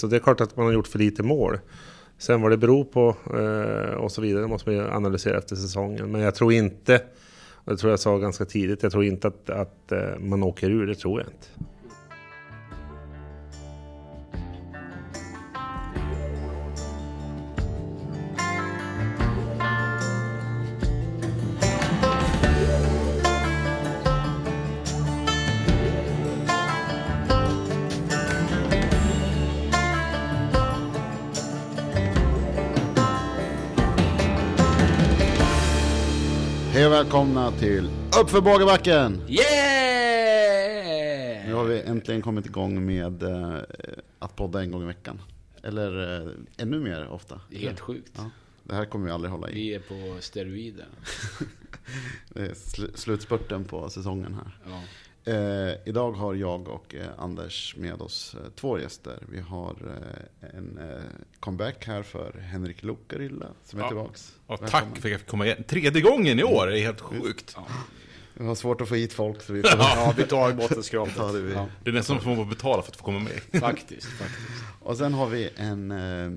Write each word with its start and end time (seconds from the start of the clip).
Så 0.00 0.06
det 0.06 0.16
är 0.16 0.20
klart 0.20 0.40
att 0.40 0.56
man 0.56 0.66
har 0.66 0.72
gjort 0.72 0.86
för 0.86 0.98
lite 0.98 1.22
mål. 1.22 1.58
Sen 2.18 2.42
vad 2.42 2.50
det 2.50 2.56
beror 2.56 2.84
på 2.84 3.16
eh, 3.38 3.94
och 3.94 4.12
så 4.12 4.22
vidare 4.22 4.46
måste 4.46 4.68
man 4.68 4.78
ju 4.78 4.90
analysera 4.90 5.38
efter 5.38 5.56
säsongen. 5.56 6.12
Men 6.12 6.20
jag 6.20 6.34
tror 6.34 6.52
inte, 6.52 7.02
och 7.54 7.72
det 7.72 7.76
tror 7.76 7.90
jag 7.90 8.00
sa 8.00 8.18
ganska 8.18 8.44
tidigt, 8.44 8.82
jag 8.82 8.92
tror 8.92 9.04
inte 9.04 9.28
att, 9.28 9.50
att 9.50 9.92
eh, 9.92 10.18
man 10.18 10.42
åker 10.42 10.70
ur, 10.70 10.86
det 10.86 10.94
tror 10.94 11.20
jag 11.20 11.28
inte. 11.28 11.70
Välkomna 37.20 37.52
till 37.52 37.90
Uppför 38.22 38.40
Bågebacken! 38.40 39.22
Yeah! 39.28 39.46
Nu 41.46 41.54
har 41.54 41.64
vi 41.64 41.82
äntligen 41.82 42.22
kommit 42.22 42.46
igång 42.46 42.86
med 42.86 43.22
eh, 43.22 43.56
att 44.18 44.36
podda 44.36 44.62
en 44.62 44.70
gång 44.70 44.82
i 44.82 44.86
veckan. 44.86 45.22
Eller 45.62 46.20
eh, 46.20 46.28
ännu 46.56 46.78
mer 46.78 47.08
ofta. 47.08 47.40
Det 47.50 47.56
är 47.56 47.60
helt 47.60 47.80
sjukt. 47.80 48.12
Ja, 48.16 48.30
det 48.64 48.74
här 48.74 48.84
kommer 48.84 49.06
vi 49.06 49.12
aldrig 49.12 49.30
hålla 49.30 49.50
i. 49.50 49.54
Vi 49.54 49.74
är 49.74 49.80
på 49.80 50.16
steroider. 50.20 50.86
Det 52.28 52.40
är 52.40 52.54
sl- 52.54 52.96
slutspurten 52.96 53.64
på 53.64 53.90
säsongen 53.90 54.34
här. 54.34 54.58
Ja. 54.72 54.82
Eh, 55.24 55.34
idag 55.84 56.12
har 56.12 56.34
jag 56.34 56.68
och 56.68 56.94
eh, 56.94 57.06
Anders 57.18 57.76
med 57.76 58.02
oss 58.02 58.34
eh, 58.34 58.50
två 58.56 58.78
gäster. 58.78 59.18
Vi 59.28 59.40
har 59.40 59.76
eh, 60.40 60.48
en 60.58 60.78
eh, 60.78 61.00
comeback 61.40 61.86
här 61.86 62.02
för 62.02 62.32
Henrik 62.40 62.82
Lukarilla 62.82 63.46
som 63.64 63.78
är 63.78 63.82
Ja. 63.82 63.88
tillbaks. 63.88 64.34
Ja, 64.46 64.56
Välkommen. 64.60 64.70
tack 64.70 65.00
för 65.02 65.08
att 65.08 65.12
jag 65.12 65.20
fick 65.20 65.28
komma 65.28 65.46
igen. 65.46 65.64
Tredje 65.68 66.02
gången 66.02 66.38
i 66.40 66.44
år, 66.44 66.66
det 66.66 66.78
är 66.80 66.82
helt 66.82 67.00
sjukt. 67.00 67.56
Vi 68.34 68.46
har 68.46 68.54
svårt 68.54 68.80
att 68.80 68.88
få 68.88 68.94
hit 68.94 69.12
folk 69.12 69.42
så 69.42 69.52
vi 69.52 69.62
får 69.62 69.70
ja, 69.80 70.14
vi 70.16 70.22
tar 70.24 70.52
bottenskrapet. 70.56 71.16
ta 71.16 71.32
det 71.32 71.40
vi. 71.40 71.52
Ja, 71.52 71.66
Det 71.84 71.90
är 71.90 71.94
nästan 71.94 72.20
som 72.20 72.32
att 72.32 72.38
man 72.38 72.46
får 72.46 72.54
betala 72.54 72.82
för 72.82 72.90
att 72.90 72.96
få 72.96 73.04
komma 73.04 73.18
med. 73.18 73.60
faktiskt, 73.60 74.06
faktiskt. 74.06 74.48
Och 74.80 74.96
sen 74.96 75.14
har 75.14 75.26
vi 75.26 75.50
en 75.56 75.90
eh, 75.90 76.30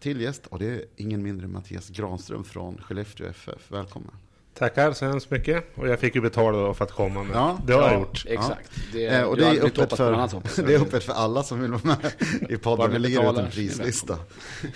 till 0.00 0.20
gäst 0.20 0.46
och 0.46 0.58
det 0.58 0.66
är 0.66 0.84
ingen 0.96 1.22
mindre 1.22 1.44
än 1.46 1.52
Mattias 1.52 1.88
Granström 1.88 2.44
från 2.44 2.78
Skellefteå 2.82 3.26
FF. 3.28 3.70
Välkommen. 3.70 4.10
Tackar 4.54 4.92
så 4.92 5.06
hemskt 5.06 5.30
mycket. 5.30 5.64
Och 5.74 5.88
jag 5.88 6.00
fick 6.00 6.14
ju 6.14 6.20
betala 6.20 6.58
då 6.58 6.74
för 6.74 6.84
att 6.84 6.92
komma, 6.92 7.22
men 7.22 7.32
Ja. 7.32 7.58
det 7.66 7.72
har 7.72 7.80
jag 7.82 7.92
Ja, 7.92 7.98
gjort. 7.98 8.24
Exakt. 8.28 8.70
Det, 8.92 9.06
Eh, 9.06 9.22
och 9.22 9.36
det 9.36 9.44
är, 9.44 9.48
aldrig 9.50 9.64
öppet 9.80 10.00
annat 10.00 10.30
för, 10.30 10.62
det 10.66 10.74
är 10.74 10.80
öppet 10.82 11.04
för 11.04 11.12
alla 11.12 11.42
som 11.42 11.60
vill 11.60 11.70
vara 11.70 11.82
med 11.84 12.12
i 12.50 12.56
Bara 12.56 12.58
podden. 12.58 12.90
Det 12.92 12.98
ni 12.98 13.08
ligger 13.08 13.32
ut 13.32 13.38
en 13.38 13.50
prislista. 13.50 14.18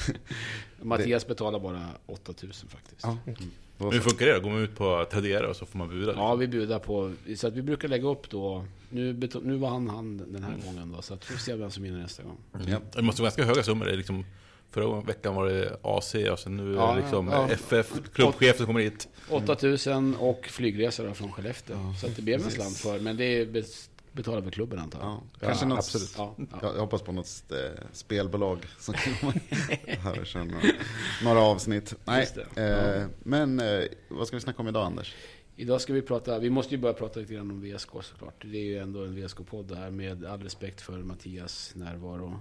Mattias 0.82 1.26
betalar 1.26 1.58
bara 1.60 1.86
8000 2.06 2.68
faktiskt. 2.68 3.00
Ja. 3.02 3.16
Ja. 3.26 3.32
Då 3.78 3.90
Hur 3.90 4.00
funkar 4.00 4.26
det? 4.26 4.40
Går 4.40 4.50
man 4.50 4.58
ut 4.58 4.76
på 4.76 5.06
Tradera 5.10 5.48
och 5.48 5.56
så 5.56 5.66
får 5.66 5.78
man 5.78 5.88
buda? 5.88 6.34
vi 6.36 6.48
budar 6.48 6.78
på, 6.78 7.12
så 7.36 7.46
att 7.46 7.54
vi 7.54 7.62
brukar 7.62 7.88
lägga 7.88 8.08
upp 8.08 8.30
då, 8.30 8.64
nu, 8.90 9.28
nu 9.42 9.56
var 9.56 9.68
han 9.68 9.88
han 9.88 10.16
den 10.32 10.44
här 10.44 10.54
gången 10.66 10.92
då, 10.96 11.02
så 11.02 11.14
att 11.14 11.30
vi 11.30 11.34
får 11.34 11.40
se 11.40 11.54
vem 11.54 11.70
som 11.70 11.82
vinner 11.82 11.98
nästa 11.98 12.22
gång. 12.22 12.36
Ja. 12.66 12.78
Det 12.92 13.02
måste 13.02 13.22
vara 13.22 13.26
ganska 13.28 13.44
höga 13.44 13.62
summor. 13.62 13.84
Det 13.84 13.92
är 13.92 13.96
liksom, 13.96 14.24
förra 14.74 15.00
veckan 15.00 15.34
var 15.34 15.46
det 15.46 15.76
AC 15.82 16.14
och 16.32 16.38
sen 16.38 16.56
nu 16.56 16.72
är 16.72 16.76
Ja, 16.76 16.94
det 16.94 17.00
liksom 17.00 17.28
ja. 17.28 17.48
FF, 17.50 17.92
klubbchef 18.12 18.56
som 18.56 18.66
kommer 18.66 18.80
hit. 18.80 19.08
8000 19.30 20.16
och 20.16 20.46
flygresa 20.46 21.02
då 21.04 21.14
från 21.14 21.32
Skellefteå. 21.32 21.76
så 22.00 22.06
att 22.06 22.16
det 22.16 22.22
blev 22.22 22.44
en 22.44 22.50
slant 22.50 22.76
för, 22.76 23.00
men 23.00 23.16
det 23.16 23.24
är 23.24 23.46
bet- 23.46 23.90
betalar 24.12 24.42
för 24.42 24.50
klubben 24.50 24.78
antar 24.78 24.98
jag. 25.00 25.08
Ja, 25.08 25.22
kanske 25.46 25.66
något, 25.66 25.78
absolut. 25.78 26.14
Ja, 26.16 26.34
ja. 26.38 26.44
Jag, 26.62 26.74
jag 26.74 26.80
hoppas 26.80 27.02
på 27.02 27.12
något 27.12 27.44
eh, 27.50 27.82
spelbolag 27.92 28.58
som 28.78 28.94
vara 29.22 29.34
här 29.86 30.20
och 30.20 30.26
köra 30.26 30.44
några, 31.24 31.40
avsnitt. 31.40 31.94
Nej, 32.04 32.28
eh, 32.56 33.06
men 33.22 33.60
eh, 33.60 33.84
vad 34.08 34.26
ska 34.26 34.36
vi 34.36 34.40
snacka 34.40 34.62
om 34.62 34.68
idag 34.68 34.86
Anders? 34.86 35.14
Idag 35.56 35.80
ska 35.80 35.92
vi 35.92 36.02
prata, 36.02 36.38
vi 36.38 36.50
måste 36.50 36.74
ju 36.74 36.80
börja 36.80 36.94
prata 36.94 37.20
lite 37.20 37.34
grann 37.34 37.50
om 37.50 37.60
VSK 37.60 37.88
såklart. 38.02 38.44
Det 38.50 38.58
är 38.58 38.64
ju 38.64 38.78
ändå 38.78 39.04
en 39.04 39.14
VSK-podd 39.26 39.64
det 39.68 39.76
här 39.76 39.90
med 39.90 40.24
all 40.24 40.42
respekt 40.42 40.80
för 40.80 40.98
Mattias 40.98 41.72
närvaro. 41.74 42.40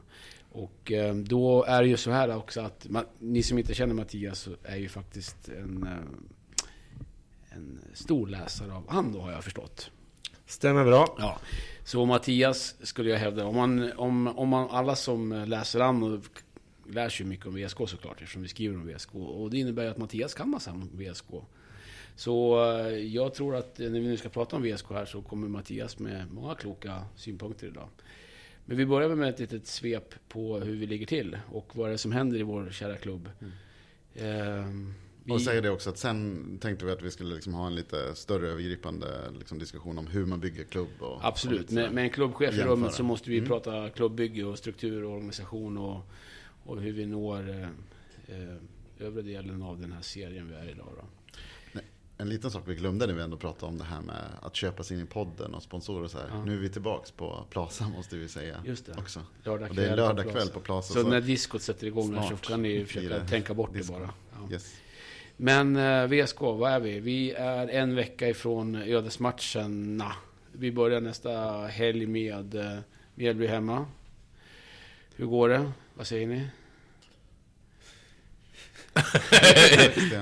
Och 0.53 0.91
eh, 0.91 1.15
då 1.15 1.63
är 1.63 1.81
det 1.81 1.87
ju 1.87 1.97
så 1.97 2.11
här 2.11 2.35
också 2.35 2.61
att 2.61 2.85
ma- 2.87 3.05
ni 3.19 3.43
som 3.43 3.57
inte 3.57 3.73
känner 3.73 3.93
Mattias 3.93 4.49
är 4.63 4.77
ju 4.77 4.89
faktiskt 4.89 5.49
en, 5.49 5.83
eh, 5.83 7.55
en 7.57 7.79
stor 7.93 8.27
läsare 8.27 8.73
av 8.73 8.89
han 8.89 9.11
då 9.11 9.21
har 9.21 9.31
jag 9.31 9.43
förstått. 9.43 9.91
Stämmer 10.45 10.85
bra. 10.85 11.15
Ja. 11.19 11.39
Så 11.83 12.05
Mattias 12.05 12.75
skulle 12.83 13.09
jag 13.09 13.17
hävda, 13.17 13.45
om 13.45 13.55
man, 13.55 13.91
om, 13.97 14.27
om 14.27 14.49
man 14.49 14.69
alla 14.69 14.95
som 14.95 15.43
läser 15.47 15.79
an 15.79 16.03
och 16.03 16.19
lär 16.89 17.09
sig 17.09 17.25
mycket 17.25 17.45
om 17.45 17.55
VSK 17.55 17.77
såklart 17.87 18.21
eftersom 18.21 18.41
vi 18.41 18.47
skriver 18.47 18.75
om 18.75 18.87
VSK. 18.87 19.15
Och 19.15 19.49
det 19.49 19.57
innebär 19.57 19.83
ju 19.83 19.89
att 19.89 19.97
Mattias 19.97 20.33
kan 20.33 20.49
massa 20.49 20.71
om 20.71 20.89
VSK. 20.93 21.25
Så 22.15 22.65
eh, 22.69 22.87
jag 22.97 23.33
tror 23.33 23.55
att 23.55 23.79
när 23.79 23.89
vi 23.89 24.07
nu 24.07 24.17
ska 24.17 24.29
prata 24.29 24.55
om 24.55 24.63
VSK 24.63 24.89
här 24.89 25.05
så 25.05 25.21
kommer 25.21 25.47
Mattias 25.47 25.99
med 25.99 26.31
många 26.31 26.55
kloka 26.55 27.05
synpunkter 27.15 27.67
idag. 27.67 27.89
Men 28.65 28.77
vi 28.77 28.85
börjar 28.85 29.15
med 29.15 29.29
ett 29.29 29.39
litet 29.39 29.67
svep 29.67 30.15
på 30.29 30.59
hur 30.59 30.75
vi 30.75 30.85
ligger 30.87 31.05
till 31.05 31.37
och 31.51 31.75
vad 31.75 31.89
det 31.89 31.93
är 31.93 31.97
som 31.97 32.11
händer 32.11 32.39
i 32.39 32.43
vår 32.43 32.69
kära 32.71 32.97
klubb. 32.97 33.29
Ehm, 34.15 34.93
vi- 35.23 35.31
Och 35.33 35.41
säger 35.41 35.61
det 35.61 35.69
också 35.69 35.89
att 35.89 35.97
sen 35.97 36.57
tänkte 36.61 36.85
vi 36.85 36.91
att 36.91 37.01
vi 37.01 37.11
skulle 37.11 37.35
liksom 37.35 37.53
ha 37.53 37.67
en 37.67 37.75
lite 37.75 38.15
större 38.15 38.47
övergripande 38.47 39.07
liksom, 39.39 39.59
diskussion 39.59 39.97
om 39.97 40.07
hur 40.07 40.25
man 40.25 40.39
bygger 40.39 40.63
klubb. 40.63 40.87
Och, 40.99 41.11
och 41.11 41.25
Absolut, 41.25 41.61
lite 41.61 41.73
med, 41.73 41.91
med 41.93 42.03
en 42.03 42.09
klubbchef 42.09 42.57
i 42.57 42.61
rummet 42.63 42.93
så 42.93 43.03
måste 43.03 43.29
vi 43.29 43.37
Mm. 43.37 43.47
prata 43.49 43.89
klubbbygge 43.89 44.43
och 44.43 44.57
struktur 44.57 45.03
och 45.03 45.11
organisation 45.11 45.77
och, 45.77 46.01
och 46.63 46.81
hur 46.81 46.91
vi 46.91 47.05
når 47.05 47.49
eh, 47.49 47.61
eh, 48.27 48.55
övre 48.99 49.21
delen 49.21 49.61
av 49.61 49.81
den 49.81 49.91
här 49.91 50.01
serien 50.01 50.49
vi 50.49 50.55
är 50.55 50.69
idag. 50.69 50.87
Då. 50.97 51.05
En 52.17 52.29
liten 52.29 52.51
sak 52.51 52.63
vi 52.65 52.75
glömde 52.75 53.07
när 53.07 53.13
vi 53.13 53.21
ändå 53.21 53.37
pratade 53.37 53.71
om 53.71 53.77
det 53.77 53.83
här 53.83 54.01
med 54.01 54.23
att 54.41 54.55
köpa 54.55 54.83
sig 54.83 54.97
in 54.97 55.03
i 55.03 55.05
podden 55.05 55.53
och 55.53 55.63
sponsorer 55.63 56.03
och 56.03 56.11
så 56.11 56.17
här. 56.17 56.27
Ja. 56.29 56.45
Nu 56.45 56.53
är 56.53 56.57
vi 56.57 56.69
tillbaks 56.69 57.11
på 57.11 57.45
Plaza 57.49 57.87
måste 57.87 58.15
vi 58.15 58.27
säga. 58.27 58.63
Just 58.65 58.85
det. 58.85 58.93
Också. 58.97 59.19
Lördag 59.43 59.69
Och 59.69 59.75
det 59.75 59.87
är 59.87 59.95
lördag 59.95 60.25
på 60.25 60.31
kväll 60.31 60.49
på 60.49 60.59
Plaza. 60.59 60.93
Så 60.93 61.07
när 61.07 61.21
diskot 61.21 61.61
sätter 61.61 61.87
igång 61.87 62.13
här 62.13 62.21
så 62.21 62.27
snart 62.27 62.47
kan 62.47 62.61
ni 62.61 62.85
försöka 62.85 63.19
det 63.19 63.27
tänka 63.27 63.53
bort 63.53 63.73
disco. 63.73 63.93
det 63.93 63.99
bara. 63.99 64.13
Ja. 64.31 64.53
Yes. 64.53 64.75
Men 65.37 65.75
eh, 65.75 66.07
VSK, 66.07 66.41
vad 66.41 66.71
är 66.71 66.79
vi? 66.79 66.99
Vi 66.99 67.31
är 67.31 67.67
en 67.67 67.95
vecka 67.95 68.29
ifrån 68.29 68.75
ödesmatcherna. 68.75 70.11
Vi 70.51 70.71
börjar 70.71 71.01
nästa 71.01 71.61
helg 71.67 72.05
med 72.05 72.55
eh, 72.55 72.79
Mjällby 73.15 73.47
hemma. 73.47 73.85
Hur 75.15 75.25
går 75.25 75.49
det? 75.49 75.71
Vad 75.93 76.07
säger 76.07 76.27
ni? 76.27 76.47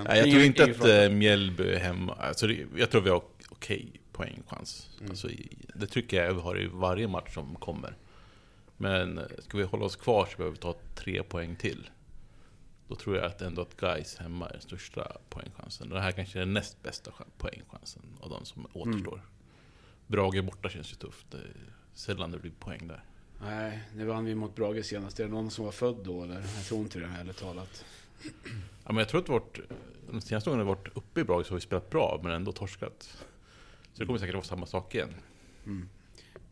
Nej, 0.08 0.18
jag 0.20 0.32
tror 0.32 0.42
inte 0.44 0.64
att 0.64 0.86
eh, 0.86 1.10
Mjällby 1.10 1.64
är 1.74 1.80
hemma. 1.80 2.14
Alltså, 2.14 2.48
det, 2.48 2.66
jag 2.78 2.90
tror 2.90 3.02
vi 3.02 3.10
har 3.10 3.24
okej 3.50 3.92
poängchans. 4.12 4.90
Mm. 5.00 5.10
Alltså, 5.12 5.30
det 5.76 5.88
tycker 5.88 6.24
jag 6.24 6.34
vi 6.34 6.42
har 6.42 6.62
i 6.62 6.68
varje 6.68 7.08
match 7.08 7.34
som 7.34 7.56
kommer. 7.56 7.98
Men 8.78 9.18
eh, 9.18 9.24
ska 9.40 9.58
vi 9.58 9.64
hålla 9.64 9.86
oss 9.86 9.96
kvar 9.96 10.26
så 10.32 10.38
behöver 10.38 10.56
vi 10.56 10.62
ta 10.62 10.76
tre 10.96 11.24
poäng 11.24 11.56
till. 11.56 11.90
Då 12.88 12.96
tror 12.96 13.16
jag 13.18 13.26
att 13.26 13.42
ändå 13.42 13.62
att 13.62 13.78
Guys 13.78 14.16
hemma 14.16 14.48
är 14.48 14.52
den 14.52 14.62
största 14.62 15.18
poängchansen. 15.30 15.90
Det 15.90 16.02
här 16.02 16.12
kanske 16.12 16.38
är 16.38 16.40
den 16.40 16.54
näst 16.54 16.84
bästa 16.84 17.12
chan- 17.12 17.28
poängchansen 17.38 18.02
av 18.20 18.30
de 18.30 18.46
som 18.46 18.68
återstår. 18.74 19.14
Mm. 19.14 19.26
Brage 20.08 20.44
borta 20.44 20.70
känns 20.70 20.92
ju 20.92 20.96
tufft. 20.96 21.26
Det 21.32 21.38
är 21.38 21.52
sällan 21.94 22.32
det 22.32 22.38
blir 22.38 22.52
poäng 22.60 22.88
där. 22.88 23.04
Nej, 23.42 23.84
nu 23.96 24.06
vann 24.06 24.26
vi 24.26 24.36
mot 24.36 24.56
Brage 24.56 24.86
senast. 24.86 25.20
Är 25.20 25.24
det 25.24 25.30
någon 25.30 25.52
som 25.52 25.66
var 25.66 25.72
född 25.72 25.96
då 26.04 26.24
eller? 26.24 26.36
Jag 26.36 26.66
tror 26.68 26.80
inte 26.80 27.00
det, 27.00 27.10
ärligt 27.20 27.38
talat. 27.38 27.86
Ja, 28.86 28.88
men 28.94 28.98
jag 28.98 29.10
tror 29.10 29.22
att 29.22 29.30
vårt, 29.30 29.60
de 30.12 30.22
senaste 30.22 30.50
gångerna 30.50 30.64
vi 30.64 30.76
varit 30.76 30.98
uppe 30.98 31.22
i 31.22 31.24
Brage 31.24 31.46
så 31.46 31.52
har 31.52 31.56
vi 31.58 31.62
spelat 31.62 31.90
bra, 31.90 32.20
men 32.24 32.32
ändå 32.32 32.52
torskat. 32.52 33.18
Så 33.94 34.00
det 34.00 34.06
kommer 34.06 34.20
säkert 34.20 34.36
vara 34.36 34.44
samma 34.46 34.66
sak 34.66 34.96
igen. 34.96 35.14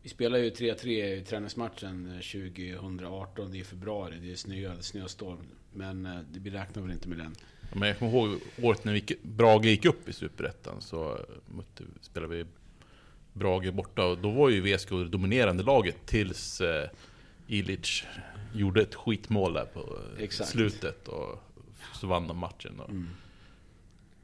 Vi 0.02 0.08
spelade 0.08 0.44
ju 0.44 0.50
3-3 0.50 0.86
i 1.14 1.24
träningsmatchen 1.24 2.06
eh, 2.14 2.20
2018 2.20 3.54
i 3.54 3.64
februari. 3.64 4.18
Det 4.22 4.32
är 4.32 4.36
snö, 4.36 4.76
snöstorm. 4.80 5.38
Men 5.72 6.06
eh, 6.06 6.18
det- 6.30 6.40
vi 6.40 6.50
räknar 6.50 6.82
väl 6.82 6.90
inte 6.92 7.08
med 7.08 7.18
den. 7.18 7.34
Ja, 7.60 7.68
Men 7.78 7.88
jag 7.88 7.98
kommer 7.98 8.12
ihåg 8.12 8.40
året 8.62 8.84
när 8.84 8.92
vi 8.92 8.98
gick, 8.98 9.22
Brage 9.22 9.64
gick 9.66 9.84
upp 9.84 10.08
i 10.08 10.12
Superettan 10.12 10.80
så 10.80 11.18
mötte, 11.48 11.84
spelade 12.00 12.34
vi 12.36 12.46
Brage 13.32 13.72
borta 13.72 14.04
och 14.06 14.18
då 14.18 14.30
var 14.30 14.48
ju 14.48 14.60
VSK 14.60 14.88
det 14.90 15.08
dominerande 15.08 15.62
laget 15.62 15.96
tills 16.06 16.60
eh, 16.60 16.88
Ilic 17.46 18.02
gjorde 18.54 18.82
ett 18.82 18.94
skitmål 18.94 19.52
där 19.52 19.64
på 19.64 19.80
eh, 20.16 20.22
Exakt. 20.24 20.50
slutet 20.50 21.08
och 21.08 21.42
så 22.00 22.06
vann 22.06 22.28
de 22.28 22.38
matchen. 22.38 22.80
Och, 22.80 22.90
Mm. 22.90 23.08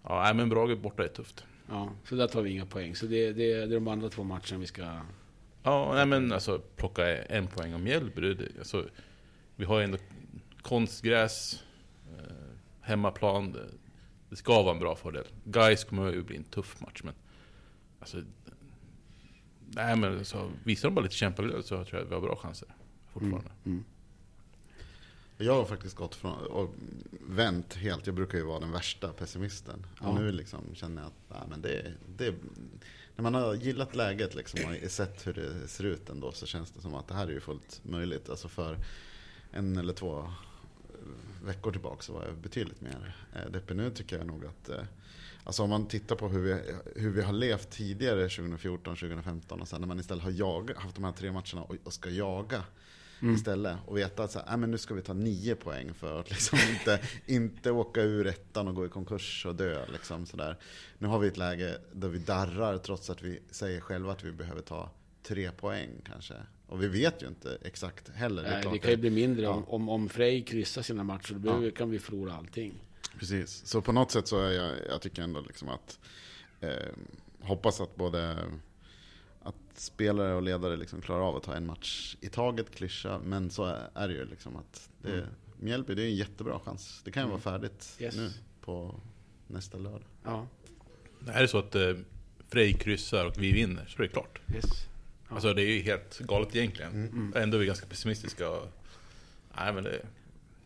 Ja, 0.02 0.22
nej, 0.22 0.34
men 0.34 0.48
Brage 0.48 0.78
borta 0.78 1.04
är 1.04 1.08
tufft. 1.08 1.44
Ja, 1.68 1.92
så 2.08 2.14
där 2.14 2.26
tar 2.26 2.42
vi 2.42 2.50
inga 2.50 2.66
poäng. 2.66 2.94
Så 2.96 3.06
det, 3.06 3.32
det, 3.32 3.54
det 3.54 3.62
är 3.62 3.66
de 3.80 3.88
andra 3.88 4.08
två 4.08 4.24
matcherna 4.24 4.58
vi 4.58 4.66
ska... 4.66 5.00
Ja, 5.62 5.92
nej, 5.94 6.06
men 6.06 6.32
alltså 6.32 6.58
plocka 6.76 7.24
en 7.24 7.46
poäng 7.46 7.74
om 7.74 7.82
Mjällby. 7.82 8.48
Alltså, 8.58 8.88
vi 9.56 9.64
har 9.64 9.80
ändå 9.80 9.98
konstgräs, 10.62 11.64
eh, 12.18 12.22
hemmaplan. 12.80 13.52
Det, 13.52 13.66
det 14.30 14.36
ska 14.36 14.62
vara 14.62 14.74
en 14.74 14.80
bra 14.80 14.96
fördel. 14.96 15.24
Guys 15.44 15.84
kommer 15.84 16.12
ju 16.12 16.22
bli 16.22 16.36
en 16.36 16.44
tuff 16.44 16.80
match, 16.80 17.00
men 17.04 17.14
alltså, 18.00 18.22
nej 19.68 19.96
men 19.96 20.24
så 20.24 20.50
visar 20.64 20.88
de 20.88 20.94
bara 20.94 21.02
lite 21.02 21.14
kämpaglöd 21.14 21.64
så 21.64 21.84
tror 21.84 21.88
jag 21.98 22.02
att 22.04 22.10
vi 22.10 22.14
har 22.14 22.20
bra 22.20 22.36
chanser 22.36 22.68
fortfarande. 23.12 23.50
Mm. 23.64 23.84
Jag 25.38 25.54
har 25.54 25.64
faktiskt 25.64 25.96
gått 25.96 26.14
från 26.14 26.46
och 26.46 26.74
vänt 27.28 27.74
helt. 27.74 28.06
Jag 28.06 28.14
brukar 28.14 28.38
ju 28.38 28.44
vara 28.44 28.60
den 28.60 28.72
värsta 28.72 29.08
pessimisten. 29.12 29.86
Ja. 30.00 30.08
Och 30.08 30.14
nu 30.14 30.32
liksom 30.32 30.74
känner 30.74 31.02
jag 31.02 31.06
att 31.06 31.40
nej, 31.40 31.48
men 31.50 31.62
det, 31.62 31.92
det, 32.16 32.34
när 33.16 33.22
man 33.22 33.34
har 33.34 33.54
gillat 33.54 33.94
läget 33.94 34.34
liksom, 34.34 34.60
och 34.64 34.90
sett 34.90 35.26
hur 35.26 35.34
det 35.34 35.68
ser 35.68 35.84
ut 35.84 36.10
ändå 36.10 36.32
så 36.32 36.46
känns 36.46 36.70
det 36.70 36.80
som 36.80 36.94
att 36.94 37.08
det 37.08 37.14
här 37.14 37.26
är 37.26 37.32
ju 37.32 37.40
fullt 37.40 37.80
möjligt. 37.82 38.28
Alltså 38.28 38.48
för 38.48 38.78
en 39.52 39.76
eller 39.76 39.92
två 39.92 40.32
veckor 41.44 41.72
tillbaka 41.72 42.02
så 42.02 42.12
var 42.12 42.24
jag 42.24 42.36
betydligt 42.36 42.80
mer 42.80 43.16
eh, 43.34 43.50
deppig. 43.50 43.76
Nu 43.76 43.90
tycker 43.90 44.18
jag 44.18 44.26
nog 44.26 44.46
att 44.46 44.68
eh, 44.68 44.84
Alltså 45.44 45.62
om 45.62 45.70
man 45.70 45.86
tittar 45.86 46.16
på 46.16 46.28
hur 46.28 46.40
vi, 46.40 46.60
hur 47.00 47.10
vi 47.10 47.22
har 47.22 47.32
levt 47.32 47.70
tidigare 47.70 48.28
2014, 48.28 48.96
2015 48.96 49.60
och 49.60 49.68
sen 49.68 49.80
när 49.80 49.88
man 49.88 50.00
istället 50.00 50.24
har 50.24 50.30
jagat, 50.30 50.76
haft 50.76 50.94
de 50.94 51.04
här 51.04 51.12
tre 51.12 51.32
matcherna 51.32 51.62
och, 51.62 51.76
och 51.84 51.92
ska 51.92 52.10
jaga 52.10 52.64
istället 53.22 53.76
och 53.86 53.96
veta 53.98 54.24
att 54.24 54.30
så 54.32 54.38
här, 54.38 54.46
"Nej, 54.46 54.56
men 54.56 54.70
nu 54.70 54.78
ska 54.78 54.94
vi 54.94 55.02
ta 55.02 55.12
nio 55.12 55.54
poäng 55.54 55.94
för 55.94 56.20
att 56.20 56.30
liksom 56.30 56.58
inte, 56.78 57.00
inte 57.26 57.70
åka 57.70 58.02
ur 58.02 58.26
ettan 58.26 58.68
och 58.68 58.74
gå 58.74 58.86
i 58.86 58.88
konkurs 58.88 59.46
och 59.46 59.54
dö. 59.54 59.86
Liksom, 59.92 60.26
så 60.26 60.36
där. 60.36 60.56
Nu 60.98 61.08
har 61.08 61.18
vi 61.18 61.28
ett 61.28 61.36
läge 61.36 61.78
där 61.92 62.08
vi 62.08 62.18
darrar 62.18 62.78
trots 62.78 63.10
att 63.10 63.22
vi 63.22 63.40
säger 63.50 63.80
själva 63.80 64.12
att 64.12 64.24
vi 64.24 64.32
behöver 64.32 64.62
ta 64.62 64.90
tre 65.22 65.50
poäng 65.50 65.90
kanske. 66.06 66.34
Och 66.66 66.82
vi 66.82 66.88
vet 66.88 67.22
ju 67.22 67.26
inte 67.26 67.58
exakt 67.62 68.08
heller. 68.08 68.42
Det 68.42 68.50
Nej, 68.50 68.62
klart 68.62 68.72
det 68.74 68.78
kan 68.78 68.90
ju 68.90 68.96
bli 68.96 69.10
mindre 69.10 69.42
Ja. 69.42 69.64
om, 69.66 69.88
om, 69.88 70.08
Frej 70.08 70.44
kryssar 70.44 70.82
sina 70.82 71.04
matcher. 71.04 71.32
Då 71.32 71.38
behöver- 71.38 71.70
kan 71.70 71.90
vi 71.90 71.98
förlora 71.98 72.32
allting. 72.34 72.74
Precis, 73.18 73.66
så 73.66 73.82
på 73.82 73.92
något 73.92 74.10
sätt 74.10 74.28
så 74.28 74.40
är 74.40 74.50
jag, 74.52 74.72
jag 74.90 75.00
tycker 75.00 75.22
ändå 75.22 75.40
liksom 75.40 75.68
att 75.68 75.98
eh, 76.60 76.70
hoppas 77.40 77.80
att 77.80 77.96
både 77.96 78.36
spelare 79.80 80.34
och 80.34 80.42
ledare 80.42 80.76
liksom 80.76 81.00
klarar 81.00 81.20
av 81.28 81.36
att 81.36 81.42
ta 81.42 81.54
en 81.54 81.66
match 81.66 82.16
i 82.20 82.28
taget, 82.28 82.70
klyscha, 82.74 83.18
men 83.24 83.50
så 83.50 83.64
är 83.94 84.08
det 84.08 84.14
ju 84.14 84.24
liksom 84.24 84.56
att 84.56 84.90
det, 85.02 85.12
Mm. 85.12 85.24
Mjällby, 85.60 85.94
det 85.94 86.02
är 86.02 86.06
en 86.06 86.14
jättebra 86.16 86.60
chans. 86.64 87.00
Det 87.04 87.10
kan 87.10 87.22
ju 87.24 87.28
vara 87.28 87.40
färdigt 87.40 87.96
Yes. 88.00 88.16
nu 88.16 88.30
på 88.60 88.94
nästa 89.46 89.78
lördag. 89.78 90.02
Ja, 90.24 90.46
Är 91.26 91.42
det 91.42 91.48
så 91.48 91.58
att 91.58 91.74
eh, 91.74 91.94
Frej 92.48 92.72
kryssar 92.72 93.26
och 93.26 93.42
vi 93.42 93.52
vinner 93.52 93.86
så 93.88 93.98
är 93.98 94.02
det 94.06 94.12
klart. 94.12 94.40
yes. 94.54 94.64
Ja. 95.28 95.34
Alltså 95.34 95.54
det 95.54 95.62
är 95.62 95.66
ju 95.74 95.80
helt 95.82 96.18
galet 96.18 96.56
egentligen. 96.56 96.92
Mm. 96.92 97.32
Ändå 97.36 97.56
är 97.56 97.60
vi 97.60 97.66
ganska 97.66 97.86
pessimistiska. 97.86 98.50
Och, 98.50 98.68
nej 99.58 99.72
men 99.72 99.84
det... 99.84 100.02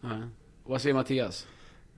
Nej. 0.00 0.22
Vad 0.64 0.82
säger 0.82 0.94
Mattias? 0.94 1.46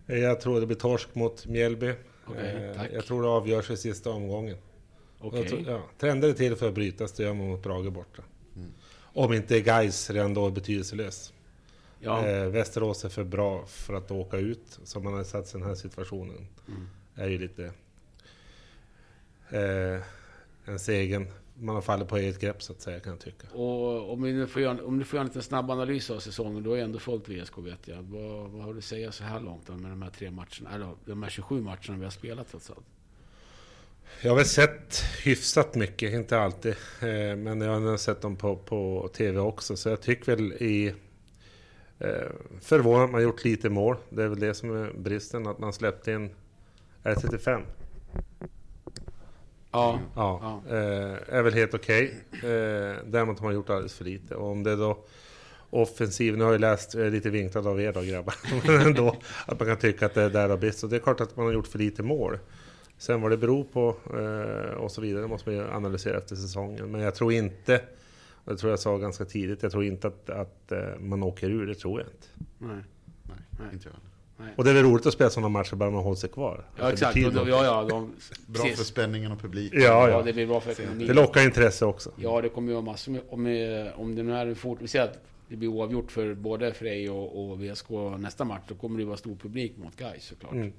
Jag 0.07 0.41
tror 0.41 0.61
det 0.61 0.67
blir 0.67 0.77
torsk 0.77 1.15
mot 1.15 1.47
Mjällby. 1.47 1.95
Okej, 2.27 2.73
Eh, 2.77 2.87
jag 2.95 3.05
tror 3.07 3.23
det 3.23 3.29
avgörs 3.29 3.71
i 3.71 3.77
sista 3.77 4.11
omgången. 4.11 4.57
Jag 5.33 5.49
tror- 5.49 5.65
Ja, 5.67 5.83
trender 5.99 6.29
är 6.29 6.33
till 6.33 6.57
för 6.57 6.69
att 6.69 6.75
brytas, 6.75 7.13
det 7.13 7.23
gör 7.23 7.35
man 7.35 7.49
mot 7.49 7.63
Brage 7.63 7.93
borta. 7.93 8.23
Mm. 8.57 8.73
Om 9.15 9.33
inte 9.33 9.61
Gais 9.61 10.11
redan 10.11 10.35
då 10.35 10.47
är 10.47 10.51
betydelselös. 10.51 11.33
Ja. 12.01 12.27
Eh, 12.27 12.47
Västerås 12.47 13.05
är 13.05 13.09
för 13.09 13.25
bra 13.25 13.67
för 13.67 13.95
att 13.95 14.11
åka 14.11 14.37
ut, 14.37 14.79
som 14.85 15.05
man 15.05 15.13
har 15.15 15.25
satt 15.25 15.49
sig 15.49 15.59
i 15.59 15.61
den 15.61 15.69
här 15.69 15.77
situationen. 15.77 16.47
Mm. 16.69 16.89
är 17.15 17.29
ju 17.29 17.39
lite... 17.39 17.65
Eh, 19.51 20.03
en 20.65 20.79
egen... 20.89 21.27
Man 21.55 21.75
har 21.75 21.83
fallit 21.83 22.09
på 22.09 22.17
eget 22.17 22.41
grepp 22.41 22.63
så 22.63 22.73
att 22.73 22.81
säga, 22.81 23.01
kan 23.01 23.13
jag 23.13 23.21
tycka. 23.21 23.49
Och 23.53 24.13
om, 24.13 24.23
vi 24.23 24.47
får 24.47 24.63
göra, 24.63 24.85
om 24.85 24.99
du 24.99 25.05
får 25.05 25.17
göra 25.17 25.23
en 25.23 25.27
liten 25.29 25.43
snabb 25.43 25.71
analys 25.71 26.11
av 26.11 26.19
säsongen, 26.19 26.63
då 26.63 26.73
är 26.75 26.83
ändå 26.83 26.99
följt 26.99 27.29
VSK 27.29 27.59
vet 27.59 27.89
jag. 27.89 28.03
Vad, 28.03 28.51
vad 28.51 28.63
har 28.65 28.73
du 28.73 28.79
att 28.79 28.85
säga 28.85 29.13
så 29.13 29.25
här 29.25 29.41
långt 29.41 29.69
med 29.69 29.91
de 29.91 30.03
här 30.03 30.11
tre 30.11 30.31
matcherna, 30.31 30.75
eller 30.75 30.95
de 31.05 31.23
här 31.23 31.31
27 31.31 31.61
matcherna 31.63 31.99
vi 31.99 32.05
har 32.05 32.11
spelat 32.11 32.49
trots 32.51 32.71
allt? 32.71 32.87
Jag 34.21 34.31
har 34.31 34.37
väl 34.37 34.47
sett 34.47 35.05
hyfsat 35.25 35.75
mycket, 35.75 36.13
inte 36.13 36.39
alltid. 36.39 36.73
Eh, 37.01 37.37
men 37.37 37.61
jag 37.61 37.81
har 37.81 37.97
sett 37.97 38.21
dem 38.21 38.37
på, 38.37 38.57
på 38.57 39.11
TV 39.17 39.39
också. 39.39 39.77
Så 39.77 39.89
jag 39.89 40.01
tycker 40.01 40.37
väl 40.37 40.53
i... 40.53 40.95
Eh, 41.99 42.31
förvånad 42.61 43.05
att 43.05 43.11
man 43.11 43.23
gjort 43.23 43.45
lite 43.45 43.71
mål. 43.71 43.97
Det 44.11 44.23
är 44.23 44.29
väl 44.29 44.41
det 44.41 44.55
som 44.55 44.77
är 44.77 44.93
bristen, 44.93 45.47
att 45.47 45.59
man 45.59 45.73
släppte 45.73 46.13
in... 46.13 46.31
Är 47.03 47.15
det 47.15 47.21
35? 47.21 47.63
Ja. 49.71 49.99
Ja, 50.17 50.63
Eh, 50.69 51.37
är 51.37 51.43
väl 51.43 51.55
helt 51.55 51.75
okej. 51.75 52.15
Eh, 52.33 52.97
däremot 53.07 53.39
har 53.39 53.47
man 53.47 53.55
gjort 53.55 53.71
alldeles 53.71 53.95
för 53.95 54.05
lite. 54.05 54.35
Och 54.35 54.51
om 54.51 54.63
det 54.63 54.77
då 54.77 55.05
offensiv, 55.71 56.37
nu 56.37 56.45
har 56.45 56.53
jag 56.53 56.61
läst, 56.61 56.95
lite 56.95 57.31
vinklad 57.31 57.67
av 57.67 57.81
er 57.81 57.93
då 57.93 58.01
grabbar, 58.01 58.35
men 58.67 58.87
ändå 58.87 59.17
att 59.47 59.61
man 59.61 59.69
kan 59.69 59.77
tycka 59.77 60.07
att 60.07 60.15
det 60.15 60.23
är 60.23 60.31
där 60.31 60.43
det 60.43 60.53
har 60.53 60.59
brist. 60.59 60.85
Och 60.85 60.91
det 60.91 60.97
är 60.97 61.01
klart 61.01 61.21
att 61.21 61.37
man 61.37 61.47
har 61.47 61.53
gjort 61.53 61.67
för 61.67 61.79
lite 61.79 62.03
mål. 62.03 62.39
Sen 63.03 63.21
vad 63.21 63.31
det 63.31 63.37
beror 63.37 63.65
på 63.65 63.97
eh, 64.15 64.75
och 64.75 64.91
så 64.91 65.01
vidare 65.01 65.27
måste 65.27 65.51
man 65.51 65.59
ju 65.59 65.71
analysera 65.71 66.19
efter 66.19 66.37
säsongen. 66.37 66.91
Men 66.91 67.01
jag 67.01 67.15
tror 67.15 67.33
inte, 67.33 67.81
och 68.45 68.53
det 68.53 68.59
tror 68.59 68.73
jag 68.73 68.79
sa 68.79 68.99
ganska 68.99 69.25
tidigt, 69.25 69.63
jag 69.63 69.73
tror 69.73 69.85
inte 69.85 70.09
att, 70.09 70.31
att 70.31 70.73
eh, 70.73 70.79
man 71.01 71.23
åker 71.23 71.51
ur, 71.51 71.67
det 71.67 71.75
tror 71.75 72.01
jag 72.01 72.09
inte. 72.09 72.27
Nej. 72.59 72.85
Nej, 73.23 73.37
Nej. 73.51 73.69
inte 73.73 73.89
jag 73.89 73.93
heller. 74.39 74.55
Och 74.57 74.65
det 74.65 74.71
är 74.71 74.75
väl 74.75 74.85
roligt 74.85 75.07
att 75.07 75.13
spela 75.13 75.31
sådana 75.31 75.49
matcher 75.49 75.77
bara 75.77 75.91
man 75.91 76.03
håller 76.03 76.17
sig 76.17 76.31
kvar. 76.31 76.65
Ja 76.77 76.87
Det 76.87 76.93
exakt, 76.93 77.15
då, 77.15 77.49
ja, 77.49 77.65
ja, 77.65 77.87
de, 77.91 78.13
Bra 78.47 78.63
precis. 78.63 78.79
för 78.79 78.85
spänningen 78.85 79.33
och 79.33 79.41
publiken. 79.41 79.81
Ja, 79.81 79.89
ja, 79.89 80.11
ja. 80.11 80.23
det 80.23 80.33
blir 80.33 80.47
bra 80.47 80.61
för 80.61 80.71
ekonomin. 80.71 81.07
Det 81.07 81.15
lockar 81.15 81.45
intresse 81.45 81.85
också. 81.85 82.11
Ja, 82.17 82.41
det 82.41 82.49
kommer 82.49 82.69
ju 82.69 82.75
vara 82.75 82.85
massor 82.85 83.13
med, 83.13 83.23
om, 83.29 84.03
om 84.03 84.15
det 84.15 84.23
nu 84.23 84.35
är 84.35 84.47
en 84.47 84.57
fort, 84.57 84.79
vi 84.81 84.89
säger 84.89 85.05
att 85.05 85.19
det 85.49 85.57
blir 85.57 85.69
oavgjort 85.69 86.13
för 86.13 86.35
både 86.35 86.73
Frej 86.73 87.11
och, 87.11 87.51
och 87.51 87.65
VSK 87.65 87.91
nästa 88.19 88.45
match, 88.45 88.63
då 88.69 88.75
kommer 88.75 88.99
det 88.99 89.05
vara 89.05 89.17
stor 89.17 89.35
publik 89.35 89.77
mot 89.77 89.97
Gais 89.97 90.25
såklart. 90.25 90.53
Mm. 90.53 90.73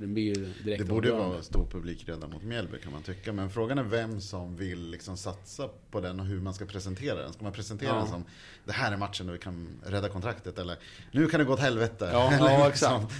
Det 0.00 0.06
blir 0.06 0.24
ju 0.24 0.44
direkt 0.64 0.78
Det 0.82 0.84
borde 0.88 1.12
vara 1.12 1.42
stor 1.42 1.66
publik 1.66 2.08
redan 2.08 2.30
mot 2.30 2.42
Mjällby 2.42 2.78
kan 2.78 2.92
man 2.92 3.02
tycka. 3.02 3.32
Men 3.32 3.50
frågan 3.50 3.78
är 3.78 3.82
vem 3.82 4.20
som 4.20 4.56
vill 4.56 4.90
liksom 4.90 5.16
satsa 5.16 5.68
på 5.90 6.00
den 6.00 6.20
och 6.20 6.26
hur 6.26 6.40
man 6.40 6.54
ska 6.54 6.64
presentera 6.64 7.22
den. 7.22 7.32
Ska 7.32 7.42
man 7.44 7.52
presentera 7.52 7.88
Ja. 7.90 7.96
den 7.96 8.06
som 8.06 8.24
det 8.64 8.72
här 8.72 8.92
är 8.92 8.96
matchen 8.96 9.26
då 9.26 9.32
vi 9.32 9.38
kan 9.38 9.68
rädda 9.86 10.08
kontraktet 10.08 10.58
eller 10.58 10.76
nu 11.12 11.26
kan 11.26 11.40
det 11.40 11.46
gå 11.46 11.52
åt 11.52 11.60
helvete. 11.60 12.08
Ja, 12.12 12.32
Eller 12.32 12.50
ja, 12.50 12.66
liksom, 12.68 13.02
exakt. 13.02 13.14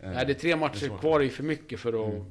eh, 0.00 0.10
Nej, 0.10 0.26
det 0.26 0.32
är 0.32 0.34
tre 0.34 0.48
det 0.48 0.52
är 0.52 0.56
matcher 0.56 0.98
kvar, 1.00 1.20
är 1.20 1.28
för 1.28 1.42
mycket 1.42 1.80
för 1.80 2.08
att 2.18 2.24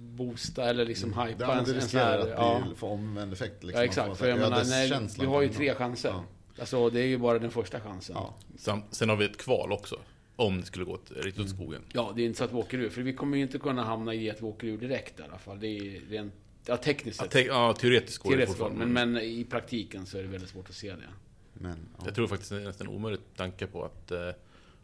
boosta 0.00 0.64
eller 0.70 0.84
liksom 0.84 1.08
hypa 1.12 1.34
Ja, 1.38 1.64
sån 1.64 1.74
riskerar 1.74 2.04
här... 2.04 2.18
att 2.18 2.28
Ja, 2.28 2.62
få 2.76 2.86
omvänd 2.88 3.32
effekt. 3.32 3.56
ja 3.60 3.66
Liksom, 3.66 3.84
exakt. 3.84 4.10
att 4.10 4.18
För 4.18 4.28
jag 4.28 4.38
menar, 4.38 4.64
nej, 4.64 5.08
vi 5.20 5.26
har 5.26 5.42
ju 5.42 5.48
tre 5.48 5.74
chanser. 5.74 6.08
Ja. 6.08 6.24
Alltså 6.60 6.90
det 6.90 7.00
är 7.00 7.06
ju 7.06 7.18
bara 7.18 7.38
den 7.38 7.50
första 7.50 7.80
chansen. 7.80 8.16
Ja. 8.18 8.34
Sen, 8.58 8.82
sen 8.90 9.08
har 9.08 9.16
vi 9.16 9.24
ett 9.24 9.36
kval 9.36 9.72
också. 9.72 9.96
Om 10.40 10.60
det 10.60 10.66
skulle 10.66 10.84
gå 10.84 10.98
riktigt 11.16 11.44
åt 11.44 11.50
skogen. 11.50 11.82
Ja, 11.92 12.12
det 12.16 12.22
är 12.22 12.26
inte 12.26 12.38
så 12.38 12.44
att 12.44 12.52
vi 12.52 12.56
åker 12.56 12.78
ur. 12.78 12.90
För 12.90 13.02
vi 13.02 13.12
kommer 13.12 13.36
ju 13.36 13.42
inte 13.42 13.58
kunna 13.58 13.84
hamna 13.84 14.14
i 14.14 14.30
att 14.30 14.40
vi 14.42 14.46
åker 14.46 14.66
ur 14.66 14.78
direkt 14.78 15.20
i 15.20 15.22
alla 15.22 15.38
fall. 15.38 15.60
Det 15.60 15.66
är 15.66 16.00
rent... 16.10 16.32
Ja, 16.66 16.76
tekniskt 16.76 17.18
Ja, 17.18 17.24
sett. 17.24 17.32
te- 17.32 17.46
ja, 17.46 17.72
teoretiskt 17.72 18.18
går 18.18 18.30
det 18.30 18.36
Teoretiskt, 18.36 18.58
fortfarande. 18.58 18.86
men, 18.86 19.12
men 19.12 19.22
i 19.22 19.44
praktiken 19.44 20.06
så 20.06 20.18
är 20.18 20.22
det 20.22 20.28
väldigt 20.28 20.50
svårt 20.50 20.68
att 20.68 20.74
se 20.74 20.90
det. 20.90 21.08
Men, 21.52 21.78
ja. 21.98 22.02
Jag 22.06 22.14
tror 22.14 22.26
faktiskt 22.26 22.50
det 22.50 22.56
är 22.56 22.60
nästan 22.60 22.88
omöjligt 22.88 23.36
tanke 23.36 23.66
på 23.66 23.84
att 23.84 24.10
eh, 24.10 24.28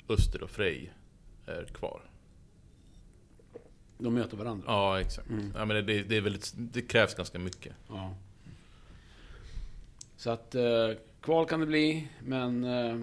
Öster 0.08 0.43
och 0.43 0.50
Frej 0.50 0.93
är 1.47 1.64
kvar. 1.64 2.00
De 3.99 4.14
möter 4.14 4.37
varandra. 4.37 4.64
Ja, 4.66 5.00
exakt. 5.00 5.28
Mm. 5.31 5.52
Ja, 5.57 5.64
men 5.64 5.87
det, 5.87 6.02
det, 6.02 6.16
är 6.16 6.21
väldigt, 6.21 6.52
det 6.57 6.83
krävs 6.83 7.14
ganska 7.14 7.38
mycket. 7.38 7.73
Ja. 7.88 8.16
Så 10.16 10.31
att 10.31 10.54
eh, 10.54 10.62
kval 11.21 11.47
kan 11.47 11.61
det 11.61 11.66
bli, 11.66 12.09
men 12.25 12.64
eh, 12.64 13.00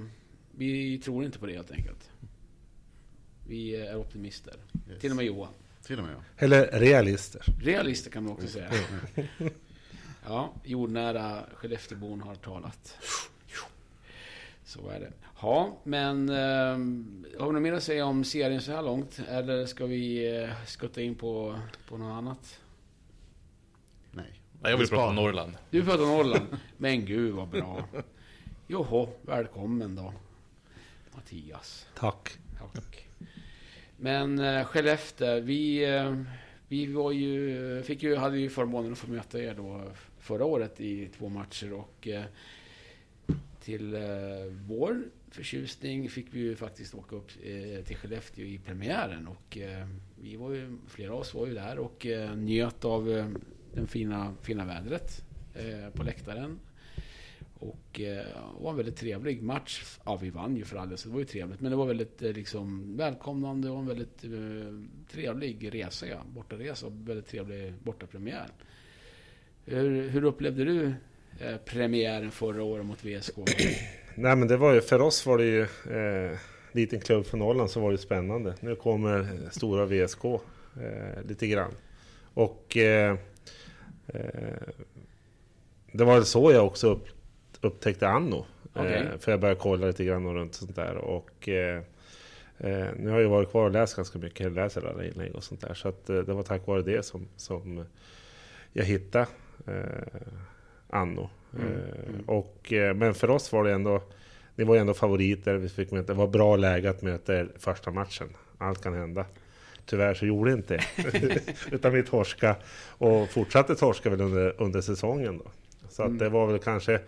vi 0.51 0.97
tror 0.97 1.25
inte 1.25 1.39
på 1.39 1.45
det 1.45 1.53
helt 1.53 1.71
enkelt. 1.71 2.09
Vi 3.47 3.75
är 3.75 3.95
optimister. 3.95 4.53
Yes. 4.89 5.01
Till 5.01 5.09
och 5.09 5.15
med 5.15 5.25
Johan. 5.25 5.53
Till 5.83 5.99
och 5.99 6.05
med 6.05 6.13
ja. 6.13 6.23
Eller 6.37 6.79
realister. 6.79 7.41
Realister 7.61 8.11
kan 8.11 8.23
man 8.23 8.33
också 8.33 8.47
säga. 8.47 8.69
Ja, 10.25 10.53
jordnära 10.63 11.43
Skellefteåbon 11.53 12.21
har 12.21 12.35
talat. 12.35 12.97
Så 14.65 14.89
är 14.89 14.99
det. 14.99 15.11
Ja, 15.41 15.77
men 15.83 16.29
eh, 16.29 16.35
har 17.39 17.47
vi 17.47 17.53
något 17.53 17.61
mer 17.61 17.73
att 17.73 17.83
säga 17.83 18.05
om 18.05 18.23
serien 18.23 18.61
så 18.61 18.71
här 18.71 18.81
långt? 18.81 19.19
Eller 19.27 19.65
ska 19.65 19.85
vi 19.85 20.35
eh, 20.41 20.49
skutta 20.65 21.01
in 21.01 21.15
på, 21.15 21.59
på 21.89 21.97
något 21.97 22.13
annat? 22.17 22.59
Nej. 24.11 24.41
Ja, 24.61 24.69
jag 24.69 24.77
vill 24.77 24.87
prata 24.87 25.09
om 25.09 25.15
Norrland. 25.15 25.53
Du 25.69 25.85
pratar 25.85 26.05
Norrland. 26.05 26.57
Men 26.77 27.05
gud 27.05 27.33
vad 27.33 27.47
bra. 27.47 27.87
Joho, 28.67 29.09
välkommen 29.21 29.95
då. 29.95 30.13
Mattias. 31.15 31.87
Tack. 31.95 32.37
Tack. 32.59 33.07
Men 34.03 34.39
eh, 34.39 34.65
Skellefteå, 34.65 35.39
vi, 35.39 35.93
eh, 35.95 36.15
vi 36.67 36.85
var 36.85 37.11
ju, 37.11 37.81
fick 37.83 38.03
ju, 38.03 38.15
hade 38.15 38.37
ju 38.37 38.49
förmånen 38.49 38.91
att 38.91 38.97
få 38.97 39.11
möta 39.11 39.39
er 39.39 39.53
då 39.53 39.81
förra 40.19 40.45
året 40.45 40.81
i 40.81 41.09
två 41.17 41.29
matcher 41.29 41.73
och 41.73 42.07
eh, 42.07 42.23
till 43.61 43.93
eh, 43.93 44.01
vår 44.67 45.03
förtjusning 45.31 46.09
fick 46.09 46.25
vi 46.31 46.39
ju 46.39 46.55
faktiskt 46.55 46.95
åka 46.95 47.15
upp 47.15 47.31
eh, 47.43 47.83
till 47.85 47.95
Skellefteå 47.95 48.45
i 48.45 48.57
premiären 48.57 49.27
och 49.27 49.57
eh, 49.57 49.87
vi 50.21 50.35
var 50.35 50.51
ju, 50.51 50.77
flera 50.87 51.13
av 51.13 51.19
oss 51.19 51.33
var 51.33 51.47
ju 51.47 51.53
där 51.53 51.79
och 51.79 52.05
eh, 52.05 52.35
njöt 52.35 52.85
av 52.85 53.11
eh, 53.11 53.27
den 53.73 53.87
fina, 53.87 54.33
fina 54.41 54.65
vädret 54.65 55.25
eh, 55.53 55.89
på 55.93 56.03
läktaren. 56.03 56.59
Och 57.59 57.99
eh, 57.99 58.25
det 58.57 58.63
var 58.63 58.71
en 58.71 58.77
väldigt 58.77 58.97
trevlig 58.97 59.43
match. 59.43 59.97
Ja, 60.05 60.15
vi 60.21 60.29
vann 60.29 60.55
ju 60.55 60.65
för 60.65 60.77
all 60.77 60.89
del, 60.89 60.97
så 60.97 61.07
det 61.07 61.13
var 61.13 61.19
ju 61.19 61.25
trevligt. 61.25 61.61
Men 61.61 61.71
det 61.71 61.77
var 61.77 61.85
väldigt 61.85 62.21
eh, 62.21 62.31
liksom, 62.31 62.97
välkomnande 62.97 63.69
och 63.69 63.79
en 63.79 63.87
väldigt 63.87 64.23
eh, 64.23 64.29
trevlig 65.11 65.73
resa, 65.73 66.07
ja. 66.07 66.17
Bortaresa 66.35 66.85
och 66.85 66.93
väldigt 67.09 67.27
trevlig 67.27 67.73
bortapremiär. 67.83 68.47
Hur, 69.65 70.09
hur 70.09 70.23
upplevde 70.23 70.65
du 70.65 70.93
eh, 71.39 71.57
premiären 71.65 72.31
förra 72.31 72.63
året 72.63 72.85
mot 72.85 73.05
VSK? 73.05 73.37
Nej 74.15 74.35
men 74.35 74.47
det 74.47 74.57
var 74.57 74.73
ju, 74.73 74.81
för 74.81 75.01
oss 75.01 75.25
var 75.25 75.37
det 75.37 75.45
ju 75.45 75.61
eh, 75.61 76.37
liten 76.71 76.99
klubb 76.99 77.25
från 77.25 77.39
Norrland 77.39 77.69
så 77.69 77.79
var 77.79 77.91
det 77.91 77.97
spännande. 77.97 78.55
Nu 78.59 78.75
kommer 78.75 79.49
stora 79.51 79.85
VSK 79.85 80.25
eh, 80.25 81.23
lite 81.27 81.47
grann. 81.47 81.71
Och 82.33 82.77
eh, 82.77 83.17
eh, 84.07 84.19
det 85.91 86.03
var 86.03 86.21
så 86.21 86.51
jag 86.51 86.65
också 86.65 86.87
upp, 86.87 87.07
upptäckte 87.63 88.07
Anno. 88.07 88.45
Eh, 88.75 89.17
för 89.19 89.31
jag 89.31 89.39
började 89.39 89.59
kolla 89.59 89.87
lite 89.87 90.03
grann 90.03 90.25
och 90.25 90.33
runt 90.33 90.55
sånt 90.55 90.75
där. 90.75 90.95
Och, 90.95 91.49
eh, 91.49 91.77
eh, 92.57 92.87
nu 92.97 93.09
har 93.09 93.19
jag 93.19 93.29
varit 93.29 93.51
kvar 93.51 93.65
och 93.65 93.71
läst 93.71 93.95
ganska 93.95 94.19
mycket. 94.19 94.51
Läser 94.51 94.87
alla 94.89 95.05
inlägg 95.05 95.35
och 95.35 95.43
sånt 95.43 95.61
där. 95.61 95.73
Så 95.73 95.93
det 96.05 96.23
var 96.23 96.43
tack 96.43 96.67
vare 96.67 96.81
det 96.81 97.05
som, 97.05 97.27
som 97.35 97.85
jag 98.73 98.83
hittade 98.85 99.27
Anno. 100.89 101.29
Eh, 101.53 102.25
Och, 102.25 102.73
eh, 102.73 102.95
men 102.95 103.13
för 103.13 103.29
oss 103.29 103.51
var 103.51 103.63
det 103.63 103.71
ändå, 103.71 104.01
ni 104.55 104.63
var 104.63 104.75
ändå 104.75 104.93
favoriter. 104.93 105.55
Vi 105.55 105.69
fick 105.69 105.91
möta, 105.91 106.13
det 106.13 106.19
var 106.19 106.27
bra 106.27 106.55
läge 106.55 106.89
att 106.89 107.01
möta 107.01 107.35
er 107.35 107.49
första 107.59 107.91
matchen. 107.91 108.29
Allt 108.57 108.83
kan 108.83 108.93
hända. 108.93 109.25
Tyvärr 109.85 110.13
så 110.13 110.25
gjorde 110.25 110.51
inte. 110.51 110.79
Utan 111.71 111.93
vi 111.93 112.03
torska 112.03 112.55
och 112.87 113.29
fortsatte 113.29 113.75
torska 113.75 114.09
väl 114.09 114.21
under, 114.21 114.61
under 114.61 114.81
säsongen. 114.81 115.37
Då. 115.37 115.45
Så 115.89 116.03
att 116.03 116.19
det 116.19 116.29
var 116.29 116.47
väl 116.47 116.59
kanske 116.59 116.99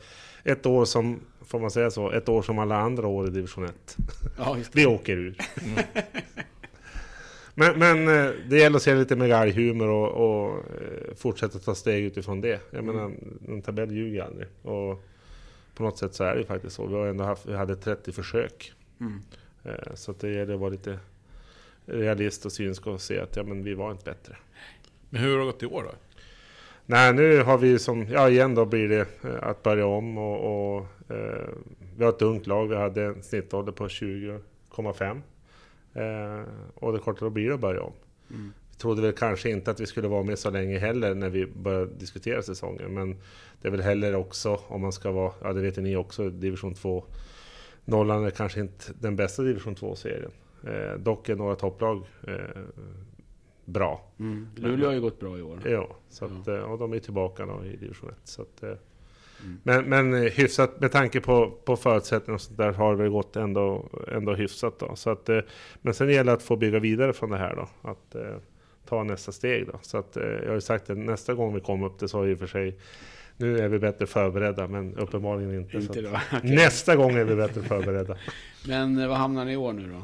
ett 0.45 0.65
år 0.65 0.85
som, 0.85 1.19
får 1.41 1.59
man 1.59 1.71
säga 1.71 1.91
så, 1.91 2.11
ett 2.11 2.29
år 2.29 2.41
som 2.41 2.59
alla 2.59 2.77
andra 2.77 3.07
år 3.07 3.27
i 3.27 3.31
division 3.31 3.65
1. 3.65 3.97
Ja. 4.37 4.57
Vi 4.73 4.85
åker 4.85 5.17
ur. 5.17 5.37
men, 7.55 7.79
men 7.79 8.07
eh, 8.07 8.31
det 8.49 8.57
gäller 8.57 8.77
att 8.77 8.83
se 8.83 8.95
lite 8.95 9.15
med 9.15 9.29
galghumor 9.29 9.87
och, 9.87 10.09
och 10.09 10.57
eh, 10.57 11.15
fortsätta 11.15 11.59
ta 11.59 11.75
steg 11.75 12.03
utifrån 12.03 12.41
det. 12.41 12.59
Jag 12.71 12.83
menar, 12.83 13.11
en 13.47 13.61
tabell 13.61 13.91
ljuger 13.91 14.23
aldrig. 14.23 14.47
Och 14.61 15.03
på 15.75 15.83
något 15.83 15.97
sätt 15.97 16.15
så 16.15 16.23
är 16.23 16.33
det 16.33 16.39
ju 16.39 16.45
faktiskt 16.45 16.75
så. 16.75 16.85
Vi, 16.87 16.95
har 16.95 17.07
ändå 17.07 17.23
haft, 17.23 17.45
vi 17.45 17.55
hade 17.55 17.75
30 17.75 18.11
försök. 18.11 18.73
Mm. 18.99 19.21
Eh, 19.63 19.93
Så 19.95 20.11
att 20.11 20.19
det 20.19 20.29
gäller 20.29 20.53
att 20.53 20.59
vara 20.59 20.69
lite 20.69 20.99
realist 21.85 22.45
och 22.45 22.51
synsk 22.51 22.87
och 22.87 23.01
se 23.01 23.19
att 23.19 23.35
ja, 23.35 23.43
men 23.43 23.63
vi 23.63 23.73
var 23.73 23.91
inte 23.91 24.03
bättre. 24.05 24.37
Men 25.09 25.21
hur 25.21 25.31
har 25.31 25.39
det 25.39 25.45
gått 25.45 25.63
i 25.63 25.65
år 25.65 25.83
då? 25.83 25.91
Nej, 26.87 27.13
nu 27.13 27.43
har 27.43 27.57
vi 27.57 27.79
som, 27.79 28.07
ja 28.07 28.29
igen 28.29 28.55
då 28.55 28.65
blir 28.65 28.89
det 28.89 29.07
eh, 29.23 29.35
att 29.41 29.63
börja 29.63 29.85
om 29.85 30.17
och, 30.17 30.75
och 30.75 30.87
eh, 31.09 31.47
vi 31.97 32.03
har 32.03 32.11
ett 32.11 32.21
ungt 32.21 32.47
lag. 32.47 32.67
Vi 32.67 32.75
hade 32.75 33.03
en 33.03 33.23
snittålder 33.23 33.71
på 33.71 33.87
20,5. 33.87 35.21
Eh, 35.93 36.43
och 36.75 36.93
det 36.93 36.99
klart, 36.99 37.19
då 37.19 37.29
blir 37.29 37.47
det 37.47 37.53
att 37.53 37.59
börja 37.59 37.81
om. 37.81 37.93
Mm. 38.29 38.53
Vi 38.71 38.77
trodde 38.77 39.01
väl 39.01 39.11
kanske 39.11 39.49
inte 39.49 39.71
att 39.71 39.79
vi 39.79 39.85
skulle 39.85 40.07
vara 40.07 40.23
med 40.23 40.39
så 40.39 40.49
länge 40.49 40.79
heller 40.79 41.15
när 41.15 41.29
vi 41.29 41.45
började 41.45 41.93
diskutera 41.93 42.41
säsongen. 42.41 42.93
Men 42.93 43.15
det 43.61 43.67
är 43.67 43.71
väl 43.71 43.81
heller 43.81 44.15
också, 44.15 44.59
om 44.67 44.81
man 44.81 44.91
ska 44.91 45.11
vara, 45.11 45.33
ja 45.41 45.53
det 45.53 45.61
vet 45.61 45.77
ni 45.77 45.95
också, 45.95 46.29
division 46.29 46.73
2. 46.73 47.03
Norrland 47.85 48.25
är 48.25 48.31
kanske 48.31 48.59
inte 48.59 48.85
den 48.99 49.15
bästa 49.15 49.43
division 49.43 49.75
2-serien. 49.75 50.31
Eh, 50.63 50.99
dock 50.99 51.29
är 51.29 51.35
några 51.35 51.55
topplag 51.55 52.05
eh, 52.27 52.33
bra. 53.65 54.01
Mm. 54.19 54.47
Luleå 54.55 54.87
har 54.87 54.93
ju 54.93 55.01
gått 55.01 55.19
bra 55.19 55.37
i 55.37 55.41
år. 55.41 55.59
Ja, 55.65 55.95
så 56.09 56.25
att, 56.25 56.47
eh, 56.47 56.55
och 56.59 56.77
de 56.79 56.93
är 56.93 56.99
tillbaka 56.99 57.45
då 57.45 57.65
i 57.65 57.75
division 57.75 58.09
1. 58.09 58.15
Så 58.23 58.41
att, 58.41 58.63
eh, 58.63 58.71
Mm. 59.43 59.59
men, 59.63 59.85
men 59.89 60.13
eh, 60.23 60.31
hyfsat 60.31 60.79
med 60.81 60.91
tanke 60.91 61.21
på, 61.21 61.51
på 61.65 61.75
förutsättningar 61.75 62.35
och 62.35 62.41
sånt 62.41 62.57
där 62.57 62.71
har 62.71 62.95
det 62.95 63.03
väl 63.03 63.11
gått 63.11 63.35
ändå, 63.35 63.89
ändå 64.07 64.33
hyfsat 64.33 64.79
då. 64.79 64.95
Så 64.95 65.09
att, 65.09 65.29
men 65.81 65.93
sen 65.93 66.09
gäller 66.09 66.23
det 66.23 66.33
att 66.33 66.43
få 66.43 66.55
bygga 66.55 66.79
vidare 66.79 67.13
från 67.13 67.29
det 67.29 67.37
här 67.37 67.55
då. 67.55 67.89
Att 67.89 68.15
eh, 68.15 68.35
ta 68.89 69.03
nästa 69.03 69.31
steg 69.31 69.67
då. 69.67 69.79
Så 69.81 69.97
att, 69.97 70.15
jag 70.15 70.47
har 70.47 70.53
ju 70.53 70.61
sagt 70.61 70.89
att 70.89 70.97
nästa 70.97 71.33
gång 71.33 71.53
vi 71.53 71.61
kommer 71.61 71.85
upp 71.87 71.99
det 71.99 72.07
så 72.07 72.17
har 72.17 72.27
i 72.27 72.33
och 72.33 72.39
för 72.39 72.47
sig 72.47 72.77
nu 73.37 73.59
är 73.59 73.67
vi 73.67 73.79
bättre 73.79 74.05
förberedda, 74.07 74.67
men 74.67 74.97
uppenbarligen 74.97 75.53
inte. 75.55 75.77
Inte 75.77 75.93
så 75.93 76.01
då. 76.01 76.09
att, 76.09 76.21
Okej. 76.37 76.55
Nästa 76.55 76.95
gång 76.95 77.15
är 77.15 77.23
vi 77.23 77.35
bättre 77.35 77.61
förberedda. 77.61 78.17
Men 78.67 79.07
vad 79.09 79.17
hamnar 79.17 79.45
ni 79.45 79.53
i 79.53 79.57
år 79.57 79.73
nu 79.73 79.87
då? 79.87 80.03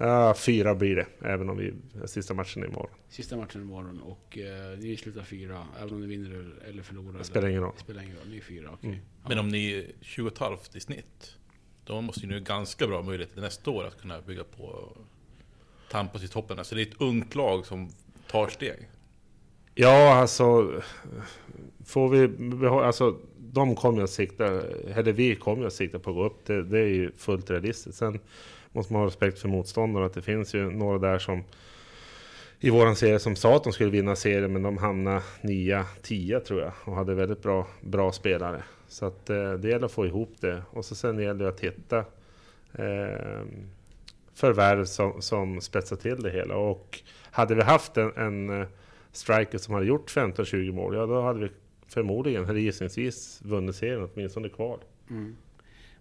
Ja, 0.00 0.34
fyra 0.34 0.74
blir 0.74 0.96
det, 0.96 1.06
även 1.20 1.50
om 1.50 1.56
vi 1.56 1.74
sista 2.06 2.34
matchen 2.34 2.62
är 2.62 2.66
imorgon. 2.66 2.90
Sista 3.08 3.36
matchen 3.36 3.62
imorgon 3.62 4.00
och 4.00 4.38
eh, 4.38 4.78
ni 4.78 4.96
slutar 4.96 5.22
fyra, 5.22 5.66
även 5.80 5.94
om 5.94 6.00
ni 6.00 6.06
vinner 6.06 6.54
eller 6.68 6.82
förlorar. 6.82 7.18
Det 7.18 7.24
spelar 7.24 7.48
ingen 7.48 7.62
roll. 7.62 7.72
Det 7.76 7.82
spelar 7.82 8.02
ingen 8.02 8.16
roll, 8.16 8.28
ni 8.28 8.36
är 8.36 8.40
fyra, 8.40 8.70
okej. 8.72 8.90
Mm. 8.90 9.00
Ja. 9.22 9.28
Men 9.28 9.38
om 9.38 9.48
ni 9.48 9.72
är 9.72 9.84
20,5 10.02 10.76
i 10.76 10.80
snitt, 10.80 11.36
då 11.84 12.00
måste 12.00 12.26
ni 12.26 12.34
ha 12.34 12.40
ganska 12.40 12.86
bra 12.86 13.02
möjligheter 13.02 13.40
nästa 13.40 13.70
år 13.70 13.84
att 13.84 14.00
kunna 14.00 14.20
bygga 14.20 14.44
på 14.44 14.96
tampas 15.90 16.22
i 16.22 16.28
toppen. 16.28 16.58
Alltså 16.58 16.74
det 16.74 16.82
är 16.82 16.86
ett 16.86 17.00
ungt 17.00 17.34
lag 17.34 17.66
som 17.66 17.90
tar 18.30 18.48
steg. 18.48 18.88
Ja, 19.74 20.14
alltså... 20.14 20.80
Får 21.84 22.08
vi 22.08 22.28
behålla, 22.28 22.86
alltså 22.86 23.18
de 23.38 23.76
kommer 23.76 24.02
att 24.02 24.10
sikta, 24.10 24.46
eller 24.46 25.12
vi 25.12 25.36
kommer 25.36 25.66
att 25.66 25.72
sikta 25.72 25.98
på 25.98 26.10
att 26.10 26.16
gå 26.16 26.24
upp. 26.24 26.46
Det, 26.46 26.62
det 26.62 26.78
är 26.78 26.86
ju 26.86 27.12
fullt 27.12 27.50
realistiskt. 27.50 27.98
Sen 27.98 28.20
måste 28.72 28.92
man 28.92 29.02
ha 29.02 29.06
respekt 29.06 29.38
för 29.38 29.48
motståndarna. 29.48 30.06
Att 30.06 30.14
det 30.14 30.22
finns 30.22 30.54
ju 30.54 30.70
några 30.70 30.98
där 30.98 31.18
som 31.18 31.44
i 32.60 32.70
våran 32.70 32.96
serie 32.96 33.18
som 33.18 33.36
sa 33.36 33.56
att 33.56 33.64
de 33.64 33.72
skulle 33.72 33.90
vinna 33.90 34.16
serien, 34.16 34.52
men 34.52 34.62
de 34.62 34.78
hamnade 34.78 35.22
9 35.42 35.84
10 36.02 36.40
tror 36.40 36.60
jag 36.60 36.72
och 36.84 36.94
hade 36.94 37.14
väldigt 37.14 37.42
bra, 37.42 37.66
bra 37.80 38.12
spelare. 38.12 38.62
Så 38.88 39.06
att 39.06 39.30
eh, 39.30 39.52
det 39.52 39.68
gäller 39.68 39.86
att 39.86 39.92
få 39.92 40.06
ihop 40.06 40.34
det. 40.40 40.62
Och 40.70 40.84
så 40.84 40.94
sen 40.94 41.18
gäller 41.18 41.44
det 41.44 41.48
att 41.48 41.60
hitta 41.60 41.98
eh, 42.72 43.44
förvärv 44.34 44.84
som, 44.84 45.22
som 45.22 45.60
spetsar 45.60 45.96
till 45.96 46.22
det 46.22 46.30
hela. 46.30 46.56
Och 46.56 47.02
hade 47.30 47.54
vi 47.54 47.62
haft 47.62 47.96
en, 47.96 48.12
en 48.16 48.60
eh, 48.60 48.66
striker 49.12 49.58
som 49.58 49.74
hade 49.74 49.86
gjort 49.86 50.10
15-20 50.16 50.72
mål, 50.72 50.94
ja 50.94 51.06
då 51.06 51.20
hade 51.20 51.40
vi 51.40 51.50
förmodligen, 51.88 52.44
eller 52.44 52.60
gissningsvis, 52.60 53.40
vunnit 53.44 53.76
serien, 53.76 54.08
åtminstone 54.14 54.48
kval. 54.48 54.78
Mm. 55.10 55.36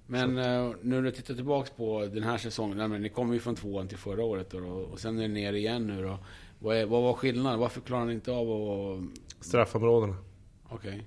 Men 0.07 0.37
eh, 0.37 0.71
nu 0.81 0.95
när 0.95 1.01
du 1.01 1.11
tittar 1.11 1.33
tillbaks 1.33 1.69
på 1.69 2.09
den 2.13 2.23
här 2.23 2.37
säsongen, 2.37 2.77
nej, 2.77 2.87
men 2.87 3.01
ni 3.01 3.09
kom 3.09 3.33
ju 3.33 3.39
från 3.39 3.55
tvåan 3.55 3.87
till 3.87 3.97
förra 3.97 4.23
året 4.23 4.49
då, 4.49 4.59
och 4.59 4.99
sen 4.99 5.19
är 5.19 5.27
ni 5.27 5.33
ner 5.33 5.53
igen 5.53 5.87
nu 5.87 6.03
då. 6.03 6.17
Vad, 6.59 6.77
är, 6.77 6.85
vad 6.85 7.03
var 7.03 7.13
skillnaden? 7.13 7.59
Varför 7.59 7.81
klarar 7.81 8.05
ni 8.05 8.13
inte 8.13 8.31
av 8.31 8.51
att... 8.51 8.99
Straffområdena. 9.45 10.15
Okej. 10.69 11.03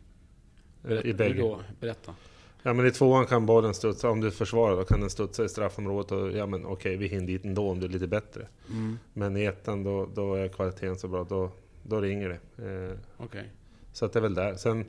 eh, 0.88 1.07
I 1.07 1.14
bägge. 1.14 1.57
Berätta. 1.80 2.14
Ja 2.62 2.73
men 2.73 2.87
i 2.87 2.90
tvåan 2.90 3.26
kan 3.26 3.47
bollen 3.47 3.75
studsa, 3.75 4.11
om 4.11 4.21
du 4.21 4.30
försvarar 4.30 4.76
då 4.76 4.85
kan 4.85 5.00
den 5.00 5.11
studsa 5.11 5.45
i 5.45 5.49
straffområdet 5.49 6.12
och 6.12 6.33
ja 6.33 6.47
men 6.47 6.66
okej 6.66 6.97
vi 6.97 7.07
hinner 7.07 7.26
dit 7.26 7.45
ändå 7.45 7.71
om 7.71 7.80
du 7.80 7.87
är 7.87 7.90
lite 7.90 8.07
bättre. 8.07 8.49
Mm. 8.71 8.99
Men 9.12 9.37
i 9.37 9.45
ettan 9.45 9.85
då, 9.85 10.09
då 10.14 10.35
är 10.35 10.49
kvaliteten 10.49 10.99
så 10.99 11.09
bra, 11.09 11.25
då, 11.25 11.50
då 11.83 12.00
ringer 12.00 12.28
det. 12.28 12.64
Eh, 12.69 12.99
Okej. 13.16 13.50
Så 13.92 14.04
att 14.04 14.12
det 14.12 14.19
är 14.19 14.23
väl 14.23 14.35
där. 14.35 14.54
Sen 14.54 14.85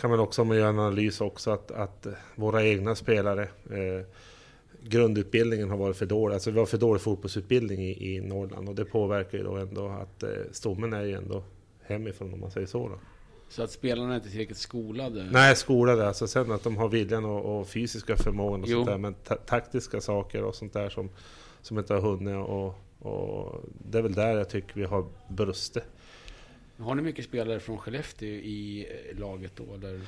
kan 0.00 0.10
man 0.10 0.20
också, 0.20 0.42
om 0.42 0.48
man 0.48 0.56
gör 0.56 0.68
en 0.68 0.78
analys 0.78 1.20
också, 1.20 1.50
att, 1.50 1.70
att 1.70 2.06
våra 2.34 2.64
egna 2.64 2.94
spelare, 2.94 3.42
eh, 3.70 4.06
grundutbildningen 4.82 5.70
har 5.70 5.76
varit 5.76 5.96
för 5.96 6.06
dålig. 6.06 6.34
Alltså 6.34 6.50
vi 6.50 6.58
har 6.58 6.66
för 6.66 6.78
dålig 6.78 7.02
fotbollsutbildning 7.02 7.82
i, 7.82 8.14
i 8.14 8.20
Norrland 8.20 8.68
och 8.68 8.74
det 8.74 8.84
påverkar 8.84 9.38
ju 9.38 9.44
då 9.44 9.56
ändå 9.56 9.88
att 9.88 10.22
eh, 10.22 10.28
stommen 10.52 10.92
är 10.92 11.02
ju 11.02 11.14
ändå 11.14 11.42
hemifrån 11.82 12.34
om 12.34 12.40
man 12.40 12.50
säger 12.50 12.66
så. 12.66 12.88
Då. 12.88 12.94
Så 13.48 13.62
att 13.62 13.70
spelarna 13.70 14.12
är 14.12 14.16
inte 14.16 14.30
tillräckligt 14.30 14.58
skolade? 14.58 15.28
Nej, 15.32 15.56
skolade. 15.56 16.08
Alltså 16.08 16.26
sen 16.26 16.52
att 16.52 16.64
de 16.64 16.76
har 16.76 16.88
viljan 16.88 17.24
och, 17.24 17.60
och 17.60 17.68
fysiska 17.68 18.16
förmågan 18.16 18.62
och 18.62 18.68
Jo. 18.68 18.78
sånt 18.78 18.86
där. 18.86 18.98
Men 18.98 19.14
ta 19.14 19.34
taktiska 19.34 20.00
saker 20.00 20.42
och 20.42 20.54
sånt 20.54 20.72
där 20.72 20.88
som, 20.88 21.10
som 21.62 21.78
inte 21.78 21.94
har 21.94 22.00
hunnit. 22.00 22.36
Och, 22.36 22.74
och 23.12 23.60
det 23.90 23.98
är 23.98 24.02
väl 24.02 24.14
där 24.14 24.36
jag 24.36 24.48
tycker 24.48 24.74
vi 24.74 24.84
har 24.84 25.06
brustit. 25.28 25.84
Har 26.80 26.94
ni 26.94 27.02
mycket 27.02 27.24
spelare 27.24 27.60
från 27.60 27.78
Skellefteå 27.78 28.28
i 28.28 28.86
eh, 28.90 29.18
laget 29.18 29.52
då? 29.56 29.74
Eller? 29.74 30.00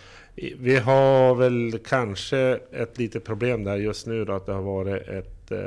Vi 0.59 0.77
har 0.77 1.35
väl 1.35 1.79
kanske 1.85 2.61
ett 2.71 2.99
litet 2.99 3.25
problem 3.25 3.65
där 3.65 3.77
just 3.77 4.07
nu 4.07 4.25
då, 4.25 4.33
att 4.33 4.47
det 4.47 4.53
har 4.53 4.63
varit 4.63 5.09
ett... 5.09 5.51
Eh, 5.51 5.59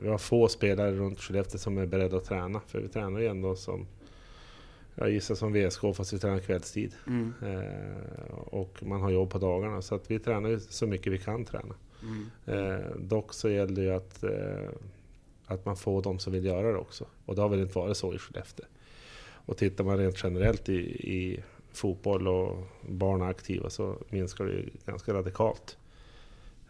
vi 0.00 0.08
har 0.08 0.18
få 0.18 0.48
spelare 0.48 0.92
runt 0.92 1.20
Skellefteå 1.20 1.58
som 1.58 1.78
är 1.78 1.86
beredda 1.86 2.16
att 2.16 2.24
träna. 2.24 2.60
För 2.66 2.80
vi 2.80 2.88
tränar 2.88 3.20
ju 3.20 3.26
ändå 3.26 3.56
som... 3.56 3.86
Jag 4.94 5.10
gissar 5.10 5.34
som 5.34 5.52
VSK 5.52 5.80
fast 5.96 6.12
vi 6.12 6.18
tränar 6.18 6.38
kvällstid. 6.38 6.92
Mm. 7.06 7.32
Eh, 7.42 8.34
och 8.34 8.78
man 8.82 9.00
har 9.00 9.10
jobb 9.10 9.30
på 9.30 9.38
dagarna. 9.38 9.82
Så 9.82 9.94
att 9.94 10.10
vi 10.10 10.18
tränar 10.18 10.48
ju 10.48 10.60
så 10.60 10.86
mycket 10.86 11.12
vi 11.12 11.18
kan 11.18 11.44
träna. 11.44 11.74
Mm. 12.02 12.30
Eh, 12.46 12.86
dock 12.96 13.34
så 13.34 13.50
gäller 13.50 13.74
det 13.74 13.82
ju 13.82 13.94
att, 13.94 14.22
eh, 14.22 14.68
att 15.46 15.64
man 15.64 15.76
får 15.76 16.02
de 16.02 16.18
som 16.18 16.32
vill 16.32 16.44
göra 16.44 16.72
det 16.72 16.78
också. 16.78 17.04
Och 17.24 17.34
det 17.34 17.42
har 17.42 17.48
väl 17.48 17.60
inte 17.60 17.78
varit 17.78 17.96
så 17.96 18.14
i 18.14 18.18
Skellefteå. 18.18 18.66
Och 19.46 19.56
tittar 19.56 19.84
man 19.84 19.98
rent 19.98 20.24
generellt 20.24 20.68
i, 20.68 20.80
i 21.14 21.40
fotboll 21.72 22.28
och 22.28 22.66
barn 22.88 23.22
är 23.22 23.26
aktiva 23.26 23.70
så 23.70 23.98
minskar 24.08 24.44
det 24.44 24.64
ganska 24.86 25.14
radikalt. 25.14 25.76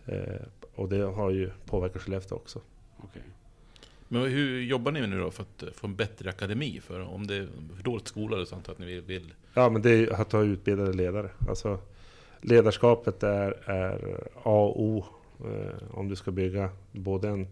Eh, 0.06 0.46
och 0.74 0.88
det 0.88 1.02
har 1.02 1.30
ju 1.30 1.50
påverkat 1.66 2.02
Skellefteå 2.02 2.36
också. 2.36 2.60
Okej. 2.98 3.22
Men 4.08 4.22
hur 4.22 4.60
jobbar 4.60 4.92
ni 4.92 5.06
nu 5.06 5.20
då 5.20 5.30
för 5.30 5.42
att 5.42 5.62
eh, 5.62 5.68
få 5.70 5.86
en 5.86 5.96
bättre 5.96 6.30
akademi? 6.30 6.80
För 6.80 7.00
om 7.00 7.26
det 7.26 7.36
är 7.36 7.48
för 7.76 7.82
dåligt 7.82 8.08
skolade 8.08 8.46
så 8.46 8.54
antar 8.54 8.72
jag 8.72 8.82
att 8.82 8.88
ni 8.88 9.00
vill-. 9.00 9.34
Ja 9.54 9.68
men 9.68 9.82
det 9.82 9.90
är 9.90 10.20
att 10.20 10.32
ha 10.32 10.42
utbildade 10.42 10.92
ledare. 10.92 11.30
Alltså, 11.48 11.78
ledarskapet 12.40 13.22
är, 13.22 13.70
är 13.70 14.20
A 14.42 14.62
och 14.64 14.82
O 14.82 15.04
eh, 15.40 15.98
om 15.98 16.08
du 16.08 16.16
ska 16.16 16.30
bygga 16.30 16.70
både 16.92 17.28
en, 17.28 17.46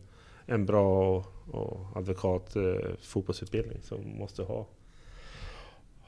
en 0.47 0.67
bra 0.67 1.17
och, 1.17 1.27
och 1.51 1.97
advokat 1.97 2.57
eh, 2.57 2.75
fotbollsutbildning. 3.03 3.79
Så 3.83 3.99
måste 3.99 4.43
ha, 4.43 4.67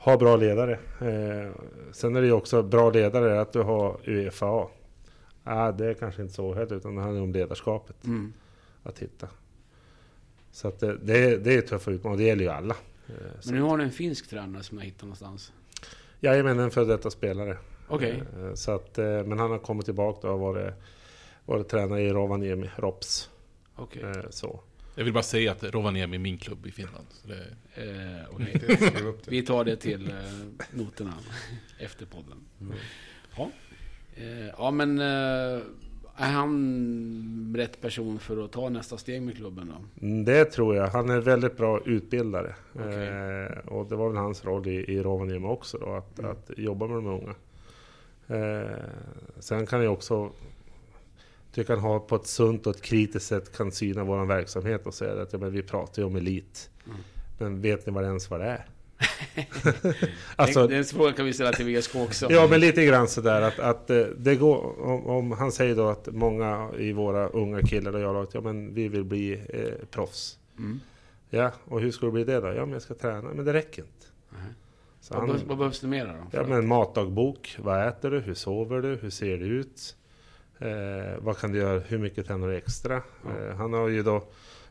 ha 0.04 0.16
bra 0.16 0.36
ledare. 0.36 0.72
Eh, 1.00 1.52
sen 1.92 2.16
är 2.16 2.20
det 2.20 2.26
ju 2.26 2.32
också 2.32 2.62
bra 2.62 2.90
ledare 2.90 3.40
att 3.40 3.52
du 3.52 3.62
har 3.62 4.00
Uefa. 4.08 4.68
Ah, 5.44 5.72
det 5.72 5.86
är 5.86 5.94
kanske 5.94 6.22
inte 6.22 6.34
så 6.34 6.54
heller 6.54 6.76
utan 6.76 6.94
det 6.96 7.02
handlar 7.02 7.22
om 7.22 7.32
ledarskapet 7.32 8.04
Mm. 8.04 8.32
att 8.82 8.98
hitta. 8.98 9.28
Så 10.50 10.68
att 10.68 10.80
det, 10.80 10.96
det, 10.96 11.36
det 11.36 11.54
är 11.54 11.60
tuffa 11.60 11.90
utmaningar, 11.90 12.18
det 12.18 12.24
gäller 12.28 12.42
ju 12.44 12.50
alla. 12.50 12.76
Eh, 13.08 13.14
så- 13.40 13.50
Men 13.52 13.60
nu 13.60 13.68
har 13.68 13.76
ni 13.76 13.84
en 13.84 13.90
finsk 13.90 14.30
tränare 14.30 14.62
som 14.62 14.78
jag 14.78 14.84
hittat 14.84 15.02
någonstans. 15.02 15.52
Jajamän, 16.20 16.58
en 16.58 16.70
före 16.70 16.84
detta 16.84 17.10
spelare. 17.10 17.56
Okej. 17.88 18.22
Eh, 18.42 18.54
Så 18.54 18.72
att, 18.72 18.96
men 18.96 19.38
han 19.38 19.50
har 19.50 19.58
kommit 19.58 19.84
tillbaka 19.84 20.30
och 20.30 20.38
har 20.38 20.52
varit, 20.52 20.74
varit 21.46 21.68
tränare 21.68 22.02
i 22.02 22.12
Rovaniemi, 22.12 22.70
Rops. 22.76 23.30
Eh, 23.78 24.12
Så. 24.30 24.60
Jag 24.94 25.04
vill 25.04 25.12
bara 25.12 25.22
säga 25.22 25.52
att 25.52 25.64
Rovaniemi 25.64 26.14
är 26.16 26.18
min 26.20 26.38
klubb 26.38 26.66
i 26.66 26.70
Finland. 26.70 27.06
Så 27.10 27.28
det, 27.28 27.46
Eh, 27.76 28.38
det. 28.38 29.28
Vi 29.28 29.42
tar 29.42 29.64
det 29.64 29.76
till 29.76 30.10
eh, 30.10 30.16
noterna 30.70 31.14
efter 31.78 32.06
podden. 32.06 32.38
Mm. 32.60 32.74
Ja, 33.36 33.50
eh, 34.16 34.46
ja 34.58 34.70
men 34.70 34.98
eh, 34.98 35.62
är 36.16 36.32
han 36.32 37.54
rätt 37.58 37.80
person 37.80 38.18
för 38.18 38.44
att 38.44 38.52
ta 38.52 38.68
nästa 38.68 38.96
steg 38.98 39.22
med 39.22 39.36
klubben 39.36 39.72
då? 39.76 40.06
Mm, 40.06 40.24
Det 40.24 40.44
tror 40.44 40.76
jag. 40.76 40.88
Han 40.88 41.10
är 41.10 41.20
väldigt 41.20 41.56
bra 41.56 41.80
utbildare. 41.84 42.54
Okej. 42.74 43.06
Eh, 43.08 43.58
och 43.68 43.86
det 43.88 43.96
var 43.96 44.08
väl 44.08 44.16
hans 44.18 44.44
roll 44.44 44.68
i, 44.68 44.74
i 44.92 45.02
Rovaniemi 45.02 45.46
också, 45.46 45.78
då, 45.78 45.92
att, 45.94 46.18
Mm. 46.18 46.30
att 46.30 46.50
jobba 46.56 46.86
med 46.86 46.96
de 46.96 47.06
unga. 47.06 47.34
Eh, 48.28 48.78
sen 49.38 49.66
kan 49.66 49.82
jag 49.84 49.92
också 49.92 50.30
tycka 51.54 51.72
han 51.74 51.82
har 51.82 52.00
på 52.00 52.16
ett 52.16 52.26
sunt 52.26 52.66
och 52.66 52.76
ett 52.76 52.82
kritiskt 52.82 53.26
sätt 53.26 53.56
kan 53.56 53.72
syna 53.72 54.04
vår 54.04 54.24
verksamhet 54.24 54.86
och 54.86 54.94
säga 54.94 55.22
att 55.22 55.32
ja, 55.32 55.38
men 55.38 55.52
vi 55.52 55.62
pratar 55.62 56.02
ju 56.02 56.06
om 56.06 56.16
elit. 56.16 56.70
Mm. 56.86 56.98
Men 57.38 57.60
vet 57.60 57.86
ni 57.86 57.92
vad 57.92 58.02
det 58.02 58.08
ens 58.08 58.30
vad 58.30 58.40
det 58.40 58.46
är? 58.46 58.66
Alltså, 60.36 60.66
den 60.66 60.84
frågan 60.84 61.14
kan 61.14 61.26
vi 61.26 61.32
ställa 61.32 61.52
till 61.52 61.78
VSK 61.78 61.96
också. 61.96 62.26
Ja, 62.30 62.46
men 62.50 62.60
lite 62.60 62.84
grann 62.84 63.08
sådär 63.08 63.42
att, 63.42 63.58
att 63.58 63.90
eh, 63.90 64.02
det 64.16 64.36
går... 64.36 64.80
Om, 64.82 65.06
om 65.06 65.32
han 65.32 65.52
säger 65.52 65.76
då 65.76 65.88
att 65.88 66.08
många 66.12 66.70
i 66.78 66.92
våra 66.92 67.28
unga 67.28 67.62
killar 67.62 67.92
och 67.92 68.00
jag 68.00 68.16
att 68.16 68.34
ja, 68.34 68.40
men 68.40 68.74
vi 68.74 68.88
vill 68.88 69.04
bli 69.04 69.32
eh, 69.48 69.86
proffs. 69.90 70.38
Mm. 70.58 70.80
Ja, 71.30 71.52
och 71.64 71.80
hur 71.80 71.90
ska 71.90 72.06
det 72.06 72.12
bli 72.12 72.24
det 72.24 72.40
då? 72.40 72.46
Ja, 72.46 72.64
men 72.64 72.72
jag 72.72 72.82
ska 72.82 72.94
träna. 72.94 73.28
Men 73.34 73.44
det 73.44 73.52
räcker 73.52 73.82
inte. 73.82 74.06
Nej. 74.30 74.52
Så 75.00 75.14
Vad, 75.14 75.20
han, 75.20 75.28
behövs, 75.28 75.44
vad 75.48 75.58
behövs 75.58 75.80
det 75.80 75.86
mer 75.86 76.06
då? 76.06 76.38
ja, 76.38 76.46
men 76.46 76.68
matdagbok. 76.68 77.56
Vad 77.58 77.88
äter 77.88 78.10
du? 78.10 78.20
Hur 78.20 78.34
sover 78.34 78.82
du? 78.82 78.94
Hur 78.94 79.10
ser 79.10 79.38
det 79.38 79.46
ut? 79.46 79.96
Eh, 80.58 81.18
vad 81.18 81.38
kan 81.38 81.52
du 81.52 81.58
göra? 81.58 81.78
Hur 81.78 81.98
mycket 81.98 82.26
tränar 82.26 82.48
du 82.48 82.56
extra? 82.56 83.02
Ja. 83.24 83.30
Eh, 83.48 83.56
han 83.56 83.72
har 83.72 83.88
ju 83.88 84.02
då 84.02 84.24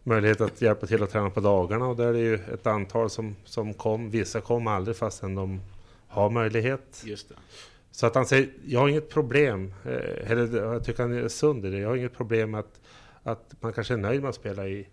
möjlighet 0.04 0.42
att 0.42 0.62
hjälpa 0.62 0.88
till 0.88 1.04
att 1.04 1.10
träna 1.10 1.30
på 1.30 1.40
dagarna 1.40 1.88
och 1.88 1.96
där 1.96 2.08
är 2.08 2.14
det 2.14 2.20
ju 2.20 2.36
ett 2.36 2.68
antal 2.68 3.10
som, 3.10 3.36
som 3.46 3.74
kom. 3.74 4.10
Vissa 4.10 4.42
kom 4.42 4.68
aldrig 4.68 4.98
fastän 4.98 5.36
de 5.36 5.62
har 6.08 6.30
möjlighet. 6.30 7.04
Just 7.06 7.30
det. 7.30 7.36
Så 7.92 8.06
att 8.06 8.16
han 8.16 8.26
säger, 8.26 8.50
jag 8.66 8.80
har 8.80 8.88
inget 8.90 9.10
problem, 9.10 9.74
eh, 9.86 10.32
eller 10.32 10.58
jag 10.58 10.84
tycker 10.84 11.04
han 11.04 11.12
är 11.18 11.28
sund 11.28 11.66
i 11.66 11.70
det, 11.70 11.78
jag 11.78 11.90
har 11.90 11.96
inget 11.96 12.14
problem 12.18 12.52
med 12.52 12.60
att, 12.60 12.82
att 13.24 13.56
man 13.60 13.74
kanske 13.74 13.94
är 13.94 13.98
nöjd 13.98 14.22
med 14.22 14.30
att 14.30 14.36
spela 14.36 14.68
i 14.68 14.88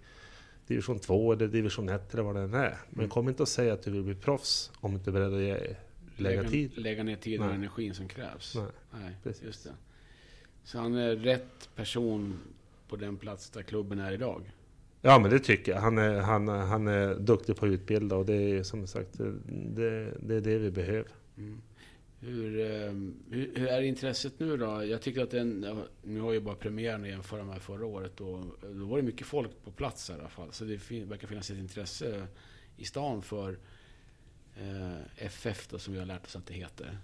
division 0.67 0.99
2 0.99 1.33
eller 1.33 1.49
division 1.49 1.89
1 1.89 2.15
eller 2.15 2.23
vad 2.23 2.35
det 2.35 2.41
än 2.41 2.55
är. 2.55 2.77
Men 2.91 2.99
Mm. 2.99 3.11
kom 3.11 3.29
inte 3.29 3.43
och 3.43 3.49
säg 3.49 3.71
att 3.71 3.83
du 3.83 3.91
vill 3.91 4.03
bli 4.03 4.15
proffs 4.15 4.71
om 4.81 4.91
du 4.91 4.97
inte 4.97 5.11
är 5.11 5.13
beredd 5.13 5.35
att 5.35 5.41
ge, 5.41 5.75
lägga 6.17 6.45
tid. 6.45 6.71
Lägga 6.79 7.03
ner 7.03 7.17
tid 7.17 7.41
och 7.41 7.51
energin 7.51 7.95
som 7.95 8.09
krävs. 8.09 8.55
Nej, 8.57 8.65
Nej, 9.03 9.17
precis. 9.23 9.43
just 9.45 9.65
det. 9.65 9.71
Så 10.65 10.79
han 10.79 10.95
är 10.95 11.17
rätt 11.17 11.69
person 11.77 12.39
på 12.89 12.97
den 12.97 13.17
plats 13.17 13.51
där 13.51 13.63
klubben 13.63 13.99
är 13.99 14.13
idag? 14.13 14.51
Ja 15.01 15.19
men 15.19 15.31
det 15.31 15.39
tycker 15.39 15.73
jag. 15.73 15.81
Han 15.81 15.99
är, 15.99 16.21
han, 16.21 16.49
han 16.49 16.89
är 16.89 17.15
duktig 17.15 17.57
på 17.57 17.67
att 17.67 17.73
utbilda 17.73 18.17
och 18.17 18.27
det 18.27 18.35
är 18.35 18.63
som 18.63 18.87
sagt 18.87 19.19
det, 19.49 20.15
det 20.21 20.35
är 20.35 20.41
det 20.41 20.59
vi 20.59 20.71
behöver. 20.71 21.11
Mm. 21.37 21.61
Hur, 22.21 22.61
eh, 22.61 22.93
hur, 23.31 23.51
hur 23.55 23.67
är 23.67 23.83
intresset 23.83 24.41
nu 24.41 24.57
då? 24.57 24.85
Jag 24.85 25.03
tycker 25.03 25.23
att 25.23 25.31
den, 25.31 25.85
nu 26.03 26.21
har 26.21 26.33
ju 26.33 26.41
bara 26.41 26.55
premiären 26.55 27.03
att 27.03 27.09
jämföra 27.09 27.45
med 27.45 27.63
förra 27.63 27.87
året 27.87 28.21
och 28.21 28.45
då 28.75 28.85
var 28.87 28.97
det 28.97 29.03
mycket 29.03 29.27
folk 29.27 29.51
på 29.65 29.71
plats 29.71 30.11
i 30.11 30.13
alla 30.13 30.29
fall. 30.29 30.53
Så 30.53 30.65
det 30.65 30.79
fin, 30.79 31.09
verkar 31.09 31.29
finnas 31.29 31.51
ett 31.51 31.59
intresse 31.59 32.27
i 32.77 32.85
stan 32.85 33.23
för 33.23 33.59
eh, 34.57 35.27
FF 35.27 35.69
då, 35.69 35.79
som 35.79 35.93
vi 35.93 35.99
har 35.99 36.07
lärt 36.07 36.27
oss 36.27 36.37
att 36.37 36.47
det 36.47 36.55
heter. 36.55 36.99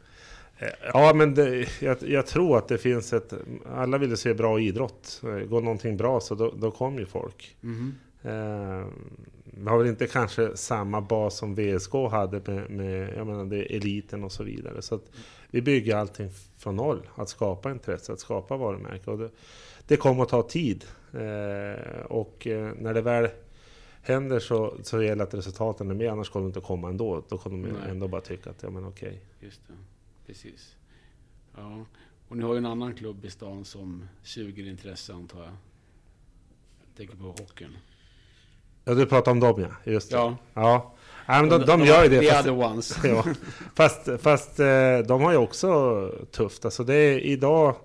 Ja, 0.93 1.13
men 1.15 1.35
det, 1.35 1.69
jag, 1.81 1.97
jag 2.01 2.27
tror 2.27 2.59
att 2.59 2.69
det 2.69 2.79
finns 2.79 3.13
ett... 3.13 3.33
Alla 3.75 3.99
vill 3.99 4.11
ju 4.11 4.17
se 4.17 4.35
bra 4.35 4.61
idrott. 4.61 5.23
Går 5.23 5.61
någonting 5.61 5.97
bra 5.97 6.21
så 6.21 6.35
då, 6.35 6.55
då 6.57 6.71
kommer 6.71 7.01
ju 7.01 7.07
folk. 7.07 7.57
Eh, 8.23 8.87
vi 9.45 9.69
har 9.69 9.79
väl 9.79 9.87
inte 9.87 10.07
kanske 10.07 10.57
samma 10.57 11.01
bas 11.01 11.37
som 11.37 11.55
VSK 11.55 11.93
hade 11.93 12.53
med, 12.53 12.71
med 12.71 13.15
jag 13.17 13.27
menar, 13.27 13.45
det 13.45 13.77
eliten 13.77 14.25
och 14.25 14.33
så 14.33 14.45
vidare. 14.45 14.83
Så 14.83 15.01
vi 15.51 15.63
bygger 15.63 15.97
allting 15.97 16.31
från 16.59 16.77
noll. 16.77 17.09
Att 17.15 17.29
skapa 17.29 17.71
intresse, 17.71 18.13
att 18.13 18.21
skapa 18.21 18.57
varumärke. 18.57 19.11
Och 19.11 19.19
det, 19.19 19.31
det 19.87 19.97
kommer 19.97 20.23
att 20.23 20.29
ta 20.29 20.43
tid. 20.43 20.85
Eh, 21.13 22.01
och 22.07 22.47
eh, 22.47 22.73
när 22.79 22.95
det 22.95 23.03
väl 23.03 23.29
händer 24.03 24.39
så, 24.39 24.75
så 24.83 25.03
gäller 25.03 25.25
att 25.25 25.35
resultaten 25.35 25.91
är 25.91 25.95
med. 25.95 26.11
Annars 26.11 26.31
kommer 26.31 26.45
de 26.45 26.49
inte 26.49 26.61
komma 26.61 26.89
ändå. 26.89 27.23
Då 27.29 27.39
kommer 27.39 27.69
de 27.69 27.75
Nej. 27.75 27.91
ändå 27.91 28.09
bara 28.09 28.21
tycka 28.21 28.51
att 28.51 28.63
ja 28.63 28.71
men 28.71 28.85
okej. 28.85 29.21
Det, 29.41 29.47
precis. 30.27 30.77
Ja. 31.57 31.85
Och 32.29 32.37
ni 32.37 32.43
har 32.43 32.53
ju 32.53 32.59
en 32.59 32.67
annan 32.67 32.95
klubb 32.95 33.25
i 33.25 33.31
stan 33.31 33.65
som 33.65 34.09
suger 34.23 34.67
intresse 34.67 35.13
antar 35.13 35.39
jag. 35.39 35.53
Jag 36.87 36.97
tänker 36.97 37.17
på 37.17 37.25
hockeyn. 37.25 37.77
Ja, 38.85 38.95
du 38.95 39.07
pratar 39.07 39.33
om 39.33 39.41
dem 39.41 39.61
ja. 39.61 39.93
Just 39.93 40.11
det. 40.11 40.17
Ja, 40.17 40.37
Ja, 40.55 40.95
ja 41.27 41.41
men 41.41 41.49
de, 41.49 41.67
de 41.67 41.85
gör 41.85 42.03
ju 42.03 42.09
det. 42.09 42.21
The 42.21 42.27
Fast, 42.27 42.49
other 42.49 42.65
ones. 42.65 42.99
ja, 43.05 43.25
fast, 43.75 44.09
fast 44.23 44.61
eh, 44.61 44.99
de 44.99 45.23
har 45.23 45.33
ju 45.33 45.39
också 45.39 46.13
tufft. 46.31 46.65
Alltså 46.65 46.85
det 46.85 46.95
är 46.95 47.19
idag 47.19 47.77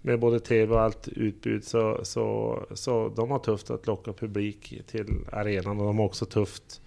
med 0.00 0.20
både 0.20 0.40
tv 0.40 0.74
och 0.74 0.80
allt 0.80 1.08
utbud 1.08 1.64
så, 1.64 2.00
så, 2.02 2.58
så 2.74 3.12
de 3.16 3.30
har 3.30 3.38
tufft 3.38 3.70
att 3.70 3.86
locka 3.86 4.12
publik 4.12 4.82
till 4.86 5.06
arenan 5.32 5.80
och 5.80 5.86
de 5.86 5.98
har 5.98 6.04
också 6.04 6.24
tufft 6.24 6.80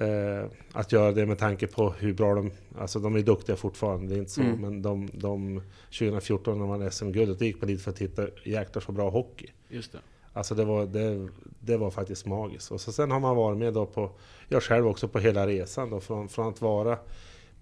eh, 0.00 0.50
att 0.72 0.92
göra 0.92 1.12
det 1.12 1.26
med 1.26 1.38
tanke 1.38 1.66
på 1.66 1.90
hur 1.90 2.14
bra 2.14 2.34
de... 2.34 2.50
Alltså 2.78 2.98
de 2.98 3.16
är 3.16 3.22
duktiga 3.22 3.56
fortfarande, 3.56 4.06
det 4.06 4.14
är 4.14 4.18
inte 4.18 4.30
så. 4.30 4.40
Mm. 4.40 4.60
Men 4.60 4.82
de, 4.82 5.10
de 5.12 5.62
2014 5.98 6.58
när 6.58 6.66
man 6.66 6.90
SM-guldet, 6.90 7.40
gick 7.40 7.60
man 7.60 7.68
dit 7.68 7.82
för 7.82 7.90
att 7.90 7.96
titta 7.96 8.26
jäklar 8.44 8.82
så 8.82 8.92
bra 8.92 9.10
hockey. 9.10 9.46
Just 9.68 9.92
det. 9.92 9.98
Alltså 10.32 10.54
det 10.54 10.64
var, 10.64 10.86
det, 10.86 11.28
det 11.60 11.76
var 11.76 11.90
faktiskt 11.90 12.26
magiskt. 12.26 12.70
Och 12.70 12.80
så 12.80 12.92
sen 12.92 13.10
har 13.10 13.20
man 13.20 13.36
varit 13.36 13.58
med 13.58 13.74
då 13.74 13.86
på, 13.86 14.10
jag 14.48 14.62
själv 14.62 14.86
också 14.86 15.08
på 15.08 15.18
hela 15.18 15.46
resan 15.46 15.90
då, 15.90 16.00
från, 16.00 16.28
från 16.28 16.48
att 16.48 16.60
vara 16.60 16.98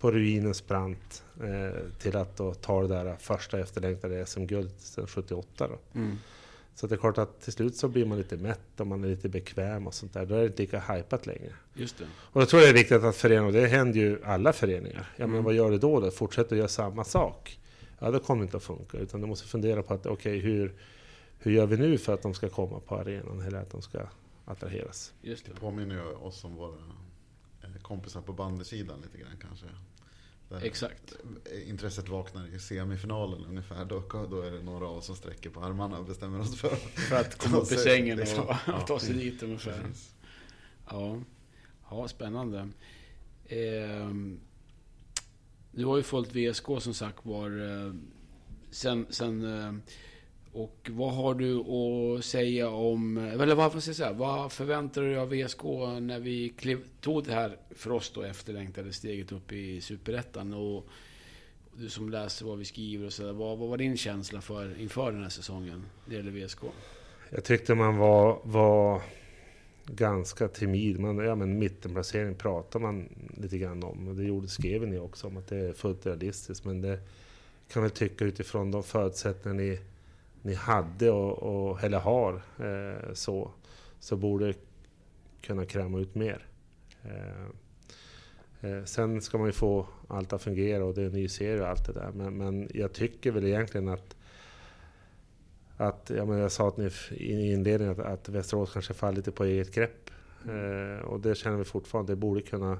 på 0.01 0.11
ruinens 0.11 0.66
brant 0.66 1.24
eh, 1.40 1.81
till 1.98 2.16
att 2.16 2.37
då 2.37 2.55
ta 2.55 2.83
det 2.83 2.88
där 2.88 3.16
första 3.18 3.61
efterlängtade 3.61 4.27
SM-guldet 4.27 4.81
sedan 4.81 5.07
78 5.07 5.68
då. 5.68 6.01
Mm. 6.01 6.18
Så 6.78 6.86
det 6.86 6.94
är 6.94 6.96
klart 6.96 7.18
att 7.18 7.40
till 7.40 7.52
slut 7.52 7.76
så 7.76 7.88
blir 7.88 8.04
man 8.06 8.18
lite 8.18 8.36
mätt 8.36 8.80
och 8.80 8.86
man 8.86 9.04
är 9.04 9.08
lite 9.08 9.28
bekväm 9.28 9.86
och 9.86 9.94
sånt 9.94 10.12
där. 10.12 10.26
Då 10.26 10.34
är 10.34 10.38
det 10.40 10.46
inte 10.46 10.62
lika 10.62 10.80
hypat 10.80 11.26
längre. 11.26 11.52
Just 11.74 11.98
det. 11.98 12.04
Och 12.14 12.40
jag 12.42 12.48
tror 12.48 12.60
det 12.60 12.68
är 12.68 12.72
viktigt 12.74 13.02
att 13.02 13.16
föreningar, 13.16 13.46
och 13.46 13.52
det 13.52 13.66
händer 13.66 14.00
ju 14.00 14.24
alla 14.24 14.52
föreningar. 14.52 15.10
Ja 15.16 15.26
men 15.26 15.30
Mm. 15.30 15.44
vad 15.44 15.54
gör 15.54 15.70
du 15.70 15.78
då? 15.78 16.00
då? 16.00 16.10
Fortsätter 16.10 16.52
att 16.56 16.58
göra 16.58 16.68
samma 16.68 17.04
sak? 17.04 17.58
Ja 17.98 18.10
det 18.10 18.18
kommer 18.18 18.42
inte 18.42 18.56
att 18.56 18.62
funka. 18.62 18.98
Utan 18.98 19.20
du 19.20 19.26
måste 19.26 19.48
fundera 19.48 19.82
på 19.82 19.94
att 19.94 20.06
okej 20.06 20.38
hur, 20.38 20.74
hur 21.38 21.52
gör 21.52 21.66
vi 21.66 21.76
nu 21.76 21.98
för 21.98 22.14
att 22.14 22.22
de 22.22 22.34
ska 22.34 22.48
komma 22.48 22.80
på 22.80 22.96
arenan? 22.96 23.40
Eller 23.40 23.58
att 23.58 23.70
de 23.70 23.82
ska 23.82 24.00
attraheras? 24.44 25.12
Just 25.22 25.44
det. 25.46 25.52
Det 25.54 25.60
påminner 25.60 25.94
ju 25.94 26.02
oss 26.12 26.44
om 26.44 26.54
våra 26.54 26.78
eh, 27.64 27.82
kompisar 27.82 28.20
på 28.20 28.32
bandysidan 28.32 29.00
lite 29.00 29.18
grann 29.18 29.36
kanske. 29.40 29.66
Exakt. 30.62 31.16
Intresset 31.66 32.08
vaknar 32.08 32.54
i 32.54 32.58
semifinalen 32.58 33.44
ungefär. 33.46 33.84
Då, 33.84 34.02
då 34.30 34.40
är 34.40 34.50
det 34.50 34.62
några 34.62 34.87
av 34.87 34.96
oss 34.96 35.06
som 35.06 35.16
sträcker 35.16 35.50
på 35.50 35.61
armarna 35.61 35.98
och 35.98 36.04
bestämmer 36.04 36.40
oss 36.40 36.61
för 36.61 36.76
För 36.76 37.16
att 37.16 37.38
komma 37.42 37.58
upp 37.58 37.72
i 37.72 37.76
sängen 37.76 38.18
liksom. 38.18 38.44
och, 38.48 38.54
Ja. 38.66 38.80
och 38.80 38.87
ta 38.87 38.98
sig 38.98 39.14
dit 39.14 39.42
ungefär. 39.42 39.82
Precis. 39.82 40.14
Ja, 40.90 41.20
ja 41.90 42.08
spännande. 42.08 42.68
Ehm, 43.48 44.40
du 45.72 45.84
har 45.84 45.96
ju 45.96 46.02
följt 46.02 46.34
VSK 46.34 46.66
som 46.78 46.94
sagt 46.94 47.26
var 47.26 47.50
eh, 47.87 47.94
sen, 48.70 49.06
sen 49.11 49.44
eh, 49.44 49.72
och 50.58 50.90
vad 50.90 51.14
har 51.14 51.34
du 51.34 51.58
att 51.58 52.24
säga 52.24 52.68
om, 52.68 53.16
eller 53.16 53.54
vad 53.54 53.72
får 53.72 53.82
jag 53.86 53.96
säga, 53.96 54.12
vad 54.12 54.52
förväntar 54.52 55.02
du 55.02 55.08
dig 55.08 55.18
av 55.18 55.28
VSK 55.28 55.62
när 56.00 56.18
vi 56.20 56.48
kliv, 56.48 56.78
tog 57.00 57.24
det 57.24 57.32
här 57.32 57.56
för 57.70 57.92
oss 57.92 58.10
då 58.14 58.22
efterlängtade 58.22 58.92
steget 58.92 59.32
upp 59.32 59.52
i 59.52 59.80
Superettan 59.80 60.54
och 60.54 60.86
du 61.76 61.88
som 61.88 62.10
läser 62.10 62.46
vad 62.46 62.58
vi 62.58 62.64
skriver 62.64 63.06
och 63.06 63.12
så 63.12 63.22
där, 63.22 63.32
vad, 63.32 63.58
vad 63.58 63.68
var 63.68 63.76
din 63.76 63.96
känsla 63.96 64.40
för 64.40 64.80
inför 64.80 65.12
den 65.12 65.22
här 65.22 65.30
säsongen? 65.30 65.84
när 66.04 66.10
Det 66.10 66.14
gäller 66.14 66.46
VSK. 66.46 66.60
Jag 67.30 67.44
tyckte 67.44 67.74
man 67.74 67.96
var, 67.96 68.40
var 68.44 69.02
ganska 69.86 70.48
timid. 70.48 71.00
Man, 71.00 71.18
ja, 71.18 71.34
men 71.34 71.58
mittenplacering 71.58 72.34
pratar 72.34 72.80
man 72.80 73.08
lite 73.36 73.58
grann 73.58 73.82
om. 73.82 74.08
Och 74.08 74.14
det 74.14 74.24
gjorde, 74.24 74.48
skrev 74.48 74.88
ni 74.88 74.98
också 74.98 75.26
om 75.26 75.36
att 75.36 75.46
det 75.46 75.56
är 75.56 75.72
fullt 75.72 76.06
realistiskt. 76.06 76.64
Men 76.64 76.80
det 76.80 76.98
kan 77.72 77.82
väl 77.82 77.90
tycka 77.90 78.24
utifrån 78.24 78.70
de 78.70 78.82
förutsättningar 78.82 79.56
ni, 79.56 79.78
ni 80.42 80.55
hade 80.55 81.11
och, 81.11 81.38
och, 81.38 81.85
eller 81.85 81.98
har 81.98 82.42
eh, 82.59 83.12
så, 83.12 83.51
så 84.01 84.16
borde 84.16 84.55
kunna 85.40 85.64
kräma 85.64 85.98
ut 85.98 86.14
mer. 86.14 86.46
Eh, 87.03 87.44
eh, 88.70 88.85
sen 88.85 89.20
ska 89.20 89.38
man 89.38 89.46
ju 89.46 89.53
få 89.53 89.87
allt 90.09 90.33
att 90.33 90.42
fungera 90.42 90.85
och 90.85 90.94
det 90.94 91.03
är 91.03 91.07
en 91.07 91.12
ny 91.12 91.29
serie 91.29 91.61
och 91.61 91.68
allt 91.68 91.87
det 91.87 91.92
där. 91.92 92.11
Men, 92.14 92.37
men 92.37 92.70
jag 92.74 92.92
tycker 92.92 93.31
väl 93.31 93.46
egentligen 93.46 93.88
att 93.88 94.14
att 95.81 96.11
ja, 96.16 96.24
men 96.24 96.38
jag 96.38 96.53
sa 96.53 96.68
att 96.68 96.77
ni 96.77 96.90
i 97.11 97.53
inledningen 97.53 97.92
att, 97.92 98.07
att 98.07 98.29
Västerås 98.29 98.72
kanske 98.72 98.94
faller 98.94 99.16
lite 99.16 99.33
på 99.33 99.44
eget 99.44 99.74
grepp. 99.74 100.11
Eh, 100.48 101.05
och 101.05 101.20
det 101.20 101.35
känner 101.35 101.57
vi 101.57 101.64
fortfarande, 101.64 102.12
det 102.12 102.16
borde 102.16 102.42
kunna 102.42 102.79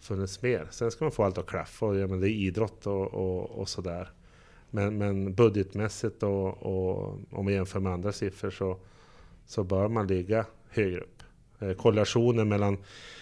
funnits 0.00 0.42
mer. 0.42 0.66
Sen 0.70 0.90
ska 0.90 1.04
man 1.04 1.12
få 1.12 1.24
allt 1.24 1.38
att 1.38 1.46
klaffa 1.46 1.86
och 1.86 1.96
ja, 1.96 2.06
men 2.06 2.20
det 2.20 2.30
är 2.30 2.32
idrott 2.32 2.86
och, 2.86 3.14
och, 3.14 3.50
och 3.50 3.68
sådär. 3.68 4.10
Men, 4.70 4.98
men 4.98 5.34
budgetmässigt 5.34 6.22
och, 6.22 6.62
och 6.62 7.18
om 7.30 7.46
vi 7.46 7.54
jämför 7.54 7.80
med 7.80 7.92
andra 7.92 8.12
siffror 8.12 8.50
så, 8.50 8.78
så 9.46 9.64
bör 9.64 9.88
man 9.88 10.06
ligga 10.06 10.46
högre 10.70 11.00
upp. 11.00 11.22
Eh, 11.60 11.72
korrelationen 11.72 12.48
mellan 12.48 12.78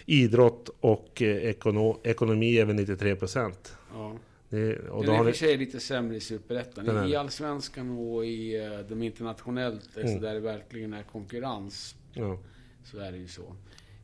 idrott 0.06 0.68
och 0.80 1.22
eh, 1.22 1.37
ekono, 1.37 2.00
ekonomi 2.04 2.59
är 2.59 2.64
väl 2.64 2.76
93 2.76 3.16
procent. 3.16 3.76
Ja. 3.94 4.16
Det- 4.48 4.88
Och 4.88 5.04
Den 5.06 5.14
är 5.14 5.18
i 5.18 5.20
och 5.20 5.24
för 5.24 5.32
sig 5.32 5.56
lite 5.56 5.80
sämre 5.80 6.16
i 6.16 6.20
Superettan. 6.20 7.09
I. 7.09 7.16
Allsvenskan 7.16 7.90
och 7.98 8.26
i 8.26 8.64
eh, 8.64 8.78
de 8.88 9.02
internationellt, 9.02 9.96
Mm. 9.96 10.14
så 10.14 10.18
där 10.20 10.35
det 10.35 10.40
verkligen 10.40 10.92
är 10.92 11.02
konkurrens, 11.02 11.96
ja, 12.12 12.38
så 12.85 12.98
är 12.98 13.12
det 13.12 13.18
ju 13.18 13.28
så. 13.28 13.54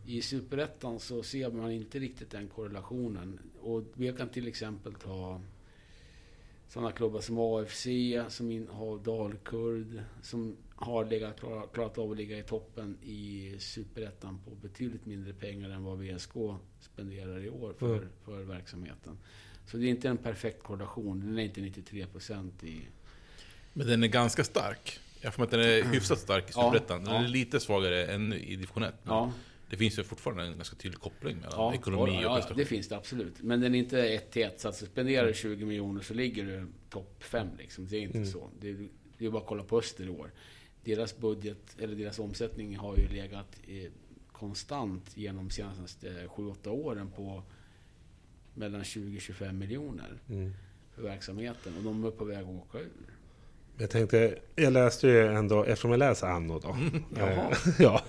I 0.07 0.23
Superettan 0.23 0.99
så 1.01 1.23
ser 1.23 1.51
man 1.51 1.71
inte 1.71 1.99
riktigt 1.99 2.31
den 2.31 2.49
korrelationen. 2.49 3.39
Och 3.61 3.83
vi 3.95 4.13
kan 4.13 4.29
till 4.29 4.49
exempel 4.49 4.95
ta 4.95 5.41
sådana 6.73 6.93
klubbar 6.93 7.21
som 7.21 7.39
AFC, 7.39 7.87
som 8.29 8.51
in, 8.51 8.69
har 8.69 8.99
Dalkurd, 8.99 10.03
som 10.23 10.57
har 10.75 11.05
legat, 11.05 11.41
klarat, 11.41 11.73
klarat 11.73 11.99
av 11.99 12.11
att 12.11 12.17
ligga 12.17 12.39
i 12.39 12.43
toppen 12.43 12.99
i 13.03 13.55
Superettan 13.59 14.41
på 14.45 14.51
betydligt 14.51 15.07
mindre 15.07 15.33
pengar 15.33 15.71
än 15.71 15.85
vad 15.85 15.99
VSK 15.99 16.33
spenderar 16.81 17.45
i 17.45 17.51
år 17.51 17.75
för, 17.79 17.97
Mm. 17.97 18.09
för 18.25 18.43
verksamheten. 18.43 19.19
Så 19.67 19.77
det 19.77 19.87
är 19.87 19.89
inte 19.91 20.09
en 20.09 20.17
perfekt 20.17 20.63
korrelation. 20.63 21.21
Den 21.21 21.39
är 21.39 21.43
inte 21.43 21.61
93% 21.61 22.65
i... 22.65 22.81
Men 23.73 23.87
den 23.87 24.03
är 24.05 24.09
ganska 24.09 24.45
stark. 24.45 24.99
Jag 25.21 25.35
får 25.35 25.43
att 25.43 25.51
den 25.51 25.61
är 25.61 25.83
hyfsat 25.83 26.19
stark 26.19 26.45
i 26.49 26.53
Ja, 26.55 26.63
Superettan. 26.73 27.05
Den 27.05 27.15
ja. 27.15 27.25
är 27.25 27.29
lite 27.29 27.61
svagare 27.61 28.07
än 28.07 28.33
i 28.33 28.57
division 28.57 28.83
1. 28.83 28.95
men 29.03 29.15
Ja, 29.15 29.33
Det 29.73 29.79
finns 29.79 29.99
ju 29.99 30.05
fortfarande 30.05 30.43
en 30.43 30.57
ganska 30.57 30.77
tydlig 30.77 31.01
koppling 31.01 31.37
mellan 31.37 31.53
ja, 31.57 31.75
ekonomi 31.75 32.11
och 32.11 32.23
ja, 32.23 32.35
prestation. 32.35 32.59
det 32.59 32.65
finns 32.65 32.89
det 32.89 32.97
absolut. 32.97 33.43
Men 33.43 33.61
den 33.61 33.75
är 33.75 33.79
inte 33.79 34.09
1 34.09 34.31
till 34.31 34.43
1. 34.43 34.61
Så 34.61 34.69
att 34.69 34.77
spenderar 34.77 35.27
du 35.27 35.35
20 35.35 35.65
miljoner 35.65 36.01
så 36.01 36.15
ligger 36.15 36.45
du 36.45 36.67
topp 36.91 37.25
5 37.25 37.49
liksom. 37.59 37.87
Det 37.87 37.97
är 37.97 38.01
inte 38.01 38.19
Mm. 38.19 38.31
så. 38.31 38.51
Det 38.61 38.71
är, 38.71 38.89
det 39.19 39.27
är 39.27 39.31
bara 39.31 39.43
att 39.43 39.49
kolla 39.49 39.65
på 39.65 39.79
Öster 39.79 40.05
i 40.07 40.09
år. 40.09 40.31
Deras 40.85 41.17
budget, 41.19 41.77
eller 41.79 41.97
deras 41.97 42.19
omsättning 42.19 42.77
har 42.77 42.97
ju 42.97 43.09
legat 43.09 43.61
eh, 43.69 43.91
konstant 44.33 45.17
genom 45.17 45.49
de 45.49 45.55
senaste 45.55 46.27
7-8 46.27 46.69
åren 46.69 47.11
på 47.11 47.43
mellan 48.55 48.83
20-25 48.83 49.53
miljoner 49.53 50.19
mm. 50.29 50.53
för 50.95 51.03
verksamheten. 51.03 51.77
Och 51.77 51.83
de 51.83 52.05
är 52.05 52.11
på 52.11 52.25
väg 52.25 52.39
att 52.39 52.49
åka 52.49 52.79
ur. 52.79 53.12
Jag 53.79 53.91
tänkte, 53.91 54.35
jag 54.57 54.73
läste 54.73 55.07
ju 55.09 55.27
ändå, 55.27 55.65
eftersom 55.65 55.91
jag 55.91 55.99
läser 55.99 56.27
Anno 56.27 56.59
då. 56.59 56.77
Jaha. 57.19 57.31
Eh, 57.31 57.57
ja, 57.79 58.03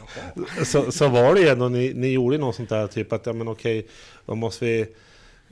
så, 0.66 0.92
så 0.92 1.08
var 1.08 1.34
det 1.36 1.42
ju 1.42 1.48
ändå, 1.48 1.70
ni, 1.70 1.94
ni 1.94 2.12
gjorde 2.12 2.38
något 2.38 2.56
sånt 2.56 2.70
där 2.70 2.88
typ 2.88 3.14
att, 3.14 3.26
ja 3.26 3.34
men 3.34 3.48
okej, 3.48 3.88
då 4.26 4.36
måste 4.36 4.66
vi... 4.66 4.86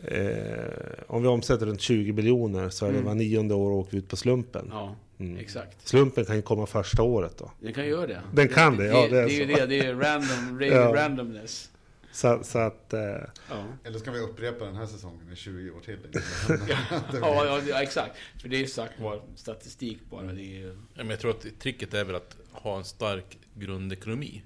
Eh, 0.04 1.04
om 1.08 1.22
vi 1.22 1.28
omsätter 1.28 1.66
runt 1.66 1.82
20 1.82 2.14
miljoner 2.14 2.70
så 2.70 2.86
är 2.86 2.90
det 2.90 2.96
Mm. 2.96 3.08
var 3.08 3.16
nionde 3.16 3.54
år 3.54 3.72
åker 3.72 3.92
vi 3.92 3.98
ut 3.98 4.08
på 4.08 4.16
slumpen. 4.18 4.68
Ja, 4.72 4.96
Mm. 5.20 5.38
exakt. 5.38 5.88
Slumpen 5.88 6.26
kan 6.26 6.36
ju 6.36 6.42
komma 6.42 6.66
första 6.66 7.04
året 7.04 7.38
då. 7.38 7.52
Den 7.60 7.74
kan 7.74 7.88
göra 7.88 8.08
det. 8.08 8.22
Den 8.34 8.48
kan 8.48 8.78
det, 8.78 8.86
ja, 8.86 9.08
det 9.10 9.18
är 9.18 9.26
det 9.26 9.34
är 9.34 9.40
ju 9.40 9.46
det. 9.46 9.66
Det 9.66 9.80
är 9.80 9.96
random, 10.00 10.62
Ja. 10.62 10.94
randomness. 10.96 11.71
Så, 12.12 12.40
så 12.44 12.60
att... 12.60 12.94
Eh, 12.94 13.02
Ja. 13.50 13.66
Eller 13.84 14.00
ska 14.00 14.12
vi 14.12 14.20
upprepa 14.20 14.66
den 14.66 14.76
här 14.76 14.86
säsongen 14.86 15.32
i 15.34 15.36
20 15.36 15.72
år 15.72 15.80
till? 15.80 15.98
Ja, 17.22 17.46
ja, 17.46 17.62
ja, 17.68 17.82
exakt. 17.82 18.18
För 18.42 18.50
det 18.50 18.56
är 18.56 18.60
ju 18.60 18.68
sagt 18.68 19.00
var 19.00 19.22
statistik 19.36 20.00
bara. 20.10 20.22
Det 20.24 20.42
är 20.42 20.60
ju... 20.60 20.68
Ja, 20.68 20.78
men 20.96 21.10
jag 21.10 21.20
tror 21.20 21.32
att 21.32 21.60
tricket 21.60 21.94
är 21.94 22.04
väl 22.06 22.16
att 22.16 22.38
ha 22.52 22.78
en 22.78 22.84
stark 22.86 23.38
grundekonomi. 23.56 24.44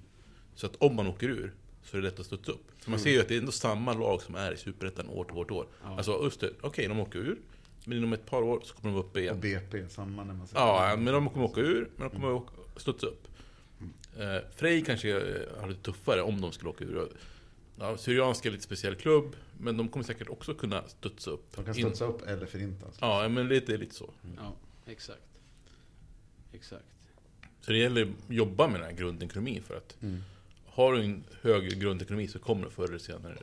Så 0.55 0.65
att 0.65 0.75
om 0.75 0.95
man 0.95 1.07
åker 1.07 1.27
ur 1.29 1.53
så 1.83 1.97
är 1.97 2.01
det 2.01 2.07
lätt 2.07 2.19
att 2.19 2.25
studsa 2.25 2.51
upp. 2.51 2.71
För 2.79 2.91
man 2.91 2.99
ser 2.99 3.09
ju 3.09 3.19
att 3.21 3.27
det 3.27 3.35
är 3.35 3.39
ändå 3.39 3.51
samma 3.51 3.93
lag 3.93 4.21
som 4.21 4.35
är 4.35 4.51
i 4.51 4.57
Superettan 4.57 5.09
år 5.09 5.23
till 5.23 5.37
år 5.37 5.45
till 5.45 5.53
år. 5.53 5.67
Ja. 5.83 5.97
Alltså 5.97 6.13
Öster, 6.27 6.53
okej 6.61 6.87
de 6.87 6.99
åker 6.99 7.19
ur. 7.19 7.37
Men 7.85 7.97
inom 7.97 8.13
ett 8.13 8.25
par 8.25 8.41
år 8.41 8.61
så 8.63 8.73
kommer 8.75 8.93
de 8.93 8.99
upp 8.99 9.11
Och 9.15 9.21
igen. 9.21 9.39
BP, 9.39 9.89
samma 9.89 10.23
när 10.23 10.33
man 10.33 10.47
säger 10.47 10.61
Ja, 10.65 10.95
men 10.97 11.13
de 11.13 11.29
kommer 11.29 11.45
åka 11.45 11.61
ur, 11.61 11.89
men 11.95 12.09
de 12.09 12.15
kommer 12.15 12.31
åka, 12.33 12.51
studsa 12.77 13.07
upp. 13.07 13.27
Eh, 14.19 14.37
Frej 14.55 14.83
kanske 14.85 15.09
eh, 15.17 15.61
har 15.61 15.67
lite 15.67 15.81
tuffare 15.81 16.21
om 16.21 16.41
de 16.41 16.51
skulle 16.51 16.69
åka 16.69 16.83
ur. 16.83 17.07
Ja, 17.79 17.97
Syrianska 17.97 18.49
är 18.49 18.51
lite 18.51 18.63
speciell 18.63 18.95
klubb, 18.95 19.35
men 19.59 19.77
de 19.77 19.89
kommer 19.89 20.05
säkert 20.05 20.29
också 20.29 20.53
kunna 20.53 20.87
studsa 20.87 21.31
upp. 21.31 21.55
De 21.55 21.65
kan 21.65 21.75
In- 21.77 21.85
studsa 21.85 22.05
upp 22.05 22.21
eller 22.27 22.45
förintas. 22.45 22.97
Ja, 23.01 23.27
men 23.29 23.47
lite, 23.47 23.77
lite 23.77 23.95
så. 23.95 24.09
Ja, 24.37 24.53
exakt. 24.85 25.21
Exakt. 26.53 26.85
Så 27.61 27.71
det 27.71 27.77
gäller 27.77 28.01
att 28.03 28.33
jobba 28.35 28.67
med 28.67 28.79
den 28.79 28.89
här 28.89 28.97
grundekonomin 28.97 29.63
för 29.63 29.77
att 29.77 29.97
Mm. 30.01 30.23
har 30.65 30.93
du 30.93 31.03
en 31.03 31.23
hög 31.41 31.79
grundekonomi 31.79 32.27
så 32.27 32.39
kommer 32.39 32.65
det 32.65 32.71
förr 32.71 32.87
eller 32.87 32.97
senare. 32.97 33.37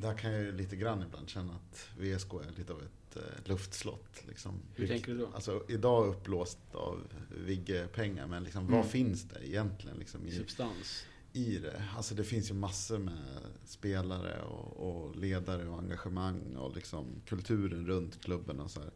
Där 0.00 0.14
kan 0.18 0.32
jag 0.32 0.42
ju 0.42 0.52
lite 0.52 0.76
grann 0.76 1.02
ibland 1.02 1.28
känna 1.28 1.54
att 1.54 1.88
VSK 1.98 2.32
är 2.34 2.58
lite 2.58 2.72
av 2.72 2.82
ett 2.82 3.16
eh, 3.16 3.22
luftslott. 3.44 4.22
Liksom. 4.28 4.60
Hur 4.74 4.86
tänker 4.88 5.12
du 5.12 5.18
då? 5.18 5.28
Alltså 5.34 5.64
idag 5.68 6.08
upplåst 6.08 6.58
av 6.72 7.00
Vigge-pengar, 7.46 8.26
men 8.26 8.44
liksom, 8.44 8.66
Mm. 8.66 8.76
vad 8.76 8.86
finns 8.90 9.22
det 9.22 9.48
egentligen 9.48 9.96
liksom, 9.98 10.26
i, 10.26 10.30
Substans. 10.30 11.04
I 11.34 11.58
det? 11.58 11.84
Alltså 11.96 12.14
det 12.14 12.24
finns 12.24 12.50
ju 12.50 12.54
massor 12.54 12.98
med 12.98 13.40
spelare 13.64 14.42
och, 14.42 14.76
och 14.76 15.16
ledare 15.16 15.68
och 15.68 15.78
engagemang 15.78 16.56
och 16.56 16.74
liksom 16.74 17.06
kulturen 17.26 17.86
runt 17.86 18.24
klubben 18.24 18.60
och 18.60 18.70
så 18.70 18.80
här. 18.80 18.90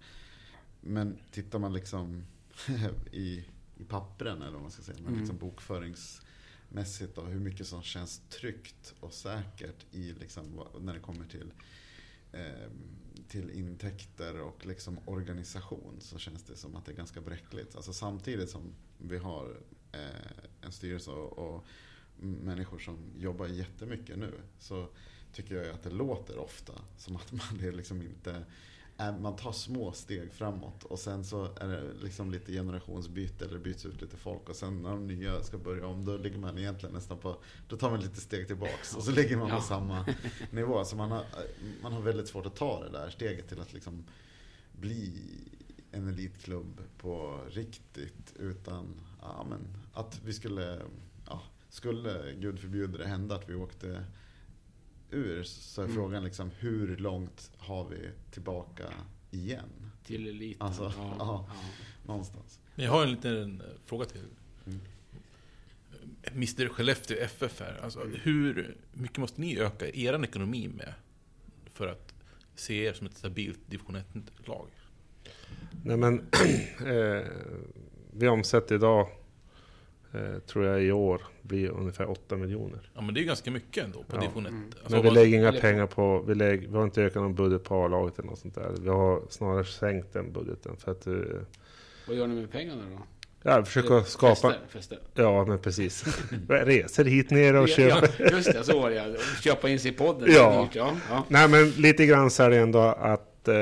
Men 0.80 1.18
tittar 1.30 1.58
man 1.58 1.72
liksom 1.72 2.24
i, 3.12 3.44
i 3.76 3.84
pappren 3.88 4.42
eller 4.42 4.52
vad 4.52 4.62
man 4.62 4.70
ska 4.70 4.82
säga, 4.82 4.98
men 4.98 5.06
Mm. 5.08 5.20
liksom 5.20 5.38
bokföringsmässigt 5.38 7.18
och 7.18 7.28
hur 7.28 7.40
mycket 7.40 7.66
som 7.66 7.82
känns 7.82 8.22
tryggt 8.28 8.94
och 9.00 9.12
säkert 9.12 9.86
i 9.92 10.12
liksom, 10.12 10.60
när 10.80 10.94
det 10.94 11.00
kommer 11.00 11.26
till 11.26 11.52
eh, 12.32 12.70
till 13.28 13.50
intäkter 13.50 14.40
och 14.40 14.66
liksom 14.66 14.98
organisation 15.04 15.96
så 16.00 16.18
känns 16.18 16.42
det 16.42 16.56
som 16.56 16.76
att 16.76 16.84
det 16.86 16.92
är 16.92 16.96
ganska 16.96 17.20
bräckligt. 17.20 17.76
Alltså 17.76 17.92
samtidigt 17.92 18.50
som 18.50 18.74
vi 18.98 19.18
har 19.18 19.60
eh, 19.92 20.42
en 20.60 20.72
styrelse 20.72 21.10
och 21.10 21.64
människor 22.20 22.78
som 22.78 22.98
jobbar 23.18 23.46
jättemycket 23.46 24.18
nu 24.18 24.32
så 24.58 24.88
tycker 25.32 25.54
jag 25.54 25.68
att 25.74 25.82
det 25.82 25.90
låter 25.90 26.38
ofta 26.38 26.72
som 26.96 27.16
att 27.16 27.32
man 27.32 27.58
det 27.60 27.66
är 27.68 27.72
liksom 27.72 28.02
inte 28.02 28.44
man 29.20 29.36
tar 29.36 29.52
små 29.52 29.92
steg 29.92 30.32
framåt 30.32 30.84
och 30.84 30.98
sen 30.98 31.24
så 31.24 31.44
är 31.60 31.68
det 31.68 31.82
liksom 32.02 32.30
lite 32.30 32.52
generationsbyte 32.52 33.44
eller 33.44 33.58
byts 33.58 33.86
ut 33.86 34.00
lite 34.00 34.16
folk 34.16 34.48
och 34.48 34.56
sen 34.56 34.82
när 34.82 34.90
de 34.90 35.06
nya 35.06 35.42
ska 35.42 35.58
börja 35.58 35.86
om 35.86 36.04
då 36.04 36.16
ligger 36.16 36.38
man 36.38 36.58
egentligen 36.58 36.94
nästan 36.94 37.18
på, 37.18 37.36
då 37.68 37.76
tar 37.76 37.90
man 37.90 38.00
lite 38.00 38.20
steg 38.20 38.46
tillbaks 38.46 38.96
och 38.96 39.02
så 39.02 39.10
ligger 39.10 39.36
man 39.36 39.48
på 39.50 39.54
Ja. 39.56 39.60
samma 39.60 40.06
nivå. 40.50 40.84
Så 40.84 40.96
man 40.96 41.10
har, 41.10 41.24
man 41.82 41.92
har 41.92 42.00
väldigt 42.00 42.28
svårt 42.28 42.46
att 42.46 42.56
ta 42.56 42.84
det 42.84 42.90
där 42.90 43.10
steget 43.10 43.48
till 43.48 43.60
att 43.60 43.72
liksom 43.72 44.04
bli 44.72 45.22
en 45.92 46.08
elitklubb 46.08 46.80
på 46.98 47.40
riktigt 47.50 48.34
utan 48.38 49.00
ja, 49.20 49.46
men, 49.50 49.60
att 49.92 50.20
vi 50.24 50.32
skulle, 50.32 50.82
skulle 51.68 52.32
gud 52.38 52.58
förbjude 52.60 52.98
det 52.98 53.06
hända 53.06 53.34
att 53.34 53.48
vi 53.50 53.54
åkte 53.54 54.04
ur 55.10 55.42
så 55.42 55.80
är 55.80 55.84
Mm. 55.84 55.96
frågan 55.96 56.24
liksom 56.24 56.50
hur 56.58 56.96
långt 56.96 57.50
har 57.58 57.84
vi 57.88 58.10
tillbaka 58.30 58.84
igen? 59.30 59.90
Till 60.04 60.26
eliten. 60.28 60.66
Alltså, 60.66 60.92
ja, 60.96 61.14
ja. 61.18 61.44
ja. 61.48 61.54
Någonstans. 62.06 62.60
Men 62.74 62.84
jag 62.84 62.92
har 62.92 63.02
en 63.02 63.10
liten 63.10 63.60
eh, 63.60 63.66
fråga 63.84 64.04
till. 64.04 64.24
Mm. 64.66 64.80
Mr 66.24 66.68
Skellefteå 66.68 67.16
FF 67.18 67.60
här. 67.60 67.80
Alltså, 67.82 68.00
hur 68.22 68.76
mycket 68.92 69.18
måste 69.18 69.40
ni 69.40 69.58
öka 69.58 69.88
er 69.88 70.24
ekonomi 70.24 70.68
med? 70.68 70.94
För 71.72 71.86
att 71.86 72.14
se 72.54 72.84
er 72.84 72.92
som 72.92 73.06
ett 73.06 73.16
stabilt 73.16 73.60
division 73.70 73.96
1-lag? 73.96 74.66
nej 75.84 75.96
men, 75.96 76.18
eh, 76.86 77.26
vi 78.12 78.28
omsätter 78.28 78.74
idag, 78.74 79.08
eh, 80.14 80.38
tror 80.46 80.64
jag 80.64 80.82
i 80.82 80.92
år, 80.92 81.22
blir 81.42 81.70
ungefär 81.70 82.10
8 82.10 82.36
miljoner. 82.36 82.90
Ja 82.94 83.00
men 83.00 83.14
det 83.14 83.18
är 83.20 83.22
ju 83.22 83.26
ganska 83.28 83.50
mycket 83.50 83.84
ändå 83.84 83.98
på 84.02 84.16
Ja. 84.16 84.20
division 84.20 84.46
1. 84.46 84.52
Mm. 84.52 84.64
Alltså, 84.82 84.96
Men 84.96 85.02
vi 85.02 85.10
lägger 85.10 85.38
inga 85.38 85.52
pengar 85.52 85.86
på, 85.86 86.22
vi, 86.26 86.34
lägger, 86.34 86.68
vi 86.68 86.76
har 86.76 86.84
inte 86.84 87.02
ökat 87.02 87.22
någon 87.22 87.34
budget 87.34 87.64
på 87.64 87.84
A-laget 87.84 88.18
eller 88.18 88.28
något 88.28 88.38
sånt 88.38 88.54
där. 88.54 88.74
Vi 88.82 88.88
har 88.88 89.22
snarare 89.28 89.64
sänkt 89.64 90.12
den 90.12 90.32
budgeten 90.32 90.76
för 90.76 90.90
att, 90.92 91.06
eh, 91.06 91.12
Vad 92.08 92.16
gör 92.16 92.26
ni 92.26 92.34
med 92.34 92.50
pengarna 92.52 92.82
då? 92.90 93.02
ja, 93.42 93.64
försöka 93.64 94.02
skapa, 94.04 94.34
Fester, 94.34 94.58
fester. 94.68 94.98
ja 95.14 95.44
men 95.44 95.58
precis. 95.58 96.04
Resor 96.48 97.04
hit 97.04 97.30
ner 97.30 97.54
och 97.56 97.68
köper. 97.68 98.10
Ja, 98.18 98.30
just 98.36 98.52
det, 98.52 98.64
så 98.64 98.80
var 98.80 98.90
det. 98.90 99.16
Köpa 99.42 99.68
in 99.68 99.80
sig 99.80 99.90
i 99.90 99.94
podden. 99.94 100.28
Ja. 100.32 100.68
ja. 100.72 100.92
ja. 101.10 101.24
Nej 101.28 101.48
men 101.48 101.70
lite 101.70 102.06
grann 102.06 102.30
så 102.30 102.42
är 102.42 102.50
det 102.50 102.56
ändå 102.58 102.78
att 102.80 103.48
eh, 103.48 103.54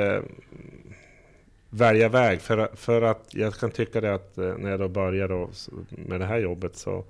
välja 1.77 2.09
väg. 2.09 2.41
För, 2.41 2.69
för 2.77 3.03
att 3.03 3.29
jag 3.31 3.55
kan 3.55 3.71
tycka 3.71 4.01
det 4.01 4.15
att 4.15 4.39
eh, 4.39 4.55
när 4.59 4.71
jag 4.71 4.81
då 4.81 4.89
började 4.89 5.35
då, 5.35 5.51
med 5.91 6.21
det 6.21 6.27
här 6.27 6.39
jobbet 6.39 6.77
så, 6.77 7.05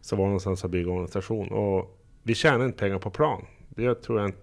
så 0.00 0.16
var 0.16 0.24
det 0.24 0.28
någonstans 0.28 0.64
att 0.64 0.70
bygga 0.70 0.90
organisation. 0.90 1.48
Och 1.48 1.98
vi 2.22 2.34
tjänar 2.34 2.64
inte 2.64 2.78
pengar 2.78 2.98
på 2.98 3.10
plan. 3.10 3.44
Det 3.68 3.82
gör- 3.82 3.94
tror 3.94 4.20
jag 4.20 4.28
inte, 4.28 4.38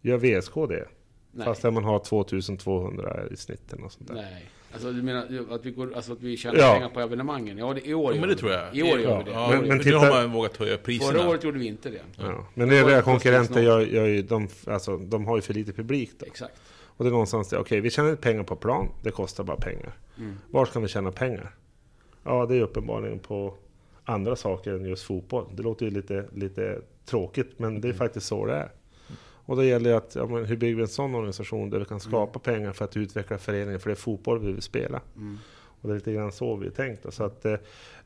gör 0.00 0.16
VSK 0.18 0.54
det. 0.54 0.86
Nej. 1.32 1.44
Fast 1.44 1.62
där 1.62 1.70
man 1.70 1.84
har 1.84 1.98
2200 1.98 3.16
i 3.30 3.36
snitten 3.36 3.82
och 3.84 3.92
sånt 3.92 4.08
där. 4.08 4.14
Nej. 4.14 4.44
Alltså 4.72 4.92
du 4.92 5.02
menar 5.02 5.26
att 5.50 5.66
vi, 5.66 5.70
går, 5.70 5.92
alltså, 5.96 6.12
att 6.12 6.20
vi 6.22 6.36
tjänar 6.36 6.58
Ja. 6.58 6.72
pengar 6.74 6.88
på 6.88 7.00
evenemangen? 7.00 7.58
Ja, 7.58 7.74
det, 7.74 7.86
i 7.88 7.94
år 7.94 8.10
Ja, 8.10 8.14
gör 8.14 8.20
men 8.20 8.28
det 8.28 8.36
tror 8.36 8.52
jag. 8.52 8.76
I 8.76 8.82
år 8.82 8.88
gör 9.00 9.10
Ja. 9.10 9.18
vi 9.18 9.24
det. 9.24 9.30
Ja, 9.30 9.48
Men- 9.50 9.68
men, 9.68 9.80
titta- 9.82 9.98
har 9.98 10.10
man 10.10 10.32
vågat 10.32 10.56
höja 10.56 10.76
priserna. 10.78 11.12
Förra 11.12 11.28
året 11.30 11.44
gjorde 11.44 11.58
vi 11.58 11.66
inte 11.66 11.90
det. 11.90 12.00
Ja. 12.16 12.46
Men 12.54 12.70
övriga 12.72 13.02
konkurrenter 13.02 13.62
gör, 13.62 13.80
gör 13.80 14.06
ju, 14.06 14.22
de, 14.22 14.48
alltså, 14.66 14.96
de 14.96 15.26
har 15.26 15.36
ju 15.36 15.42
för 15.42 15.54
lite 15.54 15.72
publik 15.72 16.10
då. 16.18 16.26
Exakt. 16.26 16.60
Och 16.96 17.04
det 17.04 17.08
är 17.08 17.12
någonstans 17.12 17.48
det, 17.48 17.58
okej 17.58 17.80
vi 17.80 17.90
tjänar 17.90 18.10
inte 18.10 18.22
pengar 18.22 18.42
på 18.42 18.56
plan, 18.56 18.88
det 19.02 19.10
kostar 19.10 19.44
bara 19.44 19.56
pengar. 19.56 19.92
Mm. 20.18 20.38
Var 20.50 20.66
ska 20.66 20.80
vi 20.80 20.88
tjäna 20.88 21.12
pengar? 21.12 21.54
Ja, 22.24 22.46
det 22.46 22.56
är 22.56 22.60
uppenbarligen 22.60 23.18
på 23.18 23.54
andra 24.04 24.36
saker 24.36 24.72
än 24.72 24.84
just 24.84 25.02
fotboll. 25.02 25.46
Det 25.56 25.62
låter 25.62 25.86
ju 25.86 25.90
lite, 25.90 26.24
lite 26.34 26.80
tråkigt, 27.04 27.58
men 27.58 27.80
det 27.80 27.88
är 27.88 27.92
faktiskt 27.92 28.26
så 28.26 28.46
det 28.46 28.54
är. 28.54 28.70
Och 29.46 29.56
då 29.56 29.64
gäller 29.64 29.90
det 29.90 29.96
att, 29.96 30.14
ja, 30.14 30.26
men 30.26 30.44
hur 30.44 30.56
bygger 30.56 30.76
vi 30.76 30.82
en 30.82 30.88
sån 30.88 31.14
organisation 31.14 31.70
där 31.70 31.78
vi 31.78 31.84
kan 31.84 32.00
skapa 32.00 32.38
pengar 32.38 32.72
för 32.72 32.84
att 32.84 32.96
utveckla 32.96 33.38
föreningen, 33.38 33.80
för 33.80 33.90
det 33.90 33.94
är 33.94 33.96
fotboll 33.96 34.38
vi 34.38 34.52
vill 34.52 34.62
spela. 34.62 35.00
Mm. 35.16 35.38
Och 35.80 35.88
det 35.88 35.92
är 35.92 35.94
lite 35.94 36.12
grann 36.12 36.32
så 36.32 36.56
vi 36.56 36.66
är 36.66 36.70
tänkt. 36.70 37.02
då. 37.02 37.10
Så 37.10 37.24
att 37.24 37.44
eh, 37.44 37.56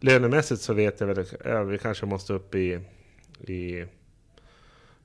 lönemässigt 0.00 0.60
så 0.60 0.74
vet 0.74 1.00
jag 1.00 1.06
väl, 1.06 1.26
ja, 1.44 1.62
vi 1.62 1.78
kanske 1.78 2.06
måste 2.06 2.32
upp 2.32 2.54
i, 2.54 2.80
i 3.40 3.84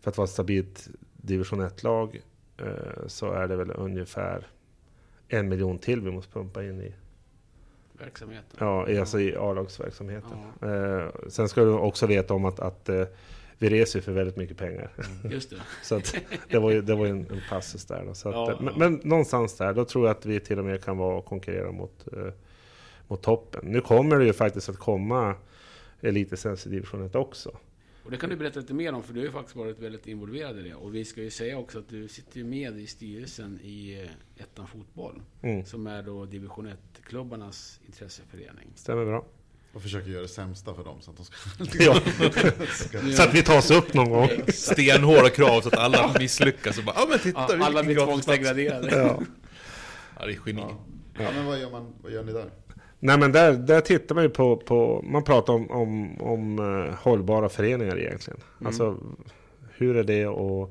för 0.02 0.12
att 0.12 0.18
vara 0.18 0.26
ett 0.26 0.32
stabilt 0.32 0.88
division 1.14 1.62
1-lag 1.62 2.16
eh, 2.16 2.22
så 3.08 3.32
är 3.32 3.48
det 3.48 3.56
väl 3.56 3.72
ungefär 3.76 4.48
en 5.28 5.50
miljon 5.50 5.78
till 5.78 6.02
vi 6.02 6.12
måste 6.12 6.32
pumpa 6.32 6.64
in 6.64 6.82
i, 6.82 6.94
Verksamheten. 8.00 8.58
ja, 8.60 8.90
i, 8.90 9.00
alltså 9.00 9.20
i 9.20 9.36
A-lagsverksamheten. 9.36 10.38
Ja. 10.60 10.68
Eh, 10.68 11.10
sen 11.28 11.50
ska 11.50 11.64
du 11.64 11.72
också 11.72 12.08
veta 12.08 12.34
om 12.34 12.46
att, 12.46 12.60
att 12.60 12.90
eh, 12.90 13.04
vi 13.58 13.70
reser 13.70 14.02
för 14.02 14.12
väldigt 14.12 14.36
mycket 14.36 14.58
pengar. 14.58 14.90
Just 15.30 15.50
det. 15.50 15.56
Så 15.84 15.96
att 15.96 16.16
det 16.50 16.60
var 16.60 16.72
ju, 16.72 16.82
det 16.82 16.96
var 16.96 17.06
en, 17.06 17.20
en 17.32 17.42
passus 17.50 17.86
där. 17.86 18.04
Då. 18.06 18.14
Så 18.14 18.30
att, 18.30 18.36
Ja, 18.36 18.52
eh, 18.52 18.62
men, 18.62 18.74
ja. 18.74 18.80
men 18.80 19.02
någonstans 19.04 19.58
där, 19.58 19.74
då 19.74 19.86
tror 19.86 20.08
jag 20.08 20.18
att 20.18 20.26
vi 20.26 20.40
till 20.40 20.60
och 20.60 20.66
med 20.66 20.84
kan 20.84 20.98
vara 20.98 21.16
och 21.16 21.26
konkurrera 21.26 21.72
mot, 21.72 22.08
eh, 22.14 22.34
mot 23.08 23.22
toppen. 23.22 23.66
Nu 23.66 23.82
kommer 23.82 24.20
det 24.20 24.26
ju 24.26 24.34
faktiskt 24.34 24.70
att 24.70 24.78
komma 24.78 25.36
elitlicens 26.02 26.66
i 26.68 26.70
division 26.70 27.06
1 27.06 27.16
också. 27.16 27.58
Och 28.06 28.12
det 28.12 28.18
kan 28.18 28.30
du 28.30 28.36
berätta 28.36 28.60
lite 28.60 28.74
mer 28.74 28.94
om, 28.94 29.04
för 29.04 29.14
du 29.14 29.20
har 29.20 29.26
ju 29.26 29.32
faktiskt 29.32 29.56
varit 29.56 29.80
väldigt 29.80 30.08
involverad 30.08 30.60
i 30.60 30.62
det. 30.62 30.76
Och 30.76 30.96
vi 30.96 31.06
ska 31.06 31.22
ju 31.22 31.30
säga 31.30 31.58
också 31.58 31.80
att 31.80 31.90
du 31.90 32.08
sitter 32.08 32.38
ju 32.38 32.44
med 32.44 32.80
i 32.80 32.88
styrelsen 32.88 33.60
i 33.64 34.02
eh, 34.38 34.44
Ettan 34.44 34.68
Fotboll. 34.68 35.22
Mm. 35.42 35.66
Som 35.66 35.88
är 35.88 36.04
då 36.04 36.26
division 36.26 36.68
1-klubbarnas 36.68 37.80
intresseförening. 37.86 38.72
Stämmer 38.76 39.06
bra. 39.06 39.26
Och 39.74 39.82
försöker 39.82 40.10
göra 40.10 40.22
det 40.22 40.28
sämsta 40.28 40.74
för 40.74 40.84
dem 40.84 41.02
så 41.02 41.12
att 41.12 41.18
de 41.18 41.26
ska... 41.26 41.84
Ja, 41.84 42.00
så 43.16 43.24
att 43.24 43.34
vi 43.34 43.44
tas 43.44 43.72
upp 43.72 43.94
någon 43.94 44.10
gång. 44.10 44.30
Stenhårda 44.48 45.30
krav 45.30 45.62
så 45.62 45.68
att 45.68 45.78
alla 45.78 46.16
misslyckas 46.20 46.78
och 46.78 46.84
bara 46.84 46.96
ja 47.00 47.06
men 47.10 47.20
titta, 47.20 47.58
Ja, 47.58 47.66
alla 47.66 47.84
blir 47.84 47.96
gratis 47.96 48.14
plats." 48.14 48.26
tvångsdegraderade. 48.26 48.98
Ja. 48.98 49.22
Ja, 50.20 50.26
det 50.26 50.34
är 50.34 50.40
geni. 50.46 50.62
Ja. 50.62 50.78
ja, 51.20 51.32
men 51.36 51.46
vad 51.46 51.60
gör, 51.60 51.72
man, 51.72 51.94
vad 52.02 52.12
gör 52.12 52.24
ni 52.24 52.34
där? 52.34 52.50
Nej 53.06 53.20
men 53.20 53.32
där, 53.32 53.54
där 53.54 53.82
tittar 53.82 54.16
man 54.16 54.24
ju 54.24 54.30
på, 54.30 54.58
på 54.58 55.06
man 55.08 55.24
pratar 55.24 55.54
om, 55.54 55.72
om, 55.72 56.22
om 56.22 56.60
eh, 56.60 56.94
hållbara 56.96 57.50
föreningar 57.50 58.00
egentligen. 58.00 58.40
Mm. 58.60 58.68
Alltså 58.68 58.98
hur 59.78 59.96
är 59.96 60.04
det 60.04 60.28
och, 60.28 60.62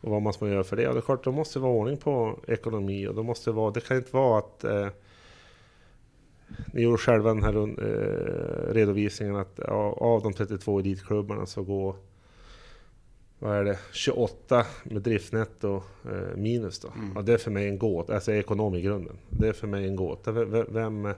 och 0.00 0.10
vad 0.10 0.22
man 0.22 0.34
göra 0.40 0.64
för 0.64 0.76
det? 0.76 0.88
Och 0.88 0.94
det 0.94 1.00
är 1.00 1.02
klart, 1.02 1.24
det 1.24 1.30
måste 1.30 1.58
vara 1.58 1.72
ordning 1.72 1.96
på 1.96 2.38
ekonomi 2.48 3.06
och 3.06 3.14
det 3.14 3.22
måste 3.22 3.50
vara, 3.50 3.70
det 3.70 3.80
kan 3.80 3.96
inte 3.96 4.16
vara 4.16 4.38
att 4.38 4.64
eh, 4.64 4.88
ni 6.72 6.82
gjorde 6.82 6.98
själva 6.98 7.34
den 7.34 7.42
här 7.42 7.56
eh, 7.56 8.72
redovisningen 8.74 9.36
att 9.36 9.60
av, 9.60 9.98
av 9.98 10.22
de 10.22 10.32
32 10.32 10.78
elitklubbarna 10.78 11.46
så 11.46 11.62
går 11.62 11.96
vad 13.38 13.56
är 13.56 13.64
det, 13.64 13.78
28 13.92 14.66
med 14.84 15.02
driftnetto 15.02 15.82
eh, 16.04 16.36
minus 16.36 16.78
då. 16.78 16.88
Mm. 16.88 17.12
Ja, 17.14 17.22
det 17.22 17.32
är 17.32 17.38
för 17.38 17.50
mig 17.50 17.68
en 17.68 17.78
gåta, 17.78 18.14
alltså 18.14 18.32
ekonom 18.32 18.74
i 18.74 18.80
grunden. 18.80 19.16
Det 19.30 19.48
är 19.48 19.52
för 19.52 19.66
mig 19.66 19.86
en 19.86 19.96
gåta. 19.96 20.32
V- 20.32 20.44
v- 20.44 20.64
Vem, 20.68 21.08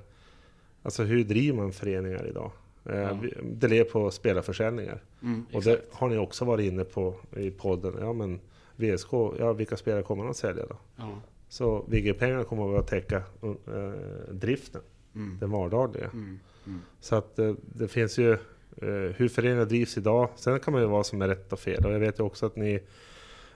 alltså 0.83 1.03
hur 1.03 1.25
driver 1.25 1.57
man 1.57 1.73
föreningar 1.73 2.27
idag? 2.27 2.51
Eh, 2.85 2.97
Ja. 3.01 3.19
Det 3.43 3.69
lever 3.69 3.91
på 3.91 4.11
spelarförsäljningar. 4.11 5.03
Mm, 5.23 5.47
Och 5.53 5.63
det 5.63 5.81
har 5.93 6.09
ni 6.09 6.19
också 6.19 6.45
varit 6.45 6.73
inne 6.73 6.85
på 6.85 7.15
i 7.37 7.51
podden. 7.51 7.95
Ja 8.01 8.13
men 8.13 8.41
VSK, 8.77 9.13
ja 9.39 9.53
vilka 9.53 9.77
spelare 9.77 10.03
kommer 10.03 10.23
man 10.23 10.31
att 10.31 10.37
sälja 10.37 10.67
då? 10.67 10.77
Ja. 10.97 11.21
Så 11.49 11.85
VG-pengarna 11.89 12.45
kommer 12.45 12.79
att 12.79 12.87
täcka 12.87 13.17
eh, 13.43 13.93
driften, 14.31 14.81
Mm. 15.15 15.39
den 15.41 15.51
vardagliga. 15.51 16.11
Mm. 16.13 16.39
Mm. 16.67 16.81
Så 17.01 17.17
att 17.17 17.39
eh, 17.39 17.55
det 17.75 17.89
finns 17.89 18.19
ju 18.19 18.33
eh, 18.33 19.13
hur 19.17 19.29
föreningar 19.29 19.65
drivs 19.65 19.97
idag. 19.99 20.29
Sen 20.37 20.61
kan 20.61 20.73
man 20.73 20.83
ju 20.83 20.89
vara 20.89 21.05
som 21.05 21.23
är 21.23 21.29
rätt 21.29 21.53
och 21.53 21.59
fel. 21.61 21.87
Och 21.87 21.93
jag 21.93 21.99
vet 21.99 22.19
ju 22.19 22.23
också 22.23 22.47
att 22.47 22.57
ni 22.57 22.81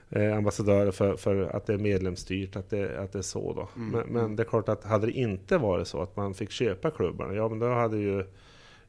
är 0.09 0.31
ambassadörer 0.31 0.91
för, 0.91 1.15
för 1.15 1.55
att 1.55 1.65
det 1.65 1.73
är 1.73 1.77
medlemsstyrt, 1.77 2.55
att 2.55 2.69
det, 2.69 2.99
att 2.99 3.11
det 3.11 3.19
är 3.19 3.23
så 3.23 3.53
då. 3.53 3.69
Mm. 3.75 3.91
Men, 3.91 4.07
men 4.07 4.35
det 4.35 4.43
är 4.43 4.47
klart 4.47 4.69
att 4.69 4.83
hade 4.83 5.05
det 5.05 5.11
inte 5.11 5.57
varit 5.57 5.87
så 5.87 6.01
att 6.01 6.15
man 6.15 6.33
fick 6.33 6.51
köpa 6.51 6.91
klubbarna, 6.91 7.33
ja 7.33 7.49
men 7.49 7.59
då 7.59 7.67
hade 7.67 7.97
ju 7.97 8.25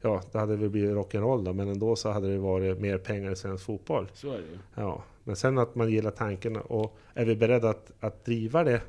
Ja, 0.01 0.21
det 0.31 0.39
hade 0.39 0.55
väl 0.55 0.69
blivit 0.69 0.91
rock'n'roll 0.91 1.45
då, 1.45 1.53
men 1.53 1.67
ändå 1.67 1.95
så 1.95 2.09
hade 2.09 2.31
det 2.31 2.37
varit 2.37 2.79
mer 2.79 2.97
pengar 2.97 3.31
i 3.31 3.35
svensk 3.35 3.65
fotboll. 3.65 4.07
Så 4.13 4.31
är 4.31 4.37
det. 4.37 4.59
Ja, 4.75 5.03
men 5.23 5.35
sen 5.35 5.57
att 5.57 5.75
man 5.75 5.91
gillar 5.91 6.11
tanken 6.11 6.57
och 6.57 6.97
är 7.13 7.25
vi 7.25 7.35
beredda 7.35 7.69
att, 7.69 7.91
att 7.99 8.25
driva 8.25 8.63
det 8.63 8.81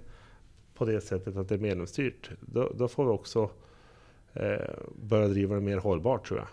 på 0.74 0.84
det 0.84 1.00
sättet 1.00 1.36
att 1.36 1.48
det 1.48 1.54
är 1.54 1.58
medlemsstyrt, 1.58 2.30
då, 2.40 2.72
då 2.74 2.88
får 2.88 3.04
vi 3.04 3.10
också 3.10 3.50
eh, 4.32 4.74
börja 5.02 5.28
driva 5.28 5.54
det 5.54 5.60
mer 5.60 5.78
hållbart 5.78 6.26
tror 6.26 6.38
jag. 6.38 6.48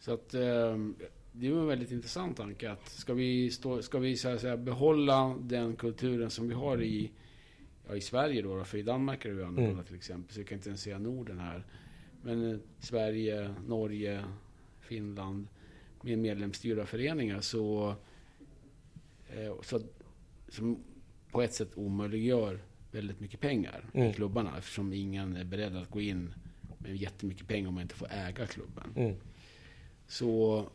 Så 0.00 0.14
att 0.14 0.34
eh, 0.34 0.76
det 1.38 1.46
ju 1.46 1.60
en 1.60 1.66
väldigt 1.66 1.90
intressant 1.90 2.36
tanke 2.36 2.70
att 2.70 2.88
ska 2.88 3.14
vi, 3.14 3.50
stå, 3.50 3.82
ska 3.82 3.98
vi 3.98 4.16
så 4.16 4.38
säga, 4.38 4.56
behålla 4.56 5.36
den 5.40 5.76
kulturen 5.76 6.30
som 6.30 6.48
vi 6.48 6.54
har 6.54 6.82
i, 6.82 7.10
ja, 7.88 7.96
i 7.96 8.00
Sverige 8.00 8.42
då, 8.42 8.64
för 8.64 8.78
i 8.78 8.82
Danmark 8.82 9.24
är 9.24 9.28
det 9.28 9.34
ju 9.34 9.42
annorlunda 9.44 9.72
Mm. 9.72 9.84
till 9.84 9.96
exempel, 9.96 10.34
så 10.34 10.40
jag 10.40 10.46
kan 10.48 10.58
inte 10.58 10.68
ens 10.68 10.82
säga 10.82 10.98
Norden 10.98 11.38
här. 11.38 11.64
Men 12.22 12.50
eh, 12.52 12.58
Sverige, 12.78 13.54
Norge, 13.66 14.24
Finland 14.80 15.46
med 16.02 16.18
medlemsstyrda 16.18 16.86
föreningar 16.86 17.40
så, 17.40 17.94
eh, 19.28 19.54
så 19.62 19.80
som 20.48 20.78
på 21.30 21.42
ett 21.42 21.54
sätt 21.54 21.70
omöjliggör 21.74 22.58
väldigt 22.92 23.20
mycket 23.20 23.40
pengar 23.40 23.84
Mm. 23.94 24.10
i 24.10 24.12
klubbarna 24.12 24.58
eftersom 24.58 24.92
ingen 24.92 25.36
är 25.36 25.44
beredd 25.44 25.76
att 25.76 25.90
gå 25.90 26.00
in 26.00 26.34
med 26.78 26.96
jättemycket 26.96 27.48
pengar 27.48 27.68
om 27.68 27.74
man 27.74 27.82
inte 27.82 27.94
får 27.94 28.08
äga 28.12 28.46
klubben 28.46 28.92
Mm. 28.96 29.14
så 30.06 30.66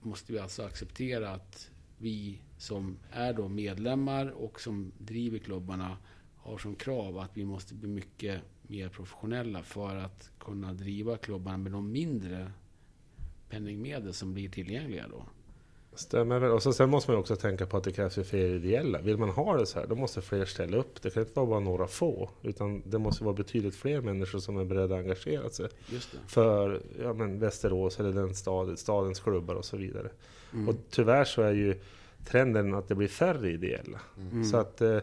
måste 0.00 0.32
vi 0.32 0.38
alltså 0.38 0.62
acceptera 0.62 1.30
att 1.30 1.70
vi 1.98 2.40
som 2.58 2.98
är 3.10 3.32
då 3.32 3.48
medlemmar 3.48 4.26
och 4.26 4.60
som 4.60 4.92
driver 4.98 5.38
klubbarna 5.38 5.98
har 6.36 6.58
som 6.58 6.74
krav 6.74 7.18
att 7.18 7.36
vi 7.36 7.44
måste 7.44 7.74
bli 7.74 7.88
mycket 7.88 8.40
mer 8.62 8.88
professionella 8.88 9.62
för 9.62 9.96
att 9.96 10.30
kunna 10.38 10.72
driva 10.72 11.16
klubbarna 11.16 11.58
med 11.58 11.72
de 11.72 11.92
mindre 11.92 12.52
penningmedel 13.48 14.14
som 14.14 14.34
blir 14.34 14.48
tillgängliga 14.48 15.08
då. 15.08 15.24
Stämmer 16.00 16.38
väl. 16.38 16.50
Och 16.50 16.62
så, 16.62 16.72
sen 16.72 16.90
måste 16.90 17.10
man 17.10 17.16
ju 17.16 17.20
också 17.20 17.36
tänka 17.36 17.66
på 17.66 17.76
att 17.76 17.84
det 17.84 17.92
krävs 17.92 18.18
ju 18.18 18.24
fler 18.24 18.48
ideella. 18.48 19.00
Vill 19.00 19.16
man 19.16 19.28
ha 19.28 19.56
det 19.56 19.66
så 19.66 19.80
här, 19.80 19.86
då 19.86 19.94
måste 19.94 20.20
fler 20.20 20.44
ställa 20.44 20.76
upp. 20.76 21.02
Det 21.02 21.10
kan 21.10 21.22
inte 21.22 21.34
vara 21.34 21.46
bara 21.46 21.60
några 21.60 21.86
få, 21.86 22.30
utan 22.42 22.82
det 22.86 22.98
måste 22.98 23.24
vara 23.24 23.34
betydligt 23.34 23.74
fler 23.74 24.00
människor 24.00 24.38
som 24.38 24.56
är 24.56 24.64
beredda 24.64 24.94
att 24.94 25.00
engagera 25.00 25.50
sig 25.50 25.68
för 26.26 26.82
ja, 27.02 27.12
men 27.12 27.38
Västerås 27.38 28.00
eller 28.00 28.12
den 28.12 28.34
stad, 28.34 28.78
stadens 28.78 29.20
klubbar 29.20 29.54
och 29.54 29.64
så 29.64 29.76
vidare. 29.76 30.08
Mm. 30.52 30.68
Och 30.68 30.74
tyvärr 30.90 31.24
så 31.24 31.42
är 31.42 31.52
ju 31.52 31.80
trenden 32.26 32.74
att 32.74 32.88
det 32.88 32.94
blir 32.94 33.08
färre 33.08 33.50
ideella. 33.50 34.00
Mm. 34.16 34.44
Så 34.44 34.56
att 34.56 34.80
eh, 34.80 34.98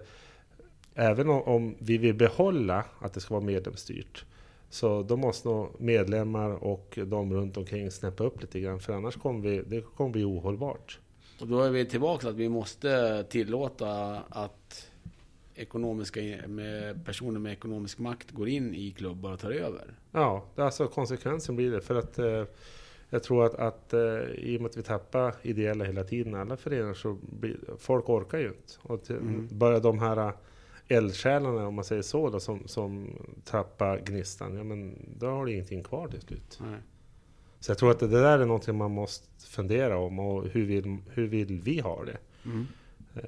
även 0.93 1.29
om, 1.29 1.41
om 1.41 1.75
vi 1.79 1.97
vill 1.97 2.15
behålla 2.15 2.85
att 2.99 3.13
det 3.13 3.19
ska 3.19 3.33
vara 3.33 3.45
medlemsstyrt 3.45 4.25
så 4.69 5.03
då 5.03 5.17
måste 5.17 5.47
nog 5.47 5.81
medlemmar 5.81 6.49
och 6.49 6.99
de 7.05 7.33
runt 7.33 7.57
omkring 7.57 7.91
snäppa 7.91 8.23
upp 8.23 8.41
lite 8.41 8.59
grann 8.59 8.79
för 8.79 8.93
annars 8.93 9.15
kommer 9.15 9.49
vi, 9.49 9.61
det 9.67 9.81
kommer 9.81 10.09
bli 10.09 10.23
ohållbart. 10.23 10.99
Och 11.41 11.47
då 11.47 11.61
är 11.61 11.69
vi 11.69 11.85
tillbaka 11.85 12.19
till 12.19 12.29
att 12.29 12.35
vi 12.35 12.49
måste 12.49 13.23
tillåta 13.29 14.21
att 14.29 14.87
ekonomiska, 15.55 16.19
med 16.47 17.05
personer 17.05 17.39
med 17.39 17.51
ekonomisk 17.53 17.99
makt 17.99 18.31
går 18.31 18.49
in 18.49 18.75
i 18.75 18.91
klubbar 18.91 19.31
och 19.33 19.39
tar 19.39 19.51
över. 19.51 19.93
Ja, 20.11 20.45
alltså 20.55 20.87
konsekvensen 20.87 21.55
blir 21.55 21.71
det 21.71 21.81
för 21.81 21.95
att 21.95 22.19
eh, 22.19 22.43
jag 23.09 23.23
tror 23.23 23.45
att, 23.45 23.53
att 23.55 23.93
eh, 23.93 23.99
i 24.37 24.57
och 24.57 24.61
med 24.61 24.69
att 24.69 24.77
vi 24.77 24.83
tappar 24.83 25.35
ideella 25.41 25.85
hela 25.85 26.03
tiden, 26.03 26.35
alla 26.35 26.57
föreningar, 26.57 26.93
så 26.93 27.17
blir, 27.39 27.57
folk 27.77 28.09
orkar 28.09 28.37
ju 28.37 28.47
inte. 28.47 28.73
Och 28.81 29.03
till, 29.03 29.15
Mm. 29.15 29.47
börjar 29.51 29.79
de 29.79 29.99
här 29.99 30.33
eldsjälarna, 30.87 31.67
om 31.67 31.75
man 31.75 31.85
säger 31.85 32.01
så, 32.01 32.29
då, 32.29 32.39
som, 32.39 32.67
som 32.67 33.15
tappar 33.45 33.99
gnistan, 33.99 34.55
ja 34.55 34.63
men 34.63 34.95
då 35.19 35.27
har 35.27 35.45
du 35.45 35.53
ingenting 35.53 35.83
kvar 35.83 36.07
till 36.07 36.21
slut. 36.21 36.59
Nej. 36.61 36.79
Så 37.59 37.71
jag 37.71 37.77
tror 37.77 37.91
att 37.91 37.99
det 37.99 38.07
där 38.07 38.39
är 38.39 38.45
någonting 38.45 38.77
man 38.77 38.91
måste 38.91 39.47
fundera 39.47 39.97
om 39.97 40.19
och 40.19 40.47
hur 40.47 40.65
vill, 40.65 40.97
hur 41.13 41.27
vill 41.27 41.61
vi 41.61 41.79
ha 41.79 42.05
det? 42.05 42.17
Mm. 42.45 42.67
Eh, 43.15 43.21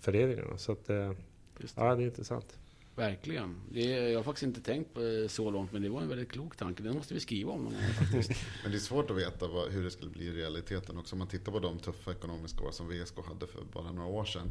föreningarna. 0.00 0.58
Så 0.58 0.72
att, 0.72 0.90
eh, 0.90 1.12
Just 1.58 1.76
det. 1.76 1.84
ja, 1.84 1.94
det 1.94 2.02
är 2.02 2.06
intressant. 2.06 2.58
Verkligen. 2.96 3.60
Det 3.72 3.92
är, 3.92 4.08
jag 4.08 4.18
har 4.18 4.24
faktiskt 4.24 4.42
inte 4.42 4.60
tänkt 4.60 4.94
på 4.94 5.00
det 5.00 5.28
så 5.28 5.50
långt, 5.50 5.72
men 5.72 5.82
det 5.82 5.88
var 5.88 6.00
en 6.02 6.08
väldigt 6.08 6.32
klok 6.32 6.56
tanke. 6.56 6.82
Den 6.82 6.94
måste 6.94 7.14
vi 7.14 7.20
skriva 7.20 7.52
om 7.52 7.62
någon 7.62 7.72
gång 7.72 7.82
faktiskt. 7.98 8.46
Men 8.62 8.72
det 8.72 8.78
är 8.78 8.80
svårt 8.80 9.10
att 9.10 9.16
veta 9.16 9.48
vad, 9.48 9.72
hur 9.72 9.84
det 9.84 9.90
skulle 9.90 10.10
bli 10.10 10.24
i 10.24 10.32
realiteten 10.32 10.98
också. 10.98 11.14
Om 11.14 11.18
man 11.18 11.28
tittar 11.28 11.52
på 11.52 11.58
de 11.58 11.78
tuffa 11.78 12.10
ekonomiska 12.10 12.64
år 12.64 12.70
som 12.70 12.88
VSK 12.88 13.16
hade 13.26 13.46
för 13.46 13.62
bara 13.72 13.92
några 13.92 14.08
år 14.08 14.24
sedan. 14.24 14.48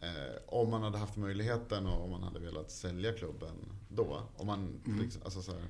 Eh, 0.00 0.36
om 0.46 0.70
man 0.70 0.82
hade 0.82 0.98
haft 0.98 1.16
möjligheten 1.16 1.86
och 1.86 2.04
om 2.04 2.10
man 2.10 2.22
hade 2.22 2.38
velat 2.38 2.70
sälja 2.70 3.12
klubben 3.12 3.54
då. 3.88 4.22
Om 4.36 4.46
man, 4.46 4.80
Mm. 4.86 5.00
liksom, 5.00 5.22
alltså 5.24 5.42
så 5.42 5.52
här, 5.52 5.62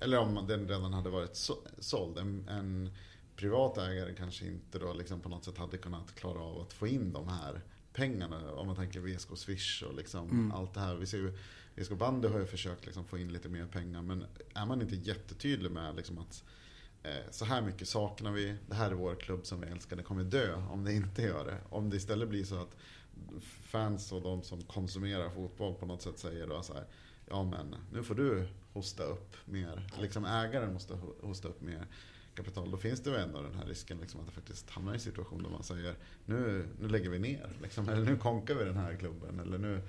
eller 0.00 0.18
om 0.18 0.44
den 0.48 0.68
redan 0.68 0.92
hade 0.92 1.10
varit 1.10 1.36
så, 1.36 1.56
såld. 1.78 2.18
En, 2.18 2.48
en 2.48 2.90
privat 3.36 3.78
ägare 3.78 4.14
kanske 4.14 4.46
inte 4.46 4.78
då 4.78 4.92
liksom 4.92 5.20
på 5.20 5.28
något 5.28 5.44
sätt 5.44 5.58
hade 5.58 5.76
kunnat 5.78 6.14
klara 6.14 6.40
av 6.40 6.60
att 6.60 6.72
få 6.72 6.86
in 6.86 7.12
de 7.12 7.28
här 7.28 7.60
pengarna. 7.92 8.52
Om 8.52 8.66
man 8.66 8.76
tänker 8.76 9.00
VSK 9.00 9.36
Swish 9.36 9.82
och 9.82 9.94
liksom 9.94 10.30
Mm. 10.30 10.52
allt 10.52 10.74
det 10.74 10.80
här. 10.80 10.94
Vi 10.94 11.06
ser 11.06 11.18
ju, 11.18 11.38
VSK 11.74 11.92
Bandy 11.92 12.28
har 12.28 12.38
ju 12.38 12.46
försökt 12.46 12.86
liksom 12.86 13.04
få 13.04 13.18
in 13.18 13.32
lite 13.32 13.48
mer 13.48 13.66
pengar. 13.66 14.02
Men 14.02 14.24
är 14.54 14.66
man 14.66 14.82
inte 14.82 14.96
jättetydlig 14.96 15.70
med 15.70 15.96
liksom 15.96 16.18
att 16.18 16.44
eh, 17.02 17.30
så 17.30 17.44
här 17.44 17.62
mycket 17.62 17.88
saknar 17.88 18.32
vi. 18.32 18.56
Det 18.68 18.74
här 18.74 18.90
är 18.90 18.94
vår 18.94 19.14
klubb 19.14 19.46
som 19.46 19.60
vi 19.60 19.66
älskar. 19.66 19.96
Det 19.96 20.02
kommer 20.02 20.24
dö 20.24 20.54
om 20.54 20.84
det 20.84 20.92
inte 20.92 21.22
gör 21.22 21.44
det. 21.44 21.58
Om 21.68 21.90
det 21.90 21.96
istället 21.96 22.28
blir 22.28 22.44
så 22.44 22.62
att 22.62 22.76
fans 23.62 24.12
och 24.12 24.22
de 24.22 24.42
som 24.42 24.62
konsumerar 24.62 25.30
fotboll 25.30 25.74
på 25.74 25.86
något 25.86 26.02
sätt 26.02 26.18
säger 26.18 26.46
då 26.46 26.62
så 26.62 26.74
här. 26.74 26.84
Ja 27.28 27.42
men 27.42 27.74
nu 27.92 28.02
får 28.02 28.14
du 28.14 28.46
hosta 28.72 29.02
upp 29.02 29.36
mer. 29.44 29.86
Liksom 30.00 30.24
ägaren 30.24 30.72
måste 30.72 30.94
ho- 30.94 31.26
hosta 31.26 31.48
upp 31.48 31.60
mer 31.60 31.86
kapital. 32.34 32.70
Då 32.70 32.76
finns 32.76 33.00
det 33.00 33.10
ju 33.10 33.16
ändå 33.16 33.42
den 33.42 33.54
här 33.54 33.66
risken 33.66 33.98
liksom 33.98 34.20
att 34.20 34.26
det 34.26 34.32
faktiskt 34.32 34.70
hamnar 34.70 34.92
i 34.92 34.94
en 34.94 35.00
situation 35.00 35.42
där 35.42 35.50
man 35.50 35.62
säger 35.62 35.94
nu, 36.26 36.68
nu 36.80 36.88
lägger 36.88 37.10
vi 37.10 37.18
ner. 37.18 37.48
Liksom, 37.62 37.88
eller 37.88 38.04
nu 38.04 38.16
konkar 38.16 38.54
vi 38.54 38.64
den 38.64 38.76
här 38.76 38.94
klubben. 38.96 39.40
Eller 39.40 39.58
nu 39.58 39.80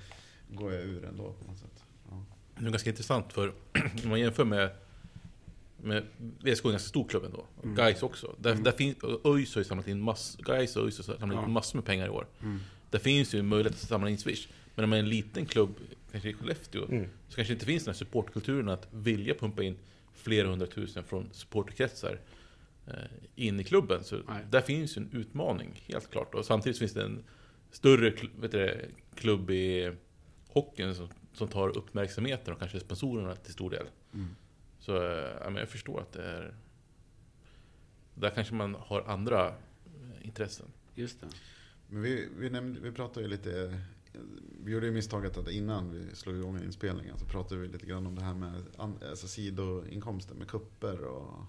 går 0.49 0.73
jag 0.73 0.83
ur 0.83 1.05
ändå 1.05 1.33
på 1.33 1.45
något 1.51 1.59
sätt. 1.59 1.83
Ja. 2.09 2.23
Det 2.59 2.65
är 2.65 2.69
ganska 2.71 2.89
intressant 2.89 3.33
för 3.33 3.47
om 4.03 4.09
man 4.09 4.19
jämför 4.19 4.45
med, 4.45 4.69
med 5.77 6.03
VSK 6.17 6.63
är 6.65 6.67
en 6.69 6.71
ganska 6.71 6.89
stor 6.89 7.07
klubb 7.07 7.23
ändå. 7.23 7.45
Mm. 7.63 7.75
Gais 7.75 8.03
också. 8.03 8.35
Där, 8.39 8.55
där 8.55 8.71
finns, 8.71 8.97
ÖIS 9.25 9.55
har 9.55 9.59
ju 9.61 9.65
samlat 9.65 9.87
in 9.87 10.01
mass, 10.01 10.37
Gais 10.39 10.75
och 10.75 10.83
ÖIS 10.85 11.07
har 11.07 11.17
samlat 11.17 11.45
in 11.47 11.51
massor 11.51 11.77
med 11.77 11.85
pengar 11.85 12.05
i 12.05 12.09
år. 12.09 12.27
Mm. 12.43 12.59
Det 12.95 12.99
finns 12.99 13.35
ju 13.35 13.39
en 13.39 13.47
möjlighet 13.47 13.73
att 13.81 13.87
samla 13.87 14.09
in 14.09 14.17
Swish. 14.17 14.47
Men 14.75 14.83
om 14.83 14.89
man 14.89 14.99
är 14.99 15.03
en 15.03 15.09
liten 15.09 15.45
klubb, 15.45 15.75
kanske 16.11 16.29
i 16.29 16.33
Skellefteå, 16.33 16.85
Mm. 16.85 17.09
så 17.27 17.35
kanske 17.35 17.53
det 17.53 17.55
inte 17.55 17.65
finns 17.65 17.83
den 17.83 17.91
här 17.93 17.97
supportkulturen 17.97 18.69
att 18.69 18.87
vilja 18.93 19.33
pumpa 19.33 19.63
in 19.63 19.77
flera 20.13 20.47
hundratusen 20.47 21.03
från 21.03 21.29
supporterkretsar 21.31 22.19
eh, 22.87 22.93
in 23.35 23.59
i 23.59 23.63
klubben. 23.63 24.03
Så 24.03 24.15
Nej. 24.27 24.43
där 24.49 24.61
finns 24.61 24.97
ju 24.97 25.01
en 25.01 25.09
utmaning, 25.13 25.81
helt 25.87 26.11
klart. 26.11 26.35
Och 26.35 26.45
samtidigt 26.45 26.79
finns 26.79 26.93
det 26.93 27.03
en 27.03 27.23
större 27.71 28.13
vet 28.39 28.51
du, 28.51 28.85
klubb 29.15 29.49
i 29.51 29.91
hockeyn 30.47 30.95
som, 30.95 31.07
som 31.33 31.47
tar 31.47 31.77
uppmärksamheten 31.77 32.53
och 32.53 32.59
kanske 32.59 32.79
sponsorerna 32.79 33.35
till 33.35 33.53
stor 33.53 33.69
del. 33.69 33.85
Mm. 34.13 34.35
Så 34.79 34.95
eh, 34.95 35.29
ja, 35.41 35.49
men 35.49 35.55
jag 35.55 35.69
förstår 35.69 36.01
att 36.01 36.11
det 36.13 36.23
är... 36.23 36.53
Där 38.15 38.29
kanske 38.29 38.53
man 38.53 38.75
har 38.79 39.01
andra 39.01 39.47
eh, 39.47 39.53
intressen. 40.25 40.65
Just 40.95 41.21
det. 41.21 41.27
Men 41.89 42.01
vi, 42.01 42.27
vi, 42.37 42.49
nämnde, 42.49 42.79
vi 42.79 42.91
pratade 42.91 43.21
ju 43.21 43.27
lite, 43.27 43.81
vi 44.63 44.71
gjorde 44.71 44.85
ju 44.85 44.91
misstaget 44.91 45.37
att 45.37 45.49
innan 45.49 45.91
vi 45.91 46.15
slog 46.15 46.35
igång 46.37 46.63
inspelningen 46.63 47.19
så 47.19 47.25
pratade 47.25 47.61
vi 47.61 47.67
lite 47.67 47.85
grann 47.85 48.07
om 48.07 48.15
det 48.15 48.21
här 48.21 48.33
med 48.33 48.63
alltså 49.09 49.27
sidoinkomster 49.27 50.35
med 50.35 50.47
kupper 50.47 51.01
och 51.01 51.45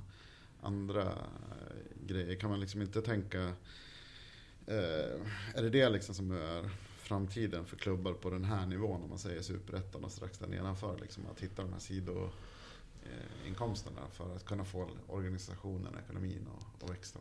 andra 0.60 1.02
eh, 1.02 2.06
grejer. 2.06 2.34
Kan 2.34 2.50
man 2.50 2.60
liksom 2.60 2.82
inte 2.82 3.02
tänka, 3.02 3.42
eh, 4.66 5.20
är 5.54 5.62
det 5.62 5.70
det 5.70 5.88
liksom 5.88 6.14
som 6.14 6.30
är 6.30 6.70
framtiden 6.96 7.64
för 7.64 7.76
klubbar 7.76 8.12
på 8.12 8.30
den 8.30 8.44
här 8.44 8.66
nivån 8.66 9.02
om 9.02 9.08
man 9.08 9.18
säger 9.18 9.42
superettan 9.42 10.04
och 10.04 10.12
strax 10.12 10.38
där 10.38 10.46
nedanför 10.46 10.98
liksom 11.00 11.26
att 11.26 11.40
hitta 11.40 11.62
de 11.62 11.72
här 11.72 11.80
sido 11.80 12.30
eh, 13.04 13.48
inkomsterna 13.48 14.00
för 14.12 14.36
att 14.36 14.44
kunna 14.44 14.64
få 14.64 14.90
organisationen, 15.06 15.94
ekonomin 16.04 16.46
och, 16.56 16.84
och 16.84 16.90
växa. 16.90 17.18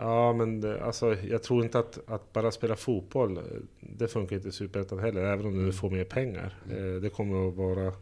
Ja, 0.00 0.32
men 0.32 0.60
det, 0.60 0.82
alltså, 0.84 1.14
jag 1.14 1.42
tror 1.42 1.64
inte 1.64 1.78
att, 1.78 1.98
att 2.06 2.32
bara 2.32 2.50
spela 2.50 2.76
fotboll, 2.76 3.36
eh, 3.36 3.42
det 3.80 4.08
funkar 4.08 4.36
inte 4.36 4.48
i 4.48 4.52
Superettan 4.52 4.98
heller, 4.98 5.20
även 5.24 5.46
om 5.46 5.64
du 5.66 5.72
får 5.72 5.90
mer 5.90 6.04
pengar. 6.04 6.54
Mm. 6.70 6.94
Eh, 6.96 7.00
Det 7.00 7.08
kommer 7.10 7.48
att 7.48 7.54
vara 7.54 7.92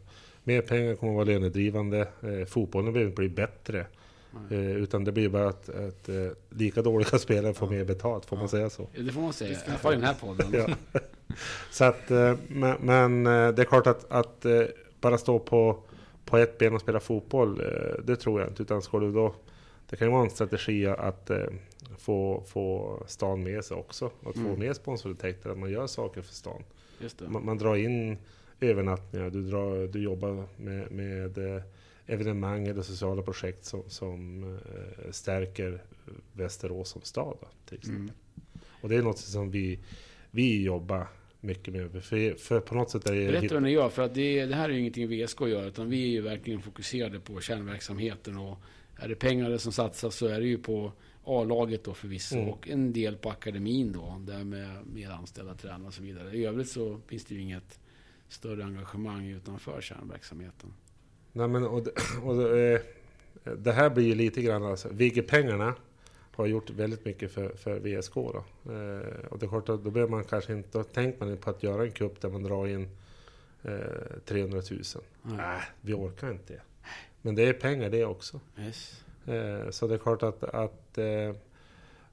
mer 0.43 0.61
pengar 0.61 0.95
kommer 0.95 1.11
att 1.13 1.15
vara 1.15 1.25
lönedrivande. 1.25 2.07
Eh, 2.23 2.45
Fotbollen 2.47 2.93
behöver 2.93 3.09
inte 3.11 3.19
bli 3.21 3.29
bättre. 3.29 3.85
Eh, 4.51 4.71
Utan 4.71 5.03
det 5.03 5.11
blir 5.11 5.29
bara 5.29 5.47
att, 5.49 5.69
att 5.69 6.09
eh, 6.09 6.15
lika 6.49 6.81
dåliga 6.81 7.07
spelare 7.19 7.53
får 7.53 7.67
Ja. 7.67 7.71
mer 7.77 7.85
betalt, 7.85 8.25
får 8.25 8.35
man 8.35 8.43
Ja. 8.43 8.49
säga 8.49 8.69
så? 8.69 8.87
Det 8.95 9.11
får 9.11 9.21
man 9.21 9.33
säga, 9.33 9.51
i 9.51 9.55
alla 9.67 9.77
fall 9.77 9.93
i 9.93 9.95
den 9.95 10.05
här 10.05 10.13
podden. 10.13 10.47
Ja. 10.93 10.99
Så 11.71 11.83
att, 11.83 12.11
eh, 12.11 12.35
men, 12.47 12.77
men 12.81 13.25
eh, 13.27 13.53
det 13.55 13.61
är 13.61 13.65
klart 13.65 13.87
att, 13.87 14.11
att 14.11 14.45
bara 15.01 15.17
stå 15.17 15.39
på, 15.39 15.77
på 16.25 16.37
ett 16.37 16.57
ben 16.57 16.73
och 16.75 16.81
spela 16.81 16.99
fotboll, 16.99 17.61
det 18.03 18.15
tror 18.15 18.41
jag 18.41 18.49
inte. 18.49 18.61
Utan 18.63 18.81
ska 18.81 18.99
du 18.99 19.11
då, 19.11 19.35
det 19.89 19.95
kan 19.95 20.07
ju 20.07 20.11
vara 20.11 20.23
en 20.23 20.29
strategi 20.29 20.87
att 20.87 21.29
eh, 21.29 21.37
få, 21.97 22.43
få 22.47 23.03
stan 23.07 23.43
med 23.43 23.65
sig 23.65 23.77
också. 23.77 24.05
Att 24.05 24.35
få 24.35 24.39
Mm. 24.39 24.59
mer 24.59 24.73
sponsorintäkter, 24.73 25.49
att 25.49 25.57
man 25.57 25.71
gör 25.71 25.87
saker 25.87 26.21
för 26.21 26.33
stan. 26.33 26.63
Man, 27.27 27.45
man 27.45 27.57
drar 27.57 27.75
in 27.75 28.17
övernattningar, 28.59 29.29
du, 29.29 29.49
drar, 29.49 29.87
du 29.87 30.01
jobbar 30.01 30.47
med, 30.57 30.91
med 30.91 31.37
eh, 31.37 31.63
evenemang 32.07 32.67
eller 32.67 32.81
sociala 32.81 33.21
projekt 33.21 33.65
som, 33.65 33.83
som 33.87 34.43
eh, 34.43 35.11
stärker 35.11 35.83
Västerås 36.33 36.89
som 36.89 37.01
stad. 37.01 37.37
Då, 37.41 37.47
till 37.65 37.77
exempel. 37.77 38.01
Mm. 38.01 38.11
Och 38.81 38.89
det 38.89 38.95
är 38.95 39.01
något 39.01 39.17
som 39.17 39.51
vi, 39.51 39.79
vi 40.31 40.63
jobbar 40.63 41.07
mycket 41.41 41.73
med. 41.73 42.03
För, 42.03 42.35
för 42.35 42.59
på 42.59 42.75
något 42.75 42.89
sätt 42.89 43.09
är 43.09 43.31
det... 43.41 43.53
Vad 43.53 43.63
ni 43.63 43.71
gör, 43.71 43.89
för 43.89 44.01
att 44.01 44.13
det, 44.13 44.45
det 44.45 44.55
här 44.55 44.69
är 44.69 44.73
ju 44.73 44.79
ingenting 44.79 45.25
VSK 45.25 45.41
gör, 45.41 45.67
utan 45.67 45.89
vi 45.89 46.03
är 46.03 46.07
ju 46.07 46.21
verkligen 46.21 46.61
fokuserade 46.61 47.19
på 47.19 47.41
kärnverksamheten. 47.41 48.37
Och 48.37 48.57
är 48.95 49.07
det 49.07 49.15
pengar 49.15 49.57
som 49.57 49.71
satsas 49.71 50.15
så 50.15 50.27
är 50.27 50.39
det 50.39 50.47
ju 50.47 50.57
på 50.57 50.91
A-laget 51.27 51.83
då 51.83 51.93
förvisso, 51.93 52.35
Mm. 52.35 52.49
och 52.49 52.67
en 52.67 52.93
del 52.93 53.15
på 53.17 53.29
akademin 53.29 53.91
då, 53.91 54.21
där 54.27 54.43
med 54.43 54.85
mer 54.93 55.09
anställda 55.09 55.55
tränare 55.55 55.87
och 55.87 55.93
så 55.93 56.01
vidare. 56.03 56.37
I 56.37 56.45
övrigt 56.45 56.69
så 56.69 56.99
finns 57.07 57.25
det 57.25 57.35
ju 57.35 57.41
inget 57.41 57.79
större 58.29 58.63
engagemang 58.65 59.27
utanför 59.27 59.81
kärnverksamheten. 59.81 60.73
Nej, 61.31 61.47
men, 61.47 61.63
och, 61.65 61.83
det- 61.83 61.91
och 62.23 62.35
det, 62.37 62.73
eh, 63.43 63.51
det 63.53 63.71
här 63.71 63.89
blir 63.89 64.05
ju 64.05 64.15
lite 64.15 64.41
grann, 64.41 64.63
alltså, 64.63 64.89
Vigge-pengarna 64.91 65.75
har 66.35 66.45
gjort 66.45 66.69
väldigt 66.69 67.05
mycket 67.05 67.31
för, 67.31 67.49
för 67.49 67.79
VSK. 67.79 68.13
Då. 68.15 68.37
Eh, 68.73 69.25
och 69.29 69.39
det 69.39 69.45
är 69.45 69.49
klart 69.49 69.65
då 69.65 69.77
behöver 69.77 70.11
man 70.11 70.23
kanske 70.23 70.53
inte, 70.53 70.69
då 70.77 70.83
tänker 70.83 71.25
man 71.25 71.37
på 71.37 71.49
att 71.49 71.63
göra 71.63 71.83
en 71.83 71.91
kupp 71.91 72.21
där 72.21 72.29
man 72.29 72.43
drar 72.43 72.67
in 72.67 72.87
eh, 73.63 73.71
300 74.25 74.61
000. 74.71 74.81
Nej. 75.21 75.37
Nej, 75.37 75.61
vi 75.81 75.93
orkar 75.93 76.31
inte 76.31 76.53
det. 76.53 76.61
Men 77.21 77.35
det 77.35 77.45
är 77.45 77.53
pengar 77.53 77.89
det 77.89 78.05
också. 78.05 78.39
Yes. 78.59 79.03
Eh, 79.27 79.69
Så 79.69 79.87
det 79.87 79.93
är 79.93 79.97
klart 79.97 80.23
att, 80.23 80.43
att, 80.43 80.97
eh, 80.97 81.33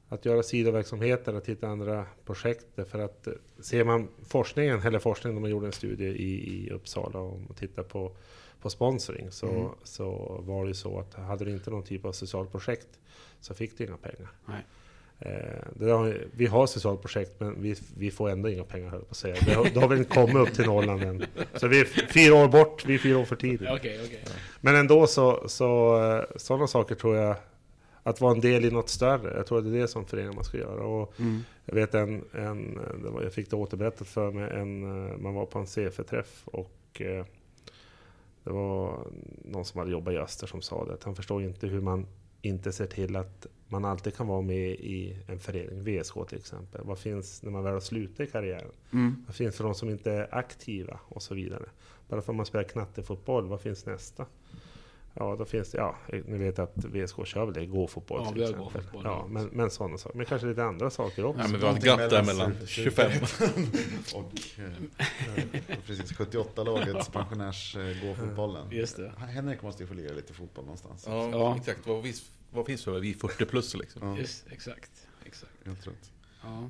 att 0.08 0.24
göra 0.24 0.42
sidoverksamheter, 0.42 1.34
att 1.34 1.46
hitta 1.48 1.68
andra 1.68 2.06
projekt. 2.24 2.66
För 2.88 2.98
att 2.98 3.26
eh, 3.26 3.32
ser 3.60 3.84
man 3.84 4.08
forskningen, 4.26 4.80
eller 4.80 4.98
forskningen, 4.98 5.42
de 5.42 5.50
gjorde 5.50 5.66
en 5.66 5.72
studie 5.72 6.04
i, 6.06 6.64
i 6.66 6.70
Uppsala 6.70 7.18
om 7.18 7.46
att 7.50 7.56
titta 7.56 7.82
på, 7.82 8.12
på 8.60 8.70
sponsring. 8.70 9.30
Så, 9.30 9.46
Mm. 9.48 9.68
så 9.82 10.10
var 10.46 10.64
det 10.64 10.68
ju 10.68 10.74
så 10.74 10.98
att 10.98 11.14
hade 11.14 11.44
du 11.44 11.50
inte 11.50 11.70
någon 11.70 11.82
typ 11.84 12.04
av 12.04 12.12
socialt 12.12 12.50
projekt 12.52 12.88
så 13.40 13.54
fick 13.54 13.78
du 13.78 13.84
inga 13.84 13.96
pengar. 13.96 14.28
Nej. 14.46 14.62
Eh, 15.24 15.32
det 15.74 15.90
har, 15.90 16.16
vi 16.32 16.46
har 16.46 16.66
socialt 16.66 17.02
projekt 17.02 17.40
men 17.40 17.62
vi, 17.62 17.74
vi 17.96 18.10
får 18.10 18.30
ändå 18.30 18.48
inga 18.48 18.64
pengar 18.64 18.88
höll 18.90 19.00
på 19.00 19.06
att 19.10 19.16
säga. 19.16 19.36
Det 19.46 19.54
har, 19.54 19.68
då 19.74 19.80
har 19.80 19.88
vi 19.88 19.96
inte 19.96 20.14
kommit 20.14 20.36
upp 20.36 20.54
till 20.54 20.66
Norrland 20.66 21.02
än. 21.02 21.24
Så 21.54 21.68
vi 21.68 21.80
är 21.80 21.84
fyra 22.12 22.34
år 22.34 22.48
bort, 22.48 22.84
vi 22.86 22.94
är 22.94 22.98
fyra 22.98 23.18
år 23.18 23.24
för 23.24 23.36
tidigt. 23.36 23.68
Okej, 23.70 24.00
okej. 24.04 24.24
Men 24.60 24.76
ändå 24.76 25.06
så, 25.06 25.48
så 25.48 25.96
eh, 26.16 26.24
sådana 26.36 26.66
saker 26.66 26.94
tror 26.94 27.16
jag, 27.16 27.36
att 28.02 28.20
vara 28.20 28.32
en 28.32 28.40
del 28.40 28.64
i 28.64 28.70
något 28.70 28.88
större, 28.88 29.36
jag 29.36 29.46
tror 29.46 29.58
att 29.58 29.64
det 29.64 29.70
är 29.78 29.80
det 29.80 29.88
som 29.88 30.06
föreningar 30.06 30.32
man 30.34 30.44
ska 30.44 30.58
göra. 30.58 30.84
Och 30.84 31.20
Mm. 31.20 31.40
jag 31.64 31.74
vet 31.74 31.94
en, 31.94 32.24
en 32.32 32.78
det 33.02 33.10
var, 33.10 33.22
jag 33.22 33.32
fick 33.32 33.50
det 33.50 33.56
återberättat 33.56 34.08
för 34.08 34.30
mig, 34.30 34.50
en, 34.52 34.82
eh, 35.10 35.16
man 35.16 35.34
var 35.34 35.46
på 35.46 35.58
en 35.58 35.66
CF-träff 35.66 36.42
och 36.44 37.02
det 38.44 38.50
var 38.50 38.98
någon 39.44 39.64
som 39.64 39.78
hade 39.78 39.90
jobbat 39.90 40.14
i 40.14 40.18
Öster 40.18 40.46
som 40.46 40.62
sa 40.62 40.84
det, 40.84 40.94
att 40.94 41.04
han 41.04 41.14
förstår 41.16 41.42
inte 41.42 41.66
hur 41.66 41.80
man 41.80 42.06
inte 42.44 42.72
ser 42.72 42.86
till 42.86 43.16
att 43.16 43.46
man 43.68 43.84
alltid 43.84 44.16
kan 44.16 44.26
vara 44.26 44.42
med 44.42 44.70
i 44.70 45.16
en 45.26 45.38
förening, 45.38 45.84
VSK 45.84 46.14
till 46.28 46.38
exempel. 46.38 46.80
Vad 46.84 46.98
finns 46.98 47.42
när 47.42 47.50
man 47.50 47.64
väl 47.64 47.72
har 47.72 47.80
slutat 47.80 48.20
i 48.20 48.30
karriären? 48.30 48.70
Mm. 48.92 49.24
Vad 49.26 49.36
finns 49.36 49.56
för 49.56 49.64
de 49.64 49.74
som 49.74 49.90
inte 49.90 50.12
är 50.12 50.34
aktiva 50.34 51.00
och 51.08 51.22
så 51.22 51.34
vidare? 51.34 51.64
Bara 52.08 52.22
för 52.22 52.32
att 52.32 52.36
man 52.36 52.46
spelar 52.46 52.64
knattefotboll, 52.64 53.46
vad 53.46 53.60
finns 53.60 53.86
nästa? 53.86 54.26
Ja, 55.16 55.36
då 55.38 55.44
finns 55.44 55.70
det, 55.70 55.78
ja, 55.78 55.96
ni 56.26 56.38
vet 56.38 56.58
att 56.58 56.72
VSK 56.76 57.26
kör 57.26 57.44
väl 57.44 57.54
det, 57.54 57.66
gå-fotboll 57.66 58.20
Ja, 58.24 58.32
till 58.32 58.42
exempel. 58.42 58.64
gåfotboll, 58.64 59.02
ja, 59.04 59.10
ja. 59.10 59.26
men, 59.28 59.46
men 59.52 59.70
sådana 59.70 59.98
saker. 59.98 60.16
Men 60.16 60.26
kanske 60.26 60.46
lite 60.46 60.64
andra 60.64 60.90
saker 60.90 61.24
också. 61.24 61.42
Ja, 61.42 61.48
men 61.48 61.60
vi 61.60 61.66
har 61.66 61.74
ett 61.76 61.82
glapp 61.82 61.98
där 61.98 62.22
mellan 62.24 62.50
mellan 62.50 62.66
super- 62.66 63.10
25. 63.26 63.62
och 64.14 64.32
eh, 64.58 65.76
precis 65.86 66.12
78-lagets 66.12 67.08
pensionärs 67.08 67.76
eh, 67.76 67.82
gå-fotbollen. 68.06 68.66
Just 68.70 68.96
det. 68.96 69.12
Henrik 69.18 69.62
måste 69.62 69.82
ju 69.82 69.86
få 69.86 69.94
lira 69.94 70.14
lite 70.14 70.32
fotboll 70.32 70.64
någonstans. 70.64 71.04
Ja, 71.08 71.28
Ja. 71.32 71.56
exakt. 71.56 71.86
Vad 71.86 72.02
finns, 72.02 72.30
vad 72.52 72.66
finns 72.66 72.84
för 72.84 73.00
vi 73.00 73.14
40 73.14 73.44
plus 73.44 73.74
liksom? 73.74 74.08
Ja, 74.08 74.18
Just, 74.18 74.44
exakt. 74.50 75.06
exakt. 75.26 75.52
helt 75.66 75.86
rätt. 75.86 76.10
Ja. 76.42 76.68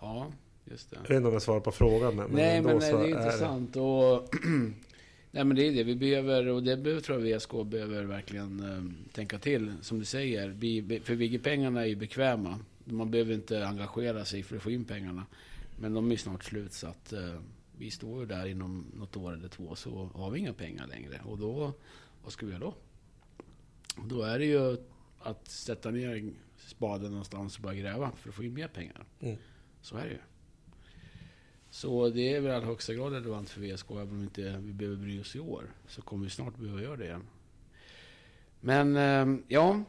ja, 0.00 0.26
just 0.64 0.90
det. 0.90 0.96
Jag 1.02 1.08
vet 1.08 1.16
inte 1.16 1.26
om 1.28 1.32
jag 1.32 1.42
svarar 1.42 1.60
på 1.60 1.72
frågan, 1.72 2.16
men, 2.16 2.30
Nej, 2.30 2.56
ändå 2.56 2.68
men 2.70 2.80
så 2.80 2.96
det 2.96 3.02
är 3.02 3.04
är 3.04 3.08
intressant. 3.08 3.76
Och, 3.76 4.28
nej, 5.30 5.44
men 5.44 5.56
det 5.56 5.68
är 5.68 5.72
det. 5.72 5.84
Vi 5.84 5.96
behöver, 5.96 6.48
och 6.48 6.62
det 6.62 6.76
behöver, 6.76 7.02
tror 7.02 7.26
jag 7.26 7.38
VSK 7.38 7.50
behöver 7.66 8.04
verkligen 8.04 8.60
eh, 8.60 9.12
tänka 9.12 9.38
till. 9.38 9.72
Som 9.82 9.98
du 9.98 10.04
säger, 10.04 10.48
vi, 10.48 11.00
för 11.04 11.14
Vigge-pengarna 11.14 11.80
är 11.80 11.86
ju 11.86 11.96
bekväma. 11.96 12.58
Man 12.84 13.10
behöver 13.10 13.34
inte 13.34 13.66
engagera 13.66 14.24
sig 14.24 14.42
för 14.42 14.56
att 14.56 14.62
få 14.62 14.70
in 14.70 14.84
pengarna. 14.84 15.26
Men 15.80 15.94
de 15.94 16.12
är 16.12 16.16
snart 16.16 16.44
slut 16.44 16.72
så 16.72 16.86
att 16.86 17.12
eh, 17.12 17.40
vi 17.78 17.90
står 17.90 18.20
ju 18.20 18.26
där 18.26 18.46
inom 18.46 18.86
något 18.94 19.16
år 19.16 19.32
eller 19.32 19.48
två 19.48 19.74
så 19.74 20.10
har 20.14 20.30
vi 20.30 20.38
inga 20.38 20.52
pengar 20.52 20.86
längre. 20.86 21.20
Och 21.24 21.38
då, 21.38 21.72
vad 22.22 22.32
ska 22.32 22.46
vi 22.46 22.52
göra 22.52 22.60
då? 22.60 22.74
Då 24.08 24.22
är 24.22 24.38
det 24.38 24.44
ju 24.44 24.76
att 25.18 25.48
sätta 25.48 25.90
ner 25.90 26.32
spaden 26.56 27.10
någonstans 27.10 27.56
och 27.56 27.62
börja 27.62 27.80
gräva 27.80 28.12
för 28.16 28.28
att 28.28 28.34
få 28.34 28.44
in 28.44 28.54
mer 28.54 28.68
pengar. 28.68 29.04
Mm. 29.20 29.36
Så 29.82 29.96
är 29.96 30.04
det 30.04 30.10
ju. 30.10 30.18
Så 31.70 32.08
det 32.08 32.32
är 32.34 32.40
väl 32.40 32.50
i 32.50 32.54
allra 32.54 32.66
högsta 32.66 32.94
grad 32.94 33.12
relevant 33.12 33.50
för 33.50 33.60
VSK, 33.60 33.90
även 33.90 34.08
om 34.10 34.22
inte 34.22 34.58
vi 34.64 34.72
behöver 34.72 34.96
bry 34.96 35.20
oss 35.20 35.36
i 35.36 35.40
år. 35.40 35.64
Så 35.88 36.02
kommer 36.02 36.24
vi 36.24 36.30
snart 36.30 36.56
behöva 36.56 36.82
göra 36.82 36.96
det 36.96 37.04
igen. 37.04 37.22
Men, 38.60 38.96
eh, 38.96 39.40
ja. 39.48 39.82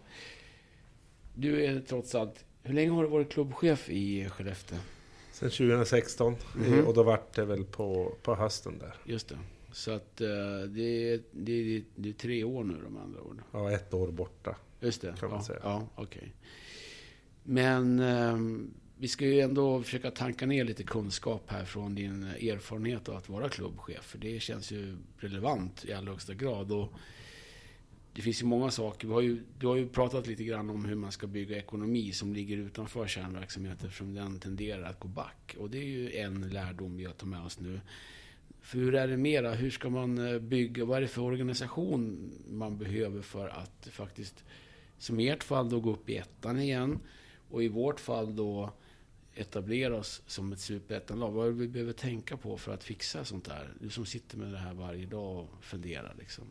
Du 1.36 1.66
är 1.66 1.82
trots 1.82 2.16
allt... 2.16 2.46
Hur 2.64 2.74
länge 2.74 2.92
har 2.92 3.04
du 3.04 3.10
varit 3.10 3.32
klubbchef 3.32 3.90
i 3.90 4.30
Skellefteå? 4.30 4.78
Sen 5.32 5.50
2016 5.50 6.36
Mhm. 6.56 6.88
och 6.88 6.94
då 6.94 7.04
vart 7.04 7.34
det 7.36 7.46
väl 7.46 7.64
på, 7.64 8.16
på 8.24 8.36
hösten 8.36 8.78
där. 8.80 8.96
Just 9.06 9.30
det. 9.30 9.38
Så 9.72 9.92
att 9.92 10.22
eh, 10.22 10.28
det, 10.68 11.12
är, 11.14 11.22
det, 11.32 11.52
är, 11.52 11.84
det 11.96 12.10
är 12.10 12.14
tre 12.14 12.44
år 12.44 12.64
nu 12.64 12.76
de 12.84 12.98
andra 12.98 13.22
ord. 13.22 13.42
Ja, 13.52 13.72
ett 13.72 13.94
år 13.94 14.12
borta. 14.12 14.56
Just 14.80 15.02
det. 15.02 15.16
Kan 15.20 15.30
man 15.30 15.40
ja, 15.40 15.46
säga. 15.46 15.60
Ja, 15.64 15.88
okej. 15.96 16.34
Men 17.44 18.00
ehm, 18.00 18.74
vi 19.02 19.08
ska 19.08 19.26
ju 19.26 19.40
ändå 19.40 19.84
försöka 19.84 20.12
tanka 20.12 20.46
ner 20.46 20.64
lite 20.64 20.84
kunskap 20.84 21.44
här 21.48 21.66
från 21.66 21.96
din 21.96 22.24
erfarenhet 22.24 23.10
av 23.10 23.16
att 23.16 23.30
vara 23.30 23.50
klubbchef. 23.50 24.04
För 24.04 24.18
det 24.18 24.40
känns 24.40 24.72
ju 24.72 24.98
relevant 25.18 25.86
i 25.86 25.94
allra 25.94 26.12
högsta 26.12 26.34
grad. 26.34 26.72
Och 26.72 26.94
det 28.14 28.22
finns 28.22 28.42
ju 28.42 28.46
många 28.46 28.72
saker. 28.72 29.08
Vi 29.08 29.14
har 29.14 29.22
ju, 29.22 29.44
du 29.60 29.68
har 29.68 29.76
ju 29.76 29.88
pratat 29.88 30.28
lite 30.28 30.44
grann 30.44 30.70
om 30.70 30.86
hur 30.86 30.96
man 30.96 31.12
ska 31.12 31.28
bygga 31.28 31.58
ekonomi 31.58 32.12
som 32.12 32.34
ligger 32.34 32.58
utanför 32.58 33.08
kärnverksamheten 33.08 33.88
eftersom 33.88 34.14
den 34.14 34.40
tenderar 34.40 34.84
att 34.84 35.00
gå 35.00 35.08
back. 35.08 35.56
Och 35.60 35.70
det 35.70 35.78
är 35.78 35.88
ju 35.88 36.16
en 36.16 36.50
lärdom 36.50 36.98
vi 36.98 37.06
har 37.06 37.14
tagit 37.14 37.32
med 37.32 37.46
oss 37.46 37.60
nu. 37.60 37.80
För 38.62 38.78
hur 38.78 38.96
är 38.96 39.08
det 39.08 39.18
mera? 39.18 39.52
Hur 39.52 39.70
ska 39.70 39.90
man 39.90 40.34
eh, 40.34 40.40
bygga? 40.40 40.86
Vad 40.86 40.98
är 40.98 41.02
det 41.02 41.08
för 41.08 41.22
organisation 41.22 42.32
man 42.50 42.78
behöver 42.78 43.22
för 43.22 43.48
att 43.48 43.88
faktiskt, 43.92 44.44
som 44.98 45.20
i 45.20 45.30
ert 45.30 45.44
fall, 45.44 45.70
då 45.70 45.80
gå 45.80 45.92
upp 45.92 46.10
i 46.10 46.18
ettan 46.18 46.60
igen. 46.60 47.00
Och 47.50 47.64
i 47.64 47.68
vårt 47.68 48.00
fall 48.00 48.36
då 48.36 48.74
etablera 49.36 49.96
oss 49.96 50.22
som 50.28 50.54
ett 50.54 50.60
superettanlag. 50.60 51.32
Vad 51.32 51.48
är 51.48 51.52
det 51.52 51.58
vi 51.58 51.68
behöver 51.68 51.94
tänka 51.94 52.38
på 52.38 52.58
för 52.58 52.74
att 52.74 52.84
fixa 52.84 53.26
sånt 53.26 53.46
där? 53.46 53.74
Du 53.80 53.90
som 53.90 54.06
sitter 54.06 54.38
med 54.38 54.52
det 54.52 54.58
här 54.58 54.74
varje 54.74 55.06
dag 55.06 55.38
och 55.38 55.48
funderar 55.62 56.16
liksom. 56.20 56.44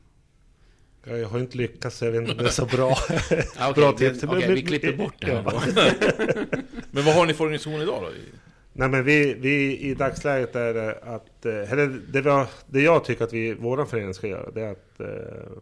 Ja, 1.05 1.17
Jag 1.17 1.29
har 1.29 1.39
inte 1.39 1.57
lyckats, 1.57 2.03
jag 2.03 2.13
vet 2.13 2.21
inte 2.21 2.33
om 2.33 2.39
det 2.39 2.45
är 2.45 2.49
så 2.49 2.67
bra. 2.67 2.97
Ah, 3.59 3.73
Bra 3.77 3.91
okej, 3.91 4.11
tips. 4.13 4.25
okej, 4.25 4.55
vi 4.55 4.63
klipper 4.63 4.97
bort 4.97 5.15
det 5.21 5.27
här 5.27 5.43
då. 5.43 5.61
Men 6.91 7.05
vad 7.05 7.15
har 7.15 7.27
ni 7.27 7.35
för 7.35 7.45
organisation 7.45 7.81
idag 7.83 8.03
då? 8.03 8.09
Nej 8.73 8.89
men 8.89 9.05
vi, 9.05 9.35
vi 9.35 9.79
i 9.79 9.95
dagsläget 9.95 10.57
är 10.57 10.75
det 10.75 10.99
att, 11.03 11.47
eh, 11.47 11.73
eller 11.73 12.01
det, 12.13 12.21
vi 12.21 12.31
har, 12.31 12.47
det 12.67 12.81
jag 12.81 13.05
tycker 13.05 13.25
att 13.25 13.33
vi, 13.33 13.55
våran 13.55 13.87
förening 13.87 14.15
ska 14.15 14.27
göra, 14.27 14.51
det 14.51 14.61
är 14.63 14.71
att 14.73 15.01
eh, 15.01 15.53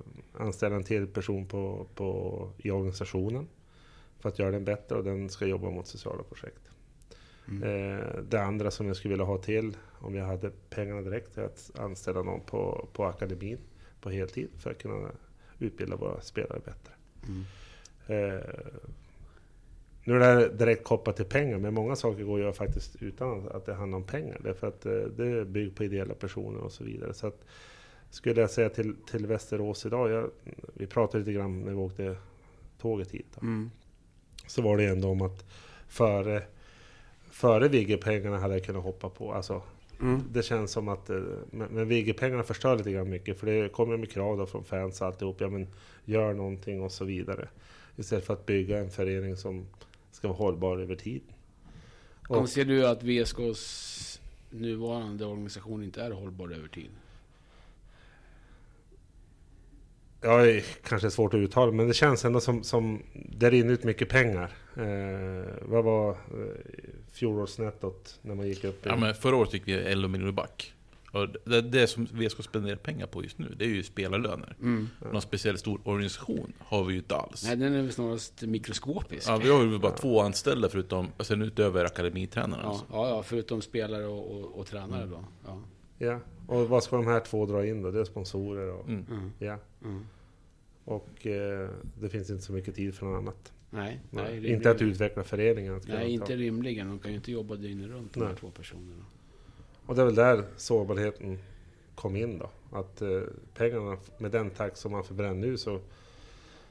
anställa 0.40 0.76
en 0.76 0.84
till 0.84 1.06
person 1.06 1.46
på, 1.46 1.86
på, 1.94 2.50
i 2.58 2.70
organisationen. 2.70 3.48
För 4.20 4.28
att 4.28 4.38
göra 4.38 4.50
den 4.50 4.64
bättre 4.64 4.96
och 4.96 5.04
den 5.04 5.30
ska 5.30 5.46
jobba 5.46 5.70
mot 5.70 5.86
sociala 5.86 6.22
projekt. 6.22 6.60
Mm. 7.48 7.62
Eh, 7.62 8.06
det 8.28 8.42
andra 8.42 8.70
som 8.70 8.86
jag 8.86 8.96
skulle 8.96 9.12
vilja 9.12 9.24
ha 9.24 9.38
till, 9.38 9.76
om 9.98 10.14
jag 10.14 10.26
hade 10.26 10.50
pengarna 10.70 11.02
direkt, 11.02 11.38
är 11.38 11.42
att 11.42 11.70
anställa 11.78 12.22
någon 12.22 12.40
på, 12.40 12.88
på 12.92 13.04
akademin 13.04 13.58
på 14.00 14.10
heltid 14.10 14.48
för 14.58 14.70
att 14.70 14.78
kunna 14.78 15.10
utbilda 15.58 15.96
våra 15.96 16.20
spelare 16.20 16.60
bättre. 16.64 16.92
Mm. 17.28 17.44
Eh, 18.06 18.40
nu 20.04 20.14
är 20.14 20.18
det 20.18 20.24
här 20.24 20.48
direkt 20.48 20.84
kopplat 20.84 21.16
till 21.16 21.24
pengar, 21.24 21.58
men 21.58 21.74
många 21.74 21.96
saker 21.96 22.22
går 22.24 22.34
att 22.34 22.40
göra 22.40 22.52
faktiskt 22.52 22.96
utan 23.02 23.48
att 23.48 23.66
det 23.66 23.74
handlar 23.74 23.98
om 23.98 24.04
pengar. 24.04 24.40
Därför 24.44 24.66
att 24.66 24.86
eh, 24.86 24.92
det 24.92 25.44
byggt 25.44 25.76
på 25.76 25.84
ideella 25.84 26.14
personer 26.14 26.60
och 26.60 26.72
så 26.72 26.84
vidare. 26.84 27.14
Så 27.14 27.26
att, 27.26 27.44
skulle 28.10 28.40
jag 28.40 28.50
säga 28.50 28.68
till, 28.68 28.96
till 29.10 29.26
Västerås 29.26 29.86
idag, 29.86 30.10
jag, 30.10 30.30
vi 30.74 30.86
pratade 30.86 31.18
lite 31.18 31.32
grann 31.32 31.60
när 31.60 31.70
vi 31.70 31.76
åkte 31.76 32.16
tåget 32.80 33.10
hit. 33.10 33.26
Då. 33.34 33.46
Mm. 33.46 33.70
Så 34.46 34.62
var 34.62 34.76
det 34.76 34.84
ändå 34.84 35.08
om 35.08 35.22
att 35.22 35.44
före, 35.88 36.42
före 37.36 37.68
Vigge-pengarna 37.68 38.38
hade 38.38 38.54
jag 38.54 38.64
kunnat 38.64 38.82
hoppa 38.82 39.08
på. 39.08 39.32
Alltså, 39.32 39.62
Mm. 40.00 40.22
det 40.32 40.42
känns 40.42 40.70
som 40.72 40.88
att 40.88 41.10
eh, 41.10 41.16
men, 41.50 41.68
men 41.68 41.88
Vigge-pengarna 41.88 42.42
förstör 42.42 42.76
lite 42.76 42.92
grann 42.92 43.10
mycket. 43.10 43.40
För 43.40 43.46
det 43.46 43.68
kommer 43.68 43.96
med 43.96 44.10
krav 44.10 44.38
då 44.38 44.46
från 44.46 44.64
fans 44.64 45.00
och 45.00 45.06
alltihop. 45.06 45.40
Ja 45.40 45.48
men 45.48 45.66
gör 46.04 46.34
någonting 46.34 46.82
och 46.82 46.92
så 46.92 47.04
vidare. 47.04 47.48
Istället 47.96 48.24
för 48.26 48.34
att 48.34 48.46
bygga 48.46 48.78
en 48.78 48.90
förening 48.90 49.36
som 49.36 49.66
ska 50.12 50.28
vara 50.28 50.38
hållbar 50.38 50.78
över 50.78 50.96
tid. 50.96 51.22
Och, 52.28 52.36
Anser 52.36 52.64
du 52.64 52.86
att 52.86 53.02
VSKs 53.02 54.20
nuvarande 54.50 55.24
organisation 55.26 55.82
inte 55.82 56.02
är 56.02 56.10
hållbar 56.10 56.50
över 56.50 56.68
tid? 56.68 56.90
ja, 60.20 60.36
det 60.36 60.52
är 60.52 60.64
kanske 60.82 61.10
svårt 61.10 61.34
att 61.34 61.38
uttala 61.38 61.72
men 61.72 61.88
det 61.88 61.94
känns 61.94 62.24
ändå 62.24 62.40
som, 62.40 62.64
som 62.64 63.02
det 63.12 63.50
rinner 63.50 63.72
ut 63.72 63.84
mycket 63.84 64.08
pengar. 64.08 64.50
Eh, 64.76 65.52
vad 65.62 65.84
var 65.84 66.10
eh, 66.10 66.16
fjolårsnettot 67.16 68.18
när 68.22 68.34
man 68.34 68.48
gick 68.48 68.64
upp? 68.64 68.86
i- 68.86 68.88
Ja, 68.88 68.96
men 68.96 69.14
förra 69.14 69.36
året 69.36 69.54
gick 69.54 69.68
vi 69.68 69.72
11 69.72 70.08
miljoner 70.08 70.32
back. 70.32 70.72
Och 71.12 71.28
det, 71.44 71.60
det 71.60 71.86
som 71.86 72.04
VSK 72.12 72.42
spenderar 72.44 72.76
pengar 72.76 73.06
på 73.06 73.22
just 73.22 73.38
nu, 73.38 73.54
det 73.58 73.64
är 73.64 73.68
ju 73.68 73.82
spelarlöner. 73.82 74.56
Mm. 74.60 74.88
Någon 75.12 75.22
speciell 75.22 75.58
stor 75.58 75.80
organisation 75.84 76.52
har 76.58 76.84
vi 76.84 76.92
ju 76.92 76.98
inte 76.98 77.16
alls. 77.16 77.44
Nej, 77.44 77.56
den 77.56 77.74
är 77.74 77.82
väl 77.82 77.92
snarast 77.92 78.42
mikroskopisk. 78.42 79.28
Ja, 79.28 79.36
vi 79.36 79.50
har 79.50 79.62
ju 79.64 79.78
bara 79.78 79.92
två 79.92 80.20
anställda 80.20 80.68
förutom, 80.68 81.08
sen 81.20 81.42
utöver 81.42 81.84
akademitränarna. 81.84 82.62
Ja, 82.62 82.68
Alltså. 82.68 82.84
ja, 82.92 83.08
ja, 83.08 83.22
förutom 83.22 83.62
spelare 83.62 84.06
och, 84.06 84.30
och, 84.36 84.58
och 84.60 84.66
tränare 84.66 85.06
då. 85.06 85.24
Ja. 85.46 85.62
Ja, 85.98 86.20
och 86.46 86.68
vad 86.68 86.82
ska 86.84 86.96
de 86.96 87.06
här 87.06 87.20
två 87.20 87.46
dra 87.46 87.66
in 87.66 87.82
då? 87.82 87.90
Det 87.90 88.00
är 88.00 88.04
sponsorer 88.04 88.70
och... 88.72 88.88
Mm. 88.88 89.06
Mm. 89.10 89.32
Ja. 89.38 89.58
Mm. 89.84 90.06
Och 90.84 91.26
eh, 91.26 91.68
det 92.00 92.08
finns 92.08 92.30
inte 92.30 92.42
så 92.42 92.52
mycket 92.52 92.74
tid 92.74 92.94
för 92.94 93.06
något 93.06 93.18
annat. 93.18 93.52
Nej, 93.76 94.00
nej, 94.10 94.32
rimligen. 94.34 94.56
inte 94.56 94.70
att 94.70 94.82
utveckla 94.82 95.24
föreningen. 95.24 95.76
Att 95.76 95.88
Nej, 95.88 96.10
inte 96.12 96.26
ta. 96.26 96.32
rimligen. 96.32 96.88
De 96.88 96.98
kan 96.98 97.10
ju 97.10 97.16
inte 97.16 97.32
jobba 97.32 97.54
dygnet 97.54 97.90
runt 97.90 98.14
de 98.14 98.22
här 98.22 98.34
två 98.34 98.50
personerna. 98.50 99.04
Och 99.86 99.94
det 99.94 100.00
är 100.02 100.06
väl 100.06 100.14
där 100.14 100.44
sårbarheten 100.56 101.38
kom 101.94 102.16
in 102.16 102.38
då. 102.38 102.50
Att 102.72 103.02
eh, 103.02 103.20
pengarna, 103.54 103.96
med 104.18 104.30
den 104.30 104.50
takt 104.50 104.76
som 104.76 104.92
man 104.92 105.04
förbränner 105.04 105.46
nu 105.46 105.56
så, 105.56 105.80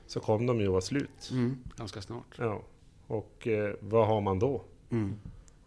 så 0.08 0.20
kommer 0.20 0.48
de 0.48 0.60
ju 0.60 0.66
att 0.66 0.72
vara 0.72 0.82
slut. 0.82 1.30
Mm. 1.32 1.58
Ganska 1.78 2.02
snart. 2.02 2.36
Ja. 2.38 2.62
Och 3.08 3.48
eh, 3.48 3.76
vad 3.80 4.08
har 4.08 4.22
man 4.22 4.40
då? 4.40 4.64
Mm. 4.90 5.16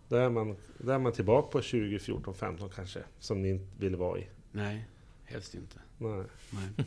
Då 0.09 0.17
är 0.17 0.31
man, 0.31 0.57
då 0.79 0.93
är 0.93 0.99
man 0.99 1.13
tillbaka 1.13 1.49
på 1.49 1.59
2014, 1.59 2.35
15 2.35 2.71
kanske. 2.71 3.01
Som 3.19 3.43
ni 3.43 3.49
inte 3.49 3.67
vill 3.79 3.97
vara 3.97 4.19
i. 4.19 4.27
Nej, 4.53 4.89
helst 5.25 5.55
inte. 5.55 5.79
Nej. 5.99 6.25
Nej. 6.51 6.87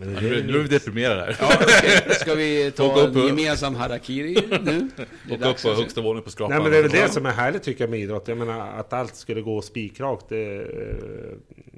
Men 0.00 0.14
det 0.14 0.20
nu, 0.20 0.58
är 0.58 0.62
vi 0.62 0.68
deprimerade 0.68 1.20
här. 1.20 1.36
Ja, 1.40 1.58
okej. 1.60 2.14
Ska 2.14 2.34
vi 2.34 2.72
ta 2.76 3.06
en 3.06 3.26
gemensam 3.26 3.74
harakiri 3.74 4.34
nu? 4.62 4.88
Det 5.28 5.34
är 5.34 5.34
Åka 5.34 5.50
upp 5.50 5.62
på 5.62 5.68
högsta 5.68 6.00
våningen 6.00 6.24
på 6.24 6.30
skrapan. 6.30 6.50
Nej 6.50 6.62
men 6.62 6.72
det 6.72 6.78
är 6.78 6.82
väl 6.82 6.90
det 6.90 7.08
som 7.08 7.26
är 7.26 7.30
härligt 7.30 7.62
tycker 7.62 7.84
jag 7.84 7.90
med 7.90 8.00
idrott. 8.00 8.28
Jag 8.28 8.38
menar 8.38 8.78
att 8.78 8.92
allt 8.92 9.14
skulle 9.14 9.40
gå 9.40 9.62
spikrakt. 9.62 10.28
Det, 10.28 10.66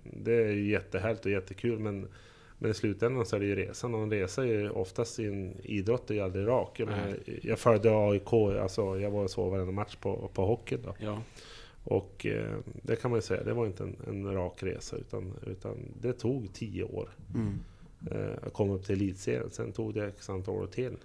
det 0.03 0.35
är 0.35 0.53
ju 0.53 0.71
jättehärligt 0.71 1.25
och 1.25 1.31
jättekul. 1.31 1.79
Men, 1.79 2.09
men 2.59 2.71
i 2.71 2.75
slutändan 2.75 3.27
så 3.27 3.37
är 3.37 3.41
det 3.41 3.47
ju 3.47 3.57
resan. 3.57 3.95
Och 3.95 4.03
en 4.03 4.11
resa 4.11 4.43
är 4.43 4.47
ju 4.47 4.71
oftast 4.71 5.19
i 5.19 5.27
en 5.27 5.57
idrott 5.63 6.11
är 6.11 6.15
ju 6.15 6.21
aldrig 6.21 6.47
rak. 6.47 6.81
Jag, 6.81 6.89
menar, 6.89 7.17
jag 7.43 7.59
följde 7.59 7.91
AIK, 7.91 8.33
alltså 8.33 8.99
jag 8.99 9.11
var 9.11 9.23
och 9.23 9.31
såg 9.31 9.51
varenda 9.51 9.73
match 9.73 9.97
på, 9.97 10.31
på 10.35 10.47
hockeyn 10.47 10.83
då. 10.83 10.95
Ja. 10.99 11.23
Och 11.85 12.27
eh, 12.27 12.57
det 12.83 12.97
kan 12.97 13.11
man 13.11 13.19
ju 13.19 13.23
säga, 13.23 13.45
det 13.45 13.53
var 13.53 13.67
inte 13.67 13.83
en, 13.83 13.97
en 14.09 14.35
rak 14.35 14.63
resa. 14.63 14.97
Utan, 14.97 15.33
utan 15.47 15.77
det 16.01 16.13
tog 16.13 16.53
tio 16.53 16.85
år 16.85 17.09
Mm. 17.35 17.61
Eh, 18.11 18.33
att 18.47 18.53
komma 18.53 18.75
upp 18.75 18.87
till 18.87 18.95
elitserien. 18.95 19.51
Sen 19.51 19.73
tog 19.73 19.95
det 19.95 20.09
x 20.09 20.31
antal 20.31 20.55
år 20.55 20.67
till 20.67 20.97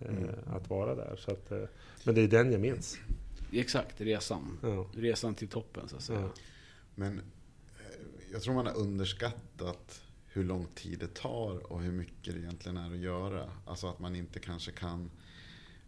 eh, 0.00 0.08
Mm. 0.16 0.30
att 0.46 0.70
vara 0.70 0.94
där. 0.94 1.16
Så 1.18 1.30
att, 1.30 1.50
eh, 1.52 1.62
men 2.04 2.14
det 2.14 2.20
är 2.20 2.28
den 2.28 2.52
jag 2.52 2.60
minns. 2.60 2.98
Exakt, 3.52 4.00
resan. 4.00 4.58
Ja. 4.62 4.86
Resan 4.94 5.34
till 5.34 5.48
toppen 5.48 5.88
så 5.88 5.96
att 5.96 6.02
säga. 6.02 6.20
Ja. 6.20 6.28
Men 6.94 7.20
jag 8.32 8.42
tror 8.42 8.54
man 8.54 8.66
har 8.66 8.76
underskattat 8.78 10.02
hur 10.26 10.44
lång 10.44 10.66
tid 10.74 10.98
det 10.98 11.14
tar 11.14 11.72
och 11.72 11.82
hur 11.82 11.92
mycket 11.92 12.34
det 12.34 12.40
egentligen 12.40 12.76
är 12.76 12.90
att 12.90 12.96
göra. 12.98 13.50
Alltså 13.66 13.86
att 13.86 13.98
man 13.98 14.16
inte 14.16 14.38
kanske 14.38 14.72
kan, 14.72 15.10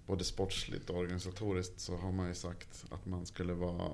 både 0.07 0.25
sportsligt 0.25 0.91
och 0.91 0.97
organisatoriskt 0.97 1.81
så 1.81 1.97
har 1.97 2.13
man 2.13 2.29
ju 2.29 2.35
sagt 2.35 2.85
att 2.91 3.07
man 3.07 3.27
skulle 3.27 3.53
vara, 3.53 3.91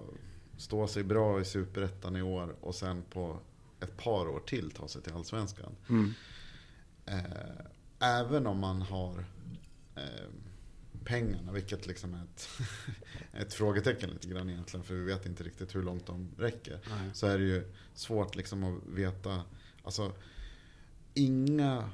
stå 0.56 0.86
sig 0.86 1.02
bra 1.02 1.40
i 1.40 1.44
superettan 1.44 2.16
i 2.16 2.22
år 2.22 2.54
och 2.60 2.74
sen 2.74 3.02
på 3.10 3.38
ett 3.80 3.96
par 3.96 4.28
år 4.28 4.40
till 4.46 4.70
ta 4.70 4.88
sig 4.88 5.02
till 5.02 5.12
allsvenskan. 5.12 5.72
Mm. 5.88 6.10
Eh, 7.06 7.66
även 7.98 8.46
om 8.46 8.58
man 8.58 8.82
har 8.82 9.24
eh, 9.96 10.28
pengarna, 11.04 11.52
vilket 11.52 11.86
liksom 11.86 12.14
är 12.14 12.22
ett, 12.22 12.48
ett 13.32 13.54
frågetecken 13.54 14.10
lite 14.10 14.28
grann 14.28 14.50
egentligen, 14.50 14.84
för 14.84 14.94
vi 14.94 15.04
vet 15.04 15.26
inte 15.26 15.44
riktigt 15.44 15.74
hur 15.74 15.82
långt 15.82 16.06
de 16.06 16.30
räcker. 16.38 16.80
Nej. 16.88 17.10
Så 17.12 17.26
är 17.26 17.38
det 17.38 17.44
ju 17.44 17.72
svårt 17.94 18.36
liksom 18.36 18.64
att 18.64 18.86
veta, 18.86 19.42
alltså 19.82 20.12
inga, 21.14 21.90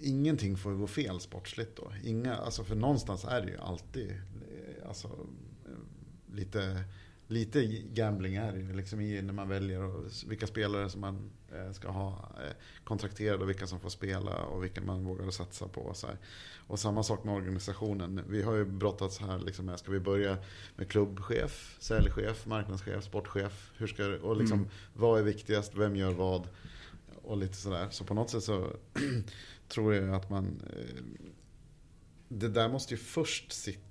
ingenting 0.00 0.56
får 0.56 0.72
gå 0.72 0.86
fel 0.86 1.20
sportsligt 1.20 1.76
då. 1.76 1.92
Inga, 2.04 2.36
alltså 2.36 2.64
för 2.64 2.74
någonstans 2.74 3.24
är 3.24 3.40
det 3.40 3.50
ju 3.50 3.58
alltid 3.58 4.10
eh, 4.10 4.88
alltså, 4.88 5.26
lite 6.34 6.84
lite 7.30 7.66
gambling 7.92 8.34
är 8.34 8.52
det 8.52 8.74
liksom 8.74 9.00
i 9.00 9.22
när 9.22 9.32
man 9.32 9.48
väljer 9.48 9.82
och 9.82 10.04
vilka 10.26 10.46
spelare 10.46 10.90
som 10.90 11.00
man 11.00 11.30
eh, 11.52 11.72
ska 11.72 11.88
ha 11.88 12.08
eh, 12.44 12.54
kontrakterade 12.84 13.42
och 13.42 13.48
vilka 13.48 13.66
som 13.66 13.80
får 13.80 13.90
spela 13.90 14.36
och 14.42 14.64
vilka 14.64 14.80
man 14.80 15.04
vågar 15.04 15.30
satsa 15.30 15.68
på. 15.68 15.80
Och, 15.80 15.96
så 15.96 16.06
här. 16.06 16.16
och 16.66 16.78
samma 16.78 17.02
sak 17.02 17.24
med 17.24 17.34
organisationen. 17.34 18.20
Vi 18.28 18.42
har 18.42 18.54
ju 18.54 18.64
brottats 18.64 19.18
här 19.18 19.38
liksom 19.38 19.66
med, 19.66 19.78
ska 19.78 19.92
vi 19.92 20.00
börja 20.00 20.38
med 20.76 20.88
klubbchef, 20.88 21.76
säljchef, 21.80 22.46
marknadschef, 22.46 23.04
sportchef? 23.04 23.72
Hur 23.76 23.86
ska, 23.86 24.04
och 24.06 24.36
liksom, 24.36 24.58
Mm. 24.58 24.70
vad 24.94 25.18
är 25.18 25.24
viktigast, 25.24 25.74
vem 25.74 25.96
gör 25.96 26.12
vad? 26.12 26.48
Och 27.22 27.36
lite 27.36 27.56
sådär. 27.56 27.88
Så 27.90 28.04
på 28.04 28.14
något 28.14 28.30
sätt 28.30 28.42
så 28.42 28.76
tror 29.68 29.94
jag 29.94 30.14
att 30.14 30.30
man... 30.30 30.62
Eh, 30.76 31.02
det 32.28 32.48
där 32.48 32.68
måste 32.68 32.94
ju 32.94 32.98
först 32.98 33.52
sitta 33.52 33.89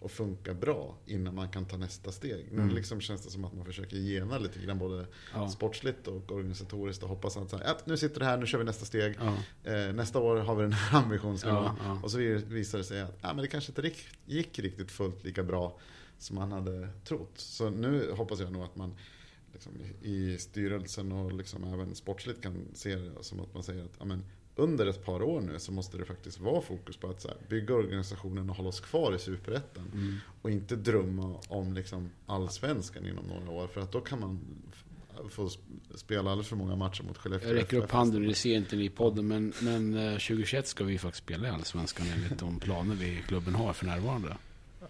och 0.00 0.10
funka 0.10 0.54
bra 0.54 0.96
innan 1.06 1.34
man 1.34 1.48
kan 1.48 1.64
ta 1.64 1.76
nästa 1.76 2.12
steg. 2.12 2.46
Nu 2.52 2.62
Mm. 2.62 2.74
liksom 2.74 3.00
känns 3.00 3.22
det 3.24 3.30
som 3.30 3.44
att 3.44 3.52
man 3.54 3.64
försöker 3.64 3.96
gena 3.96 4.38
lite 4.38 4.58
grann 4.60 4.78
både 4.78 5.06
Ja. 5.34 5.48
sportsligt 5.48 6.06
och 6.08 6.32
organisatoriskt 6.32 7.02
och 7.02 7.08
hoppas 7.08 7.36
att 7.36 7.50
så 7.50 7.56
här, 7.56 7.64
ja, 7.64 7.76
nu 7.84 7.96
sitter 7.96 8.20
det 8.20 8.26
här, 8.26 8.36
nu 8.38 8.46
kör 8.46 8.58
vi 8.58 8.64
nästa 8.64 8.84
steg. 8.84 9.14
Ja. 9.20 9.36
Eh, 9.72 9.92
nästa 9.92 10.18
år 10.18 10.36
har 10.36 10.54
vi 10.56 10.62
den 10.62 10.72
här 10.72 10.98
ambitionsnivån. 11.02 11.64
Ja. 11.84 12.00
Och 12.02 12.10
så 12.10 12.18
visar 12.18 12.78
det 12.78 12.84
sig 12.84 13.00
att 13.00 13.18
ja, 13.22 13.28
men 13.34 13.42
det 13.42 13.48
kanske 13.48 13.70
inte 13.72 13.92
gick 14.26 14.58
riktigt 14.58 14.90
fullt 14.90 15.24
lika 15.24 15.42
bra 15.42 15.78
som 16.18 16.36
man 16.36 16.52
hade 16.52 16.88
trott. 17.04 17.32
Så 17.34 17.70
nu 17.70 18.12
hoppas 18.12 18.40
jag 18.40 18.52
nog 18.52 18.62
att 18.62 18.76
man 18.76 18.94
liksom, 19.52 19.72
i 20.02 20.10
i 20.10 20.38
styrelsen 20.38 21.12
och 21.12 21.32
liksom 21.32 21.64
även 21.64 21.94
sportsligt 21.94 22.42
kan 22.42 22.64
se 22.74 22.94
det 22.96 23.10
som 23.24 23.40
att 23.40 23.54
man 23.54 23.62
säger 23.62 23.84
att 23.84 23.92
ja, 23.98 24.04
men, 24.04 24.24
under 24.60 24.86
ett 24.86 25.04
par 25.04 25.22
år 25.22 25.40
nu 25.40 25.58
så 25.58 25.72
måste 25.72 25.98
det 25.98 26.04
faktiskt 26.04 26.40
vara 26.40 26.60
fokus 26.60 26.96
på 26.96 27.10
att 27.10 27.20
så 27.20 27.28
här, 27.28 27.36
bygga 27.48 27.74
organisationen 27.74 28.50
och 28.50 28.56
hålla 28.56 28.68
oss 28.68 28.80
kvar 28.80 29.14
i 29.14 29.18
superettan. 29.18 29.90
Mm. 29.94 30.16
Och 30.42 30.50
inte 30.50 30.76
drömma 30.76 31.40
om 31.48 31.74
liksom, 31.74 32.10
allsvenskan 32.26 33.06
inom 33.06 33.24
några 33.24 33.50
år. 33.50 33.66
För 33.66 33.80
att 33.80 33.92
då 33.92 34.00
kan 34.00 34.20
man 34.20 34.40
få 35.30 35.46
sp- 35.46 35.58
spela 35.94 36.30
alldeles 36.30 36.48
för 36.48 36.56
många 36.56 36.76
matcher 36.76 37.02
mot 37.02 37.18
Skellefteå. 37.18 37.50
Jag 37.50 37.56
räcker 37.56 37.76
upp 37.76 37.90
handen, 37.90 38.28
det 38.28 38.34
ser 38.34 38.56
inte 38.56 38.76
ni 38.76 38.84
i 38.84 38.90
podden, 38.90 39.28
men, 39.28 39.52
men 39.60 39.94
eh, 39.94 40.12
2021 40.12 40.66
ska 40.66 40.84
vi 40.84 40.98
faktiskt 40.98 41.24
spela 41.24 41.48
i 41.48 41.50
Allsvenskan 41.50 42.06
enligt 42.14 42.38
de 42.38 42.60
planer 42.60 42.94
vi 42.94 43.22
klubben 43.28 43.54
har 43.54 43.72
för 43.72 43.86
närvarande. 43.86 44.36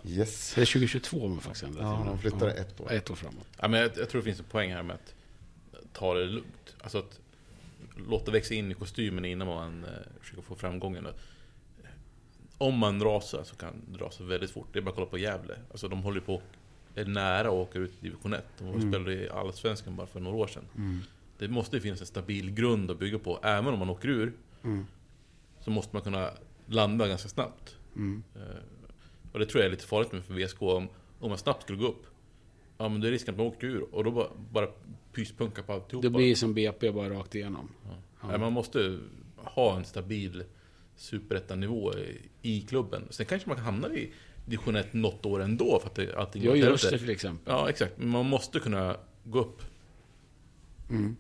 Yes. 0.04 0.56
Eller 0.56 0.66
2022 0.66 1.24
om 1.24 1.34
vi 1.34 1.40
faktiskt 1.40 1.64
ändrat 1.64 1.82
Ja, 1.82 2.04
de 2.06 2.18
flyttar 2.18 2.48
ett 2.48 2.80
år. 2.80 2.92
Ett 2.92 3.10
år 3.10 3.14
framåt. 3.14 3.46
Ja, 3.58 3.68
men 3.68 3.80
jag, 3.80 3.90
jag 3.96 4.08
tror 4.08 4.20
det 4.20 4.24
finns 4.24 4.38
en 4.38 4.44
poäng 4.44 4.72
här 4.72 4.82
med 4.82 4.94
att 4.96 5.14
ta 5.92 6.14
det 6.14 6.26
lugnt. 6.26 6.76
Alltså 6.80 6.98
att 6.98 7.19
låta 7.97 8.32
växa 8.32 8.55
in 8.55 8.70
i 8.70 8.74
kostymen 8.74 9.24
innan 9.24 9.49
man 9.49 9.84
eh, 9.84 9.91
försöker 10.20 10.43
få 10.43 10.55
framgången. 10.55 11.07
Om 12.59 12.78
man 12.78 13.03
rasar 13.03 13.43
så 13.45 13.57
kan 13.57 13.74
det 13.93 13.99
rasa 14.05 14.24
väldigt 14.24 14.51
fort. 14.51 14.66
Det 14.72 14.78
är 14.78 14.82
bara 14.82 14.91
att 14.91 14.95
kolla 14.95 15.07
på 15.07 15.18
Gävle. 15.18 15.59
Alltså 15.70 15.88
de 15.88 16.03
håller 16.03 16.20
på 16.20 16.43
är 16.95 17.05
nära 17.05 17.49
att 17.49 17.55
åka 17.55 17.78
ut 17.78 17.91
i 17.91 17.97
division 18.01 18.34
1. 18.34 18.45
De 18.59 18.64
Mm. 18.68 18.80
spelade 18.93 19.14
i 19.14 19.28
Allsvenskan 19.30 19.97
bara 19.97 20.07
för 20.07 20.20
några 20.20 20.36
år 20.36 20.47
sedan. 20.47 20.64
Mm. 20.76 21.01
Det 21.38 21.49
måste 21.49 21.80
finnas 21.80 22.01
en 22.01 22.07
stabil 22.07 22.51
grund 22.51 22.91
att 22.91 22.99
bygga 22.99 23.18
på. 23.18 23.38
Även 23.43 23.66
om 23.72 23.78
man 23.78 23.91
åker 23.91 24.09
ur 24.09 24.32
Mm. 24.64 24.86
så 25.61 25.70
måste 25.70 25.97
man 25.97 26.03
kunna 26.03 26.30
landa 26.66 27.09
ganska 27.09 27.28
snabbt. 27.28 27.76
Mm. 27.97 28.22
Eh, 28.36 28.43
Och 29.32 29.38
det 29.38 29.47
tror 29.47 29.61
jag 29.62 29.66
är 29.66 29.70
lite 29.70 29.84
farligt 29.86 30.12
med 30.12 30.24
för 30.24 30.34
VSK. 30.34 30.62
Om, 30.62 30.88
om 31.20 31.28
man 31.28 31.38
snabbt 31.38 31.62
skulle 31.62 31.78
gå 31.78 31.86
upp, 31.86 32.07
ja 32.81 32.89
men 32.89 33.01
det 33.01 33.09
är 33.09 33.12
risken 33.12 33.35
att 33.35 33.39
man 33.39 33.47
åker 33.47 33.66
ur 33.66 33.95
och 33.95 34.05
då 34.05 34.11
bara, 34.11 34.28
bara 34.51 34.68
pyspunka 35.12 35.62
på 35.62 35.72
alltihopa. 35.72 36.09
Det 36.09 36.11
blir 36.11 36.35
som 36.35 36.55
BP 36.55 36.91
bara 36.91 37.11
rakt 37.11 37.35
igenom. 37.35 37.68
Ja. 37.85 37.91
Ja. 38.20 38.28
Nej, 38.28 38.39
man 38.39 38.53
måste 38.53 38.99
ha 39.37 39.76
en 39.76 39.85
stabil 39.85 40.45
superettanivå 40.97 41.95
i, 42.43 42.61
klubben. 42.61 43.03
Sen 43.11 43.26
kanske 43.26 43.49
man 43.49 43.57
kan 43.57 43.64
hamna 43.64 43.95
i 43.95 44.12
division 44.45 44.76
1 44.76 44.93
något 44.93 45.26
år 45.26 45.43
ändå 45.43 45.78
för 45.81 45.89
att 45.89 45.95
det, 45.95 46.16
allting 46.16 46.43
Jag 46.43 46.57
gör 46.57 46.64
helvete. 46.64 46.87
Öster 46.87 46.99
till 46.99 47.11
exempel. 47.11 47.55
Ja, 47.55 47.70
exakt. 47.70 47.99
Men 47.99 48.09
man 48.09 48.26
måste 48.26 48.61
kunna 48.61 48.97
gå 49.24 49.39
upp. 49.41 49.62
Mm. 50.91 51.16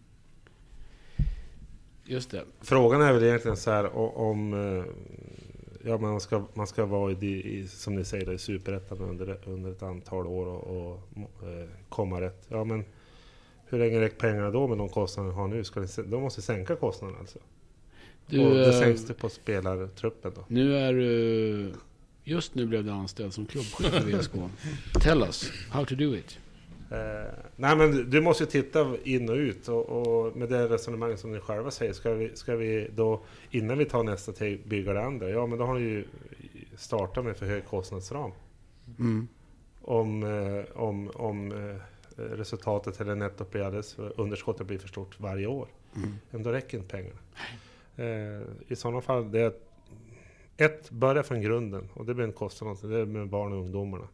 Just 2.04 2.30
det. 2.30 2.44
Frågan 2.60 3.02
är 3.02 3.12
väl 3.12 3.24
egentligen 3.24 3.56
så 3.56 3.70
här 3.70 3.96
om... 3.96 4.54
Ja, 5.84 5.98
man 5.98 6.20
ska, 6.20 6.44
man 6.54 6.66
ska 6.66 6.86
vara 6.86 7.12
i, 7.12 7.58
i, 7.58 7.68
som 7.68 7.94
ni 7.94 8.04
säger, 8.04 8.32
i 8.32 8.38
superettan 8.38 8.98
under, 8.98 9.38
under 9.46 9.70
ett 9.70 9.82
antal 9.82 10.26
år 10.26 10.46
och, 10.46 10.76
och 10.76 11.48
eh, 11.48 11.68
komma 11.88 12.20
rätt. 12.20 12.46
Ja, 12.48 12.64
men 12.64 12.84
hur 13.66 13.78
länge 13.78 14.00
räcker 14.00 14.16
pengarna 14.16 14.50
då 14.50 14.68
med 14.68 14.78
de 14.78 14.88
kostnader 14.88 15.30
ni 15.30 15.34
har 15.34 15.48
nu? 15.48 15.64
Ska 15.64 15.80
ni, 15.80 15.86
de 15.96 16.22
måste 16.22 16.42
sänka 16.42 16.76
kostnaderna 16.76 17.18
alltså? 17.18 17.38
Du, 18.26 18.46
och 18.46 18.54
det 18.54 18.74
eh, 18.74 18.80
sänks 18.80 19.06
det 19.06 19.14
på 19.14 19.28
spelartruppen 19.28 20.32
då? 20.34 20.44
nu 20.48 20.76
är 20.76 20.92
du... 20.92 21.72
Just 22.24 22.54
nu 22.54 22.66
blev 22.66 22.84
du 22.84 22.90
anställd 22.90 23.34
som 23.34 23.46
klubbchef 23.46 24.08
i 24.08 24.12
VSK. 24.12 24.32
Tell 25.00 25.22
us 25.22 25.52
how 25.70 25.84
to 25.84 25.94
do 25.94 26.16
it. 26.16 26.38
Eh, 26.90 27.32
nej 27.56 27.76
men 27.76 28.10
du- 28.10 28.20
måste 28.20 28.44
ju 28.44 28.50
titta 28.50 28.96
in 29.04 29.28
och 29.28 29.34
ut 29.36 29.68
och, 29.68 29.88
och 29.88 30.36
med 30.36 30.48
det 30.48 30.68
resonemang 30.68 31.16
som 31.16 31.32
ni 31.32 31.40
själva 31.40 31.70
säger, 31.70 31.92
ska 31.92 32.14
vi, 32.14 32.36
ska 32.36 32.56
vi 32.56 32.90
då 32.94 33.20
innan 33.50 33.78
vi 33.78 33.84
tar 33.84 34.02
nästa 34.02 34.32
steg 34.32 34.68
bygga 34.68 34.92
det 34.92 35.02
andra? 35.04 35.30
Ja 35.30 35.46
men 35.46 35.58
då 35.58 35.64
har 35.64 35.74
ni 35.74 35.80
ju 35.80 36.04
startat 36.76 37.24
med 37.24 37.36
för 37.36 37.46
hög 37.46 37.64
kostnadsram. 37.66 38.30
Mm. 38.98 39.28
Om, 39.82 40.22
eh, 40.22 40.82
om, 40.82 41.10
om 41.14 41.52
eh, 41.52 41.76
resultatet 42.16 43.00
eller 43.00 43.14
nettot 43.14 43.50
blir 43.50 43.62
alldeles 43.62 43.94
för, 43.94 44.20
underskottet 44.20 44.66
blir 44.66 44.78
för 44.78 44.88
stort 44.88 45.20
varje 45.20 45.46
år. 45.46 45.68
Mm. 45.96 46.14
Men 46.30 46.42
då 46.42 46.52
räcker 46.52 46.78
inte 46.78 46.90
pengarna. 46.90 47.18
Eh, 47.96 48.42
I 48.68 48.76
sådana 48.76 49.00
fall, 49.00 49.30
det 49.30 49.40
är 49.40 49.52
ett, 50.56 50.90
börja 50.90 51.22
från 51.22 51.40
grunden 51.40 51.88
och 51.94 52.06
det 52.06 52.14
blir 52.14 52.24
en 52.24 52.32
kostnad. 52.32 52.76
Det 52.82 52.98
är 52.98 53.04
med 53.06 53.28
barn 53.28 53.52
och 53.52 53.58
ungdomarna. 53.58 54.08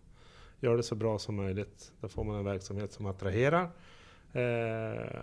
Gör 0.61 0.77
det 0.77 0.83
så 0.83 0.95
bra 0.95 1.19
som 1.19 1.35
möjligt. 1.35 1.93
Då 2.01 2.09
får 2.09 2.25
man 2.25 2.37
en 2.37 2.45
verksamhet 2.45 2.93
som 2.93 3.07
attraherar. 3.07 3.71
Eh, 4.33 5.23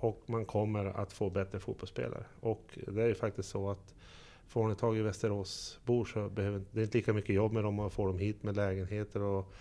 och 0.00 0.22
man 0.26 0.44
kommer 0.44 0.84
att 0.84 1.12
få 1.12 1.30
bättre 1.30 1.60
fotbollsspelare. 1.60 2.24
Och 2.40 2.78
det 2.86 3.02
är 3.02 3.06
ju 3.06 3.14
faktiskt 3.14 3.48
så 3.48 3.70
att 3.70 3.94
får 4.48 4.68
ni 4.68 4.74
tag 4.74 4.96
i 4.96 5.02
Västeråsbor 5.02 6.04
så 6.04 6.28
behöver 6.28 6.62
det 6.72 6.80
är 6.80 6.84
inte 6.84 6.98
lika 6.98 7.12
mycket 7.12 7.34
jobb 7.34 7.52
med 7.52 7.64
dem 7.64 7.78
och 7.78 7.92
få 7.92 8.06
dem 8.06 8.18
hit 8.18 8.42
med 8.42 8.56
lägenheter 8.56 9.20
och, 9.22 9.52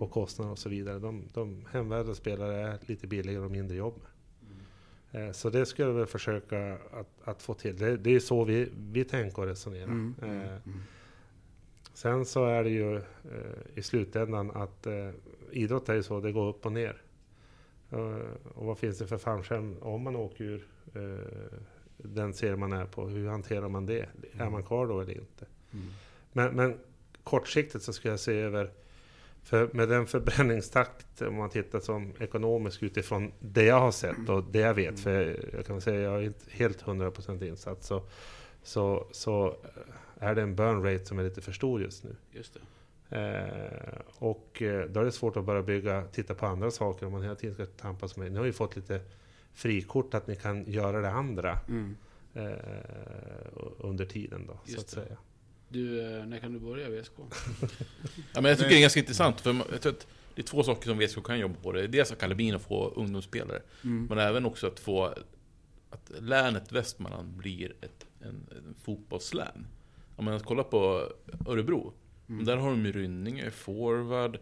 och 0.00 0.10
kostnader 0.10 0.52
och 0.52 0.58
så 0.58 0.68
vidare. 0.68 0.98
De, 0.98 1.22
de 1.34 1.66
hemvärda 1.72 2.14
spelare 2.14 2.56
är 2.68 2.78
lite 2.86 3.06
billigare 3.06 3.44
och 3.44 3.50
mindre 3.50 3.76
jobb 3.76 3.94
med. 4.02 5.26
Eh, 5.26 5.32
Så 5.32 5.50
det 5.50 5.66
skulle 5.66 5.88
jag 5.88 5.94
väl 5.94 6.06
försöka 6.06 6.72
att, 6.74 7.08
att 7.28 7.42
få 7.42 7.54
till. 7.54 7.76
Det, 7.76 7.96
det 7.96 8.14
är 8.14 8.20
så 8.20 8.44
vi, 8.44 8.68
vi 8.76 9.04
tänker 9.04 9.38
och 9.42 9.48
resonerar. 9.48 9.84
Mm. 9.84 10.14
Mm. 10.22 10.40
Eh, 10.40 10.46
Mm. 10.64 10.80
Sen 11.96 12.24
så 12.24 12.44
är 12.44 12.64
det 12.64 12.70
ju 12.70 12.96
eh, 12.96 13.02
i 13.74 13.82
slutändan 13.82 14.50
att 14.50 14.86
eh, 14.86 15.10
idrott 15.50 15.88
är 15.88 15.94
ju 15.94 16.02
så, 16.02 16.20
det 16.20 16.32
går 16.32 16.48
upp 16.48 16.66
och 16.66 16.72
ner. 16.72 17.02
Eh, 17.90 18.18
och 18.54 18.66
vad 18.66 18.78
finns 18.78 18.98
det 18.98 19.06
för 19.06 19.18
fallskärm 19.18 19.76
om 19.80 20.02
man 20.02 20.16
åker 20.16 20.44
ur 20.44 20.66
den 21.96 22.34
serie 22.34 22.56
man 22.56 22.72
är 22.72 22.84
på? 22.84 23.08
Hur 23.08 23.28
hanterar 23.28 23.68
man 23.68 23.86
det? 23.86 24.08
Är 24.32 24.50
man 24.50 24.62
kvar 24.62 24.86
då 24.86 25.00
eller 25.00 25.12
inte? 25.12 25.46
Mm. 25.72 25.86
Men, 26.32 26.54
men 26.54 26.78
kortsiktigt 27.24 27.84
så 27.84 27.92
ska 27.92 28.08
jag 28.08 28.20
se 28.20 28.32
över, 28.32 28.70
för 29.42 29.70
med 29.72 29.88
den 29.88 30.06
förbränningstakt, 30.06 31.22
om 31.22 31.34
man 31.34 31.50
tittar 31.50 31.80
som 31.80 32.12
ekonomisk 32.20 32.82
utifrån 32.82 33.32
det 33.40 33.64
jag 33.64 33.80
har 33.80 33.92
sett 33.92 34.28
och 34.28 34.44
det 34.50 34.58
jag 34.58 34.74
vet, 34.74 35.00
för 35.00 35.46
jag 35.52 35.66
kan 35.66 35.80
säga 35.80 36.00
jag 36.00 36.14
är 36.14 36.22
inte 36.26 36.44
helt 36.50 36.84
100% 36.84 37.44
insatt, 37.44 37.84
så, 37.84 38.02
så, 38.62 39.06
så 39.12 39.56
är 40.20 40.34
det 40.34 40.42
en 40.42 40.56
burn 40.56 40.82
rate 40.82 41.04
som 41.04 41.18
är 41.18 41.22
lite 41.24 41.40
för 41.40 41.52
stor 41.52 41.82
just 41.82 42.04
nu. 42.04 42.16
Just 42.32 42.54
det. 42.54 42.60
Eh, 43.10 44.00
och 44.18 44.62
eh, 44.62 44.86
då 44.90 45.00
är 45.00 45.04
det 45.04 45.12
svårt 45.12 45.36
att 45.36 45.44
bara 45.44 45.62
bygga, 45.62 46.04
titta 46.12 46.34
på 46.34 46.46
andra 46.46 46.70
saker 46.70 47.06
om 47.06 47.12
man 47.12 47.22
hela 47.22 47.34
tiden 47.34 47.54
ska 47.54 47.66
tampas 47.66 48.16
med. 48.16 48.32
Ni 48.32 48.38
har 48.38 48.44
ju 48.46 48.52
fått 48.52 48.76
lite 48.76 49.00
frikort 49.54 50.14
att 50.14 50.26
ni 50.26 50.36
kan 50.36 50.70
göra 50.70 51.00
det 51.00 51.10
andra 51.10 51.58
Mm. 51.68 51.96
eh, 52.34 52.52
under 53.78 54.04
tiden 54.06 54.46
då, 54.46 54.58
Just 54.64 54.74
så 54.74 54.80
att 54.80 54.86
det. 55.04 55.08
säga. 55.08 55.18
Du, 55.68 56.00
eh, 56.18 56.26
när 56.26 56.38
kan 56.38 56.52
du 56.52 56.58
börja 56.58 56.88
VSK? 56.90 57.12
Ja, 58.34 58.40
men 58.40 58.44
jag 58.44 58.58
tycker 58.58 58.70
det 58.70 58.76
är 58.76 58.80
ganska 58.80 59.00
intressant, 59.00 59.40
för 59.40 59.56
jag 59.72 59.80
tror 59.80 59.92
att 59.92 60.06
det 60.34 60.42
är 60.42 60.46
två 60.46 60.62
saker 60.62 60.88
som 60.88 60.98
VSK 60.98 61.24
kan 61.24 61.38
jobba 61.38 61.54
på. 61.62 61.72
Det 61.72 61.82
är 61.82 61.88
dels 61.88 62.12
akademin 62.12 62.54
att 62.54 62.62
få 62.62 62.88
ungdomsspelare, 62.96 63.62
Mm. 63.84 64.06
men 64.06 64.18
även 64.18 64.46
också 64.46 64.66
att 64.66 64.80
få 64.80 65.04
att 65.90 66.10
länet 66.20 66.72
Västmanland 66.72 67.28
blir 67.28 67.74
ett 67.80 68.06
en, 68.20 68.28
en 68.50 68.74
fotbollslän. 68.84 69.66
Om 70.16 70.24
man 70.24 70.40
kollar 70.40 70.62
på 70.64 71.08
Örebro, 71.46 71.92
Mm. 72.28 72.44
där 72.44 72.56
har 72.56 72.70
de 72.70 72.86
ju 72.86 72.92
Rynninge, 72.92 73.50
forward, 73.50 74.38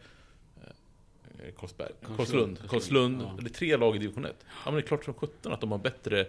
eh, 0.63 1.55
Karlsberg, 1.59 1.93
Karlslund. 2.07 2.17
Karlslund, 2.19 2.71
Karlslund, 2.71 3.23
ja. 3.23 3.37
Det 3.41 3.47
är 3.51 3.55
tre 3.55 3.77
lag 3.77 3.97
i 3.97 3.99
division 3.99 4.25
1. 4.25 4.37
Ja 4.41 4.55
men 4.65 4.75
det 4.75 4.81
är 4.81 4.87
klart 4.87 5.05
som 5.05 5.15
sjutton 5.15 5.53
att 5.53 5.61
de 5.61 5.71
har 5.73 5.79
bättre 5.79 6.27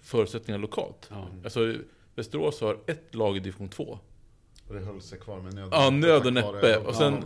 förutsättningar 0.00 0.58
lokalt. 0.58 1.06
Ja. 1.10 1.28
Alltså 1.44 1.74
Västerås 2.14 2.60
har 2.60 2.78
ett 2.86 3.14
lag 3.14 3.36
i 3.36 3.40
division 3.40 3.68
2. 3.68 3.98
Och 4.68 4.74
det 4.74 4.80
höll 4.80 5.00
sig 5.00 5.18
kvar 5.18 5.40
med 5.40 5.54
nöd 5.54 5.68
Ja, 5.72 5.90
nöd 5.90 6.26
och 6.26 6.32
näppe. 6.32 6.76
Och 6.76 6.94
sen- 6.94 7.24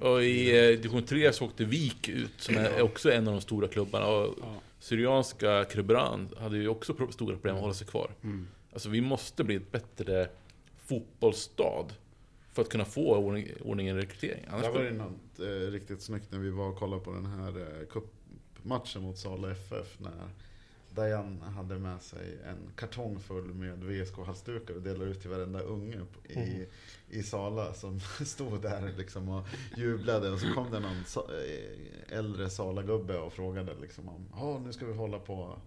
och- 0.00 0.22
i 0.22 0.58
eh, 0.58 0.76
division 0.80 1.02
3 1.02 1.32
så 1.32 1.44
åkte 1.44 1.64
Vik 1.64 2.08
ut, 2.08 2.30
som 2.38 2.56
är 2.56 2.82
också 2.82 3.12
en 3.12 3.28
av 3.28 3.34
de 3.34 3.40
stora 3.40 3.68
klubbarna. 3.68 4.06
Och 4.06 4.34
Ja. 4.40 4.54
Syrianska 4.80 5.64
Krubran 5.64 6.28
hade 6.40 6.56
ju 6.58 6.68
också 6.68 6.94
stora 7.10 7.34
problem 7.34 7.54
att 7.54 7.60
hålla 7.60 7.74
sig 7.74 7.86
kvar. 7.86 8.10
Mm. 8.22 8.48
Alltså 8.72 8.88
vi 8.88 9.00
måste 9.00 9.44
bli 9.44 9.54
ett 9.54 9.72
bättre 9.72 10.28
fotbollsstad 10.88 11.86
För 12.52 12.62
att 12.62 12.68
kunna 12.68 12.84
få 12.84 13.16
ordning, 13.16 13.48
ordning 13.64 13.88
i 13.88 13.94
rekrytering. 13.94 14.44
Annars 14.48 14.62
Där 14.62 14.72
var 14.72 14.82
det 14.82 14.90
något 14.92 15.38
eh, 15.40 15.70
riktigt 15.72 16.02
snyggt 16.02 16.32
när 16.32 16.38
vi 16.38 16.50
var 16.50 16.68
och 16.68 16.76
kollade 16.76 17.02
på 17.02 17.12
den 17.12 17.26
här 17.26 17.48
eh, 17.60 17.86
cupmatchen 17.90 19.02
mot 19.02 19.18
Sala 19.18 19.50
FF. 19.52 19.98
När 20.00 20.28
Dajan 20.94 21.40
hade 21.42 21.78
med 21.78 22.02
sig 22.02 22.38
en 22.46 22.72
kartong 22.76 23.18
full 23.20 23.54
med 23.54 23.84
VSK-halsdukar 23.84 24.74
och 24.74 24.82
delade 24.82 25.10
ut 25.10 25.20
till 25.20 25.30
varenda 25.30 25.60
unge 25.60 26.00
i, 26.28 26.34
Mm. 26.38 26.66
i 27.10 27.22
Sala 27.22 27.74
som 27.74 28.00
stod 28.26 28.62
där 28.62 28.92
liksom 28.98 29.28
och 29.28 29.46
jublade. 29.76 30.30
Och 30.30 30.40
så 30.40 30.52
kom 30.54 30.70
det 30.70 30.80
någon 30.80 31.04
eh, 31.16 32.18
äldre 32.18 32.50
Sala-gubbe 32.50 33.18
och 33.18 33.32
frågade 33.32 33.72
liksom 33.80 34.08
om 34.08 34.62
nu 34.64 34.72
ska 34.72 34.86
vi 34.86 34.94
hålla 34.94 35.18
på 35.18 35.58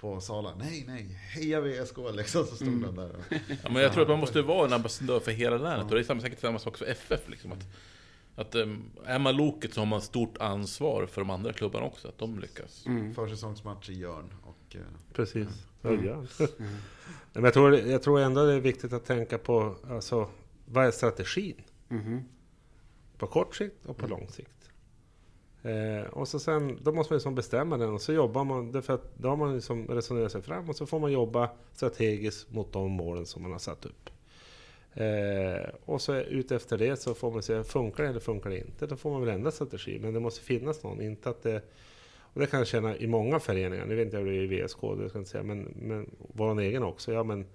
på 0.00 0.20
Sala. 0.20 0.54
Nej, 0.58 0.84
nej, 0.86 1.02
heja 1.34 1.60
VSK 1.60 1.96
liksom. 2.12 2.46
Så 2.46 2.54
stod 2.56 2.68
Mm. 2.68 2.82
den 2.82 2.94
där. 2.94 3.10
ja, 3.62 3.70
men 3.70 3.82
jag 3.82 3.92
tror 3.92 4.02
att 4.02 4.08
man 4.08 4.18
måste 4.20 4.42
vara 4.42 4.66
en 4.66 4.72
ambassadör 4.72 5.20
för 5.20 5.30
hela 5.30 5.56
länet. 5.58 5.84
Och 5.84 5.90
det 5.94 6.00
är 6.00 6.04
samma, 6.04 6.20
säkert 6.20 6.40
samma 6.40 6.58
sak 6.58 6.76
för 6.76 6.86
FF. 6.86 7.28
Liksom, 7.28 7.52
att, 7.52 7.66
att, 8.34 8.54
um, 8.54 8.90
är 9.04 9.18
man 9.18 9.36
Loket 9.36 9.74
så 9.74 9.80
har 9.80 9.86
man 9.86 10.02
stort 10.02 10.38
ansvar 10.38 11.06
för 11.06 11.20
de 11.20 11.30
andra 11.30 11.52
klubbarna 11.52 11.86
också, 11.86 12.08
att 12.08 12.18
de 12.18 12.38
lyckas. 12.38 12.86
Mm. 12.86 13.14
Försäsongsmatch 13.14 13.90
i 13.90 13.94
Jörn. 13.94 14.34
Och, 14.42 14.76
eh, 14.76 14.80
Precis. 15.12 15.48
Ja, 15.82 15.90
Mm. 15.90 16.06
ja. 16.06 16.24
Men 17.32 17.44
jag, 17.44 17.54
tror, 17.54 17.76
jag 17.76 18.02
tror 18.02 18.20
ändå 18.20 18.44
det 18.46 18.52
är 18.52 18.60
viktigt 18.60 18.92
att 18.92 19.04
tänka 19.04 19.38
på 19.38 19.76
alltså, 19.90 20.28
vad 20.66 20.86
är 20.86 20.90
strategin? 20.90 21.62
Mhm. 21.88 22.24
På 23.18 23.26
kort 23.26 23.56
sikt 23.56 23.86
och 23.86 23.96
på 23.96 24.06
lång 24.06 24.28
sikt. 24.28 24.59
Eh, 25.62 26.02
och 26.10 26.28
så 26.28 26.38
sen, 26.38 26.78
då 26.82 26.92
måste 26.92 27.12
man 27.12 27.16
liksom 27.16 27.34
bestämma 27.34 27.76
den 27.76 27.94
och 27.94 28.02
så 28.02 28.12
jobbar 28.12 28.44
man, 28.44 28.72
därför 28.72 28.94
att 28.94 29.18
då 29.18 29.28
har 29.28 29.36
man 29.36 29.54
liksom 29.54 29.86
resonerat 29.86 30.32
sig 30.32 30.42
fram 30.42 30.68
och 30.68 30.76
så 30.76 30.86
får 30.86 30.98
man 30.98 31.12
jobba 31.12 31.50
strategiskt 31.72 32.50
mot 32.50 32.72
de 32.72 32.90
målen 32.90 33.26
som 33.26 33.42
man 33.42 33.52
har 33.52 33.58
satt 33.58 33.86
upp. 33.86 34.10
Eh, 34.94 35.68
och 35.84 36.00
så 36.00 36.14
utefter 36.14 36.78
det 36.78 36.96
så 36.96 37.14
får 37.14 37.30
man 37.30 37.42
se, 37.42 37.64
funkar 37.64 38.02
det 38.02 38.08
eller 38.08 38.20
funkar 38.20 38.50
det 38.50 38.58
inte? 38.58 38.86
Då 38.86 38.96
får 38.96 39.10
man 39.10 39.20
väl 39.20 39.34
ändra 39.34 39.50
strategi, 39.50 39.98
men 40.02 40.14
det 40.14 40.20
måste 40.20 40.40
finnas 40.40 40.82
någon, 40.82 41.00
inte 41.00 41.30
att 41.30 41.42
det 41.42 41.62
och 42.32 42.40
det 42.40 42.46
kan 42.46 42.60
jag 42.60 42.66
känna 42.66 42.96
i 42.96 43.06
många 43.06 43.40
föreningar, 43.40 43.86
nu 43.86 43.94
vet 43.94 44.04
inte 44.04 44.16
jag 44.16 44.24
hur 44.24 44.32
det 44.32 44.38
är 44.38 44.52
i 44.52 44.62
VSK, 44.62 44.80
det 44.80 45.08
ska 45.08 45.18
jag 45.18 45.20
inte 45.20 45.30
säga, 45.30 45.42
men, 45.42 45.74
men 45.76 46.10
vår 46.18 46.60
egen 46.60 46.82
också. 46.82 47.12
Ja, 47.12 47.22
men 47.22 47.46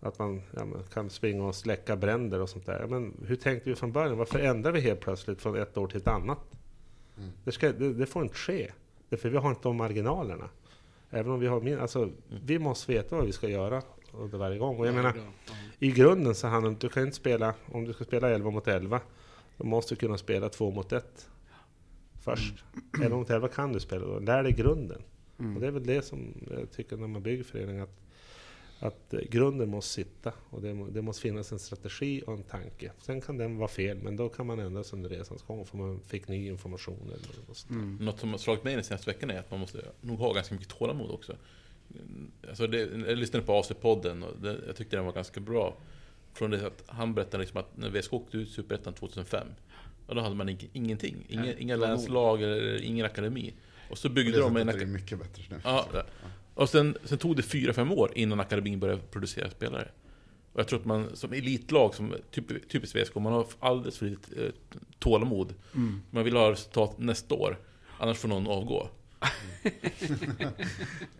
att 0.00 0.18
man 0.18 0.42
ja, 0.56 0.66
kan 0.92 1.10
springa 1.10 1.44
och 1.44 1.54
släcka 1.54 1.96
bränder 1.96 2.40
och 2.40 2.48
sånt 2.48 2.66
där. 2.66 2.80
Ja, 2.80 2.86
men 2.86 3.14
hur 3.26 3.36
tänkte 3.36 3.70
vi 3.70 3.76
från 3.76 3.92
början? 3.92 4.18
Varför 4.18 4.38
ändrar 4.38 4.72
vi 4.72 4.80
helt 4.80 5.00
plötsligt 5.00 5.42
från 5.42 5.56
ett 5.56 5.76
år 5.76 5.86
till 5.86 6.00
ett 6.00 6.08
annat? 6.08 6.38
Mm. 7.22 7.34
Det, 7.44 7.52
ska, 7.52 7.72
det, 7.72 7.94
det 7.94 8.06
får 8.06 8.22
inte 8.22 8.34
ske. 8.34 8.72
Därför 9.08 9.28
vi 9.28 9.36
har 9.36 9.50
inte 9.50 9.62
de 9.62 9.76
marginalerna. 9.76 10.48
Även 11.10 11.32
om 11.32 11.40
vi 11.40 11.46
har 11.46 11.60
min, 11.60 11.78
alltså, 11.78 12.10
vi 12.44 12.58
måste 12.58 12.92
veta 12.92 13.16
vad 13.16 13.26
vi 13.26 13.32
ska 13.32 13.48
göra 13.48 13.82
under 14.12 14.38
varje 14.38 14.58
gång. 14.58 14.78
Och 14.78 14.86
jag 14.86 14.94
menar, 14.94 15.14
ja. 15.16 15.54
i 15.78 15.90
grunden 15.90 16.34
så 16.34 16.46
handlar 16.46 16.70
det 16.70 16.76
du 16.80 16.88
kan 16.88 17.02
inte 17.02 17.16
spela, 17.16 17.54
om 17.72 17.84
du 17.84 17.92
ska 17.92 18.04
spela 18.04 18.30
11 18.30 18.50
mot 18.50 18.68
11, 18.68 19.00
då 19.56 19.64
måste 19.64 19.94
du 19.94 19.98
kunna 19.98 20.18
spela 20.18 20.48
2 20.48 20.70
mot 20.70 20.92
1 20.92 21.28
först. 22.20 22.64
11 23.02 23.16
mot 23.16 23.30
11 23.30 23.48
kan 23.48 23.72
du 23.72 23.80
spela 23.80 24.06
då, 24.06 24.18
lär 24.18 24.42
dig 24.42 24.52
grunden. 24.52 25.02
Mm. 25.38 25.54
Och 25.54 25.60
det 25.60 25.66
är 25.66 25.70
väl 25.70 25.86
det 25.86 26.02
som 26.02 26.34
jag 26.50 26.70
tycker 26.70 26.96
när 26.96 27.06
man 27.06 27.22
bygger 27.22 27.44
förening, 27.44 27.78
att, 27.80 28.00
att 28.82 29.14
eh, 29.14 29.20
grunden 29.30 29.68
måste 29.68 29.92
sitta. 29.92 30.32
Och 30.50 30.62
det, 30.62 30.86
det 30.90 31.02
måste 31.02 31.22
finnas 31.22 31.52
en 31.52 31.58
strategi 31.58 32.22
och 32.26 32.32
en 32.34 32.42
tanke. 32.42 32.92
Sen 33.02 33.20
kan 33.20 33.38
den 33.38 33.56
vara 33.58 33.68
fel, 33.68 33.98
men 34.02 34.16
då 34.16 34.28
kan 34.28 34.46
man 34.46 34.60
ändras 34.60 34.92
under 34.92 35.08
resans 35.10 35.42
gång, 35.42 35.66
för 35.66 35.76
man 35.76 36.00
fick 36.00 36.28
ny 36.28 36.46
information 36.48 37.00
eller 37.04 37.46
något 37.48 37.56
sånt. 37.56 37.70
Mm. 37.70 37.96
Något 38.00 38.20
som 38.20 38.30
har 38.30 38.38
slagit 38.38 38.64
mig 38.64 38.74
den 38.74 38.84
senaste 38.84 39.10
veckan 39.10 39.30
är 39.30 39.38
att 39.38 39.50
man 39.50 39.60
måste 39.60 39.84
nog 40.00 40.18
ha 40.18 40.32
ganska 40.32 40.54
mycket 40.54 40.68
tålamod 40.68 41.10
också. 41.10 41.36
Alltså 42.48 42.66
det, 42.66 42.78
jag 43.08 43.18
lyssnade 43.18 43.46
på 43.46 43.52
AC-podden 43.52 44.22
och 44.24 44.40
det, 44.40 44.58
jag 44.66 44.76
tyckte 44.76 44.96
den 44.96 45.04
var 45.04 45.12
ganska 45.12 45.40
bra. 45.40 45.76
Från 46.34 46.50
det 46.50 46.66
att 46.66 46.82
han 46.86 47.14
berättade 47.14 47.38
liksom 47.42 47.60
att 47.60 47.76
när 47.76 47.90
VSK 47.90 48.12
åkte 48.12 48.36
ut 48.36 48.50
Superettan 48.50 48.94
2005, 48.94 49.46
och 50.06 50.14
då 50.14 50.20
hade 50.20 50.34
man 50.34 50.48
ing- 50.48 50.68
ingenting. 50.72 51.26
Inga, 51.28 51.54
inga 51.54 51.76
länslag 51.76 52.42
eller 52.42 52.82
ingen 52.82 53.06
akademi. 53.06 53.54
Och 53.90 53.98
så 53.98 54.08
byggde 54.08 54.32
det 54.32 54.38
de 54.38 54.56
en 54.56 54.62
är 54.62 54.64
det 54.64 54.70
akademi. 54.70 54.92
mycket 54.92 55.18
bättre 55.18 55.42
nu. 55.50 55.60
Ja. 55.64 55.86
Och 56.54 56.68
sen, 56.68 56.96
sen 57.04 57.18
tog 57.18 57.36
det 57.36 57.42
fyra 57.42 57.72
fem 57.72 57.92
år 57.92 58.12
innan 58.14 58.40
akademin 58.40 58.80
började 58.80 59.02
producera 59.02 59.50
spelare. 59.50 59.88
Och 60.52 60.60
jag 60.60 60.68
tror 60.68 60.78
att 60.78 60.84
man 60.84 61.16
som 61.16 61.32
elitlag, 61.32 61.94
som 61.94 62.14
typ, 62.30 62.68
typiskt 62.68 62.96
VSK, 62.96 63.14
man 63.14 63.32
har 63.32 63.46
alldeles 63.60 63.98
för 63.98 64.06
lite 64.06 64.44
eh, 64.44 64.52
tålamod. 64.98 65.54
Mm. 65.74 66.02
Man 66.10 66.24
vill 66.24 66.36
ha 66.36 66.50
resultat 66.50 66.98
nästa 66.98 67.34
år, 67.34 67.58
annars 67.98 68.18
får 68.18 68.28
någon 68.28 68.46
avgå. 68.46 68.88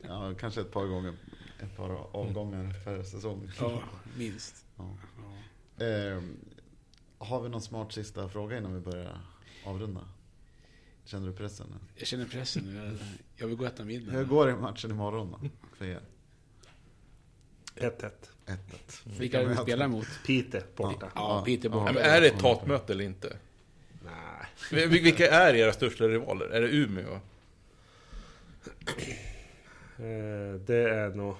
Ja, 0.03 0.35
kanske 0.41 0.61
ett 0.61 0.72
par 0.72 0.87
gånger, 0.87 1.14
ett 1.61 1.76
par 1.76 1.91
avgångar 2.16 2.85
per 2.85 3.03
säsong. 3.03 3.51
Ja, 3.61 3.83
minst. 4.18 4.66
Ja. 4.76 4.97
Ja. 5.78 5.85
Eh, 5.85 6.22
har 7.18 7.43
vi 7.43 7.49
någon 7.49 7.62
smart 7.62 7.93
sista 7.93 8.28
fråga 8.28 8.59
innan 8.59 8.74
vi 8.74 8.80
börjar 8.80 9.20
avrunda? 9.64 10.01
Känner 11.05 11.26
du 11.26 11.32
pressen? 11.32 11.66
nu? 11.70 11.76
Jag 11.96 12.07
känner 12.07 12.24
pressen 12.26 12.62
nu. 12.64 12.76
Jag, 12.76 12.96
jag 13.36 13.46
vill 13.46 13.57
gå 13.57 13.64
och 13.66 13.72
äta 13.72 13.84
middag. 13.84 14.12
Hur 14.12 14.24
går 14.24 14.46
det 14.46 14.53
i 14.53 14.57
matchen 14.57 14.90
imorgon 14.90 15.30
då? 15.30 15.48
För 15.76 15.84
er? 15.84 16.00
1-1. 17.76 18.11
1-1. 18.46 18.59
Vilka 19.05 19.40
är 19.40 19.42
det 19.44 19.48
vi 19.50 19.57
spelar 19.57 19.84
emot? 19.86 20.07
Pite 20.26 20.62
borta. 20.76 21.12
Ja, 21.14 21.42
Peter 21.46 21.68
Ja. 21.68 21.72
borta. 21.74 21.86
Ja, 21.86 21.92
men 21.92 22.03
är 22.03 22.20
det 22.20 22.26
ett 22.26 22.42
hatmöte 22.42 22.92
eller 22.92 23.05
inte? 23.05 23.36
Nej. 24.05 24.46
Vil- 24.86 24.88
Vilka 25.03 25.30
är 25.30 25.55
era 25.55 25.72
största 25.72 26.05
rivaler? 26.09 26.46
Är 26.46 26.61
det 26.61 26.68
Umeå? 26.68 27.20
Eh, 29.98 30.61
det 30.66 30.90
är 30.90 31.14
nog 31.14 31.34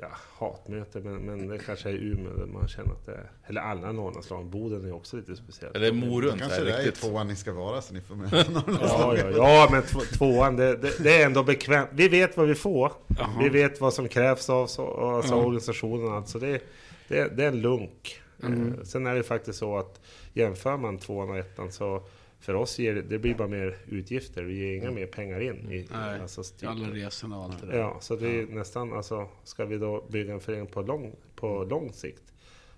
ja, 0.00 0.08
hatmöte, 0.38 1.00
men, 1.00 1.16
men 1.16 1.48
det 1.48 1.58
kanske 1.58 1.88
är 1.88 1.94
Umeå 1.94 2.32
där 2.36 2.46
man 2.46 2.68
känner 2.68 2.92
att 2.92 3.06
det 3.06 3.12
är... 3.12 3.30
Eller 3.46 3.60
alla 3.60 3.92
Norrlandslag. 3.92 4.46
Boden 4.46 4.84
är 4.84 4.92
också 4.94 5.16
lite 5.16 5.36
speciellt. 5.36 5.76
Eller 5.76 5.92
Morön? 5.92 6.32
så 6.32 6.38
Kanske 6.38 6.64
det 6.64 6.72
är 6.72 6.82
riktigt? 6.82 7.02
tvåan 7.02 7.28
ni 7.28 7.36
ska 7.36 7.52
vara 7.52 7.82
så 7.82 7.94
ni 7.94 8.00
får 8.00 8.14
möta 8.14 8.50
någon. 8.50 8.78
Ja, 8.80 9.16
ja, 9.16 9.30
ja, 9.30 9.68
men 9.72 9.82
två, 9.82 10.00
tvåan, 10.00 10.56
det, 10.56 10.76
det, 10.76 11.02
det 11.02 11.22
är 11.22 11.26
ändå 11.26 11.42
bekvämt. 11.42 11.88
Vi 11.92 12.08
vet 12.08 12.36
vad 12.36 12.48
vi 12.48 12.54
får. 12.54 12.92
Jaha. 13.18 13.28
Vi 13.42 13.48
vet 13.48 13.80
vad 13.80 13.94
som 13.94 14.08
krävs 14.08 14.50
av 14.50 14.62
oss, 14.62 14.78
och- 14.78 15.02
alltså 15.16 15.34
Ja. 15.34 15.40
organisationen. 15.44 16.12
Alltså 16.12 16.38
det, 16.38 16.60
det, 17.08 17.36
det 17.36 17.44
är 17.44 17.48
en 17.48 17.60
lunk. 17.60 18.20
Mm. 18.42 18.68
Eh, 18.78 18.84
Sen 18.84 19.06
är 19.06 19.14
det 19.14 19.22
faktiskt 19.22 19.58
så 19.58 19.78
att 19.78 20.00
jämför 20.32 20.76
man 20.76 20.98
tvåan 20.98 21.30
och 21.30 21.38
ettan 21.38 21.72
så 21.72 22.02
för 22.40 22.54
oss 22.54 22.78
ger 22.78 22.94
det, 22.94 23.18
blir 23.18 23.34
bara 23.34 23.48
mer 23.48 23.76
utgifter. 23.88 24.42
Vi 24.42 24.54
ger 24.58 24.76
inga 24.76 24.90
mer 24.90 25.06
pengar 25.06 25.40
in. 25.40 25.72
I, 25.72 25.86
Nej, 25.92 26.20
alltså, 26.20 26.42
typ- 26.42 26.68
Alla 26.68 26.88
resorna 26.88 27.38
och 27.38 27.44
allt 27.44 27.60
det 27.60 27.66
där. 27.66 27.78
Ja, 27.78 27.96
så 28.00 28.14
att 28.14 28.22
vi 28.22 28.46
nästan, 28.50 28.92
alltså, 28.92 29.28
ska 29.44 29.64
vi 29.64 29.78
då 29.78 30.04
bygga 30.10 30.32
en 30.32 30.40
förening 30.40 30.66
på 30.66 30.82
lång, 30.82 31.12
på 31.36 31.64
lång 31.64 31.92
sikt 31.92 32.22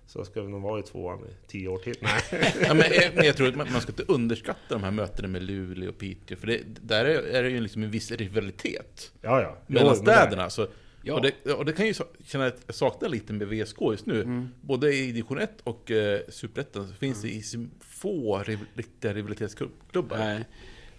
så 0.07 0.25
ska 0.25 0.41
vi 0.41 0.47
nog 0.47 0.61
vara 0.61 0.79
i 0.79 0.83
tvåan 0.83 1.19
i 1.19 1.47
tio 1.47 1.67
år 1.67 1.77
till. 1.77 1.95
Nej. 2.01 2.21
Ja, 2.61 2.73
men, 2.73 2.83
jag- 2.91 3.15
men 3.15 3.25
jag 3.25 3.37
tror 3.37 3.47
att 3.47 3.55
man, 3.55 3.67
man 3.71 3.81
ska 3.81 3.91
inte 3.91 4.03
underskatta 4.13 4.59
de 4.69 4.83
här 4.83 4.91
mötena 4.91 5.27
med 5.27 5.43
Luleå 5.43 5.89
och 5.89 5.97
Piteå, 5.97 6.37
för 6.37 6.47
det, 6.47 6.59
där 6.81 7.05
är, 7.05 7.23
är 7.23 7.43
det 7.43 7.49
ju 7.49 7.59
liksom 7.61 7.83
en 7.83 7.91
viss 7.91 8.11
rivalitet 8.11 9.11
Ja, 9.21 9.41
ja. 9.41 9.57
mellan 9.67 9.95
Jo, 9.97 10.01
städerna. 10.01 10.49
Så, 10.49 10.67
Ja. 11.05 11.13
och, 11.13 11.21
det, 11.21 11.53
och 11.53 11.65
det 11.65 11.73
kan 11.73 11.87
ju 11.87 11.93
känna 12.25 12.45
att 12.45 12.63
jag 12.65 12.75
saknar 12.75 13.09
lite 13.09 13.33
med 13.33 13.47
VSK 13.47 13.77
just 13.81 14.05
nu. 14.05 14.21
Mm. 14.21 14.47
Både 14.61 14.95
i 14.95 15.05
division 15.11 15.37
1 15.37 15.61
och 15.63 15.91
eh, 15.91 16.21
Superettan 16.29 16.87
så 16.87 16.93
finns 16.93 17.21
det 17.21 17.29
i 17.29 17.43
få 17.79 18.43
riv, 18.43 18.59
riktiga 18.73 19.13
rivalitetsklubbar. 19.13 20.17
Nej. 20.17 20.45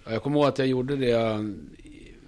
Ja, 0.05 0.13
Jag 0.13 0.23
kommer 0.23 0.39
ihåg 0.39 0.49
att 0.49 0.59
jag 0.59 0.69
gjorde 0.69 0.97
det 0.97 1.45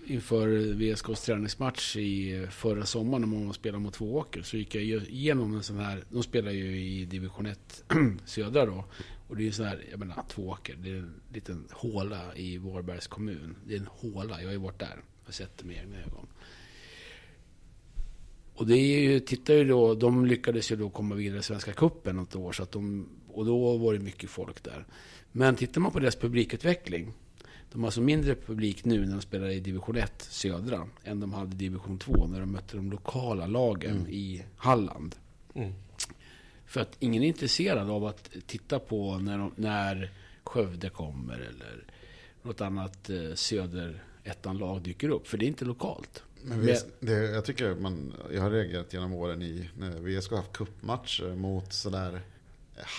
inför 0.06 0.48
VSKs 0.74 1.24
träningsmatch 1.24 1.96
i 1.96 2.46
förra 2.50 2.86
sommaren 2.86 3.20
när 3.30 3.38
man 3.38 3.54
spelade 3.54 3.82
mot 3.82 3.94
Tvååker. 3.94 4.42
Så 4.42 4.56
gick 4.56 4.74
jag 4.74 4.82
igenom 4.84 5.54
en 5.54 5.62
sån 5.62 5.78
här, 5.78 6.04
de 6.08 6.22
spelar 6.22 6.50
ju 6.50 6.80
i 6.80 7.04
division 7.04 7.46
1 7.46 7.84
södra 8.24 8.66
då. 8.66 8.84
Och 9.28 9.36
det 9.36 9.42
är 9.42 9.44
ju 9.44 9.52
sån 9.52 9.66
här, 9.66 9.84
jag 9.90 9.98
menar 9.98 10.24
Tvååker, 10.28 10.76
det 10.76 10.90
är 10.90 10.96
en 10.96 11.20
liten 11.32 11.68
håla 11.72 12.36
i 12.36 12.58
Vårbergs 12.58 13.06
kommun. 13.06 13.56
Det 13.66 13.74
är 13.74 13.78
en 13.78 13.88
håla, 13.90 14.40
jag 14.40 14.48
har 14.48 14.52
ju 14.52 14.58
varit 14.58 14.78
där 14.78 15.02
och 15.26 15.34
sett 15.34 15.58
det 15.58 15.64
med 15.64 15.76
egna 15.76 15.96
ögon. 15.96 16.26
Och 18.56 18.66
det 18.66 18.76
är 18.76 19.00
ju, 19.00 19.20
tittar 19.20 19.54
ju 19.54 19.64
då, 19.64 19.94
de 19.94 20.26
lyckades 20.26 20.72
ju 20.72 20.76
då 20.76 20.90
komma 20.90 21.14
vidare 21.14 21.40
i 21.40 21.42
Svenska 21.42 21.72
Cupen 21.72 22.16
något 22.16 22.36
år. 22.36 22.52
Så 22.52 22.62
att 22.62 22.72
de, 22.72 23.08
och 23.28 23.46
då 23.46 23.76
var 23.76 23.92
det 23.92 23.98
mycket 23.98 24.30
folk 24.30 24.62
där. 24.62 24.86
Men 25.32 25.56
tittar 25.56 25.80
man 25.80 25.92
på 25.92 25.98
deras 25.98 26.16
publikutveckling. 26.16 27.12
De 27.72 27.80
har 27.80 27.86
alltså 27.86 28.00
mindre 28.00 28.34
publik 28.34 28.84
nu 28.84 29.06
när 29.06 29.12
de 29.12 29.20
spelar 29.20 29.48
i 29.48 29.60
division 29.60 29.96
1 29.96 30.22
södra 30.22 30.88
än 31.04 31.20
de 31.20 31.32
hade 31.32 31.54
i 31.54 31.58
division 31.58 31.98
2 31.98 32.26
när 32.26 32.40
de 32.40 32.52
mötte 32.52 32.76
de 32.76 32.90
lokala 32.90 33.46
lagen 33.46 34.06
i 34.08 34.42
Halland. 34.56 35.16
Mm. 35.54 35.72
För 36.66 36.80
att 36.80 36.96
ingen 36.98 37.22
är 37.22 37.26
intresserad 37.26 37.90
av 37.90 38.04
att 38.04 38.30
titta 38.46 38.78
på 38.78 39.18
när, 39.18 39.38
de, 39.38 39.52
när 39.56 40.10
Skövde 40.44 40.88
kommer 40.88 41.34
eller 41.34 41.84
något 42.42 42.60
annat 42.60 43.10
eh, 43.10 43.34
söder 43.34 44.02
ettan-lag 44.24 44.82
dyker 44.82 45.08
upp. 45.08 45.26
För 45.26 45.38
det 45.38 45.44
är 45.44 45.48
inte 45.48 45.64
lokalt. 45.64 46.22
Men 46.48 46.66
VS, 46.66 46.84
det, 47.00 47.12
jag 47.12 47.44
tycker 47.44 47.74
man, 47.74 48.12
jag 48.34 48.42
har 48.42 48.50
reagerat 48.50 48.92
genom 48.92 49.12
åren 49.12 49.42
i, 49.42 49.70
när 49.78 49.90
VSK 49.90 50.30
har 50.30 50.36
haft 50.36 50.52
cupmatcher 50.52 51.34
mot 51.36 51.72
sådär 51.72 52.20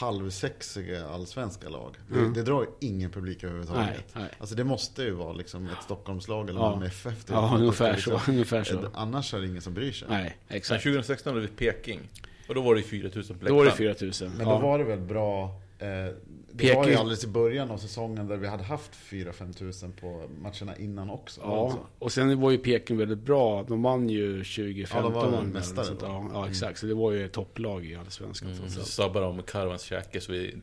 halvsexiga 0.02 1.08
allsvenska 1.08 1.70
lag. 1.70 1.96
Det, 2.08 2.20
Mm. 2.20 2.34
det 2.34 2.44
drar 2.44 2.62
ju 2.62 2.68
ingen 2.88 3.12
publik 3.12 3.44
överhuvudtaget. 3.44 3.90
Nej, 3.90 4.24
nej. 4.24 4.30
Alltså 4.40 4.56
det 4.56 4.64
måste 4.64 5.04
ju 5.04 5.12
vara 5.12 5.34
liksom 5.34 5.68
ett 5.68 5.84
Stockholmslag 5.84 6.50
eller 6.50 6.60
Ja. 6.60 6.70
Malmö 6.70 6.86
FF. 6.86 7.26
Ja, 7.30 7.56
ungefär 7.60 7.94
Liksom, 7.94 8.20
så. 8.20 8.32
Ungefär 8.32 8.64
så. 8.64 8.80
eh, 8.84 8.90
Annars 8.94 9.34
är 9.34 9.40
det 9.42 9.48
ingen 9.48 9.62
som 9.62 9.74
bryr 9.74 9.92
sig. 9.92 10.08
Nej, 10.12 10.38
exakt. 10.48 10.84
2016 10.84 11.34
hade 11.34 11.48
vi 11.48 11.52
Peking. 11.54 12.00
Och 12.48 12.56
då 12.56 12.62
var 12.62 12.76
det 12.76 12.82
ju 12.82 12.88
4000 12.88 13.40
på 13.40 13.46
Då 13.46 13.56
var 13.56 13.64
det 13.64 13.70
läktaren. 13.70 13.94
4000. 13.96 14.32
Men 14.38 14.48
ja. 14.48 14.54
då 14.54 14.60
var 14.60 14.78
det 14.80 14.84
väl 14.86 15.00
bra 15.00 15.62
det 15.80 16.14
Peking- 16.58 16.76
var 16.76 16.88
ju 16.88 16.96
alldeles 16.96 17.24
i 17.24 17.28
början 17.28 17.72
av 17.72 17.78
säsongen 17.78 18.28
där 18.28 18.38
vi 18.38 18.48
hade 18.48 18.64
haft 18.64 18.92
4-5 18.96 19.54
tusen 19.54 19.92
på 19.92 20.30
matcherna 20.42 20.76
innan 20.78 21.10
också. 21.10 21.42
Ja, 21.44 21.64
Alltså. 21.66 21.80
och 22.00 22.12
sen 22.12 22.42
var 22.42 22.52
ju 22.52 22.58
Peking 22.58 22.98
väldigt 22.98 23.20
bra. 23.20 23.64
De 23.64 23.84
vann 23.84 24.10
ju 24.10 24.44
2015. 24.44 24.98
Ja, 25.14 25.20
de 25.22 25.32
var 25.32 25.32
de, 25.42 25.48
mästare 25.48 25.86
sånt. 25.86 26.00
då. 26.00 26.06
Ja, 26.06 26.30
ja, 26.34 26.50
exakt. 26.50 26.80
Så 26.80 26.86
det 26.86 26.94
var 26.94 27.12
ju 27.12 27.26
ett 27.26 27.32
topplag 27.34 27.86
i 27.86 27.96
Allsvenskan. 27.96 28.52
Mm, 28.52 28.70
så 28.70 28.82
sabbar 28.84 29.22
de 29.22 29.44
Karvans 29.44 29.82
käke 29.82 30.22
så 30.22 30.32
vi 30.32 30.56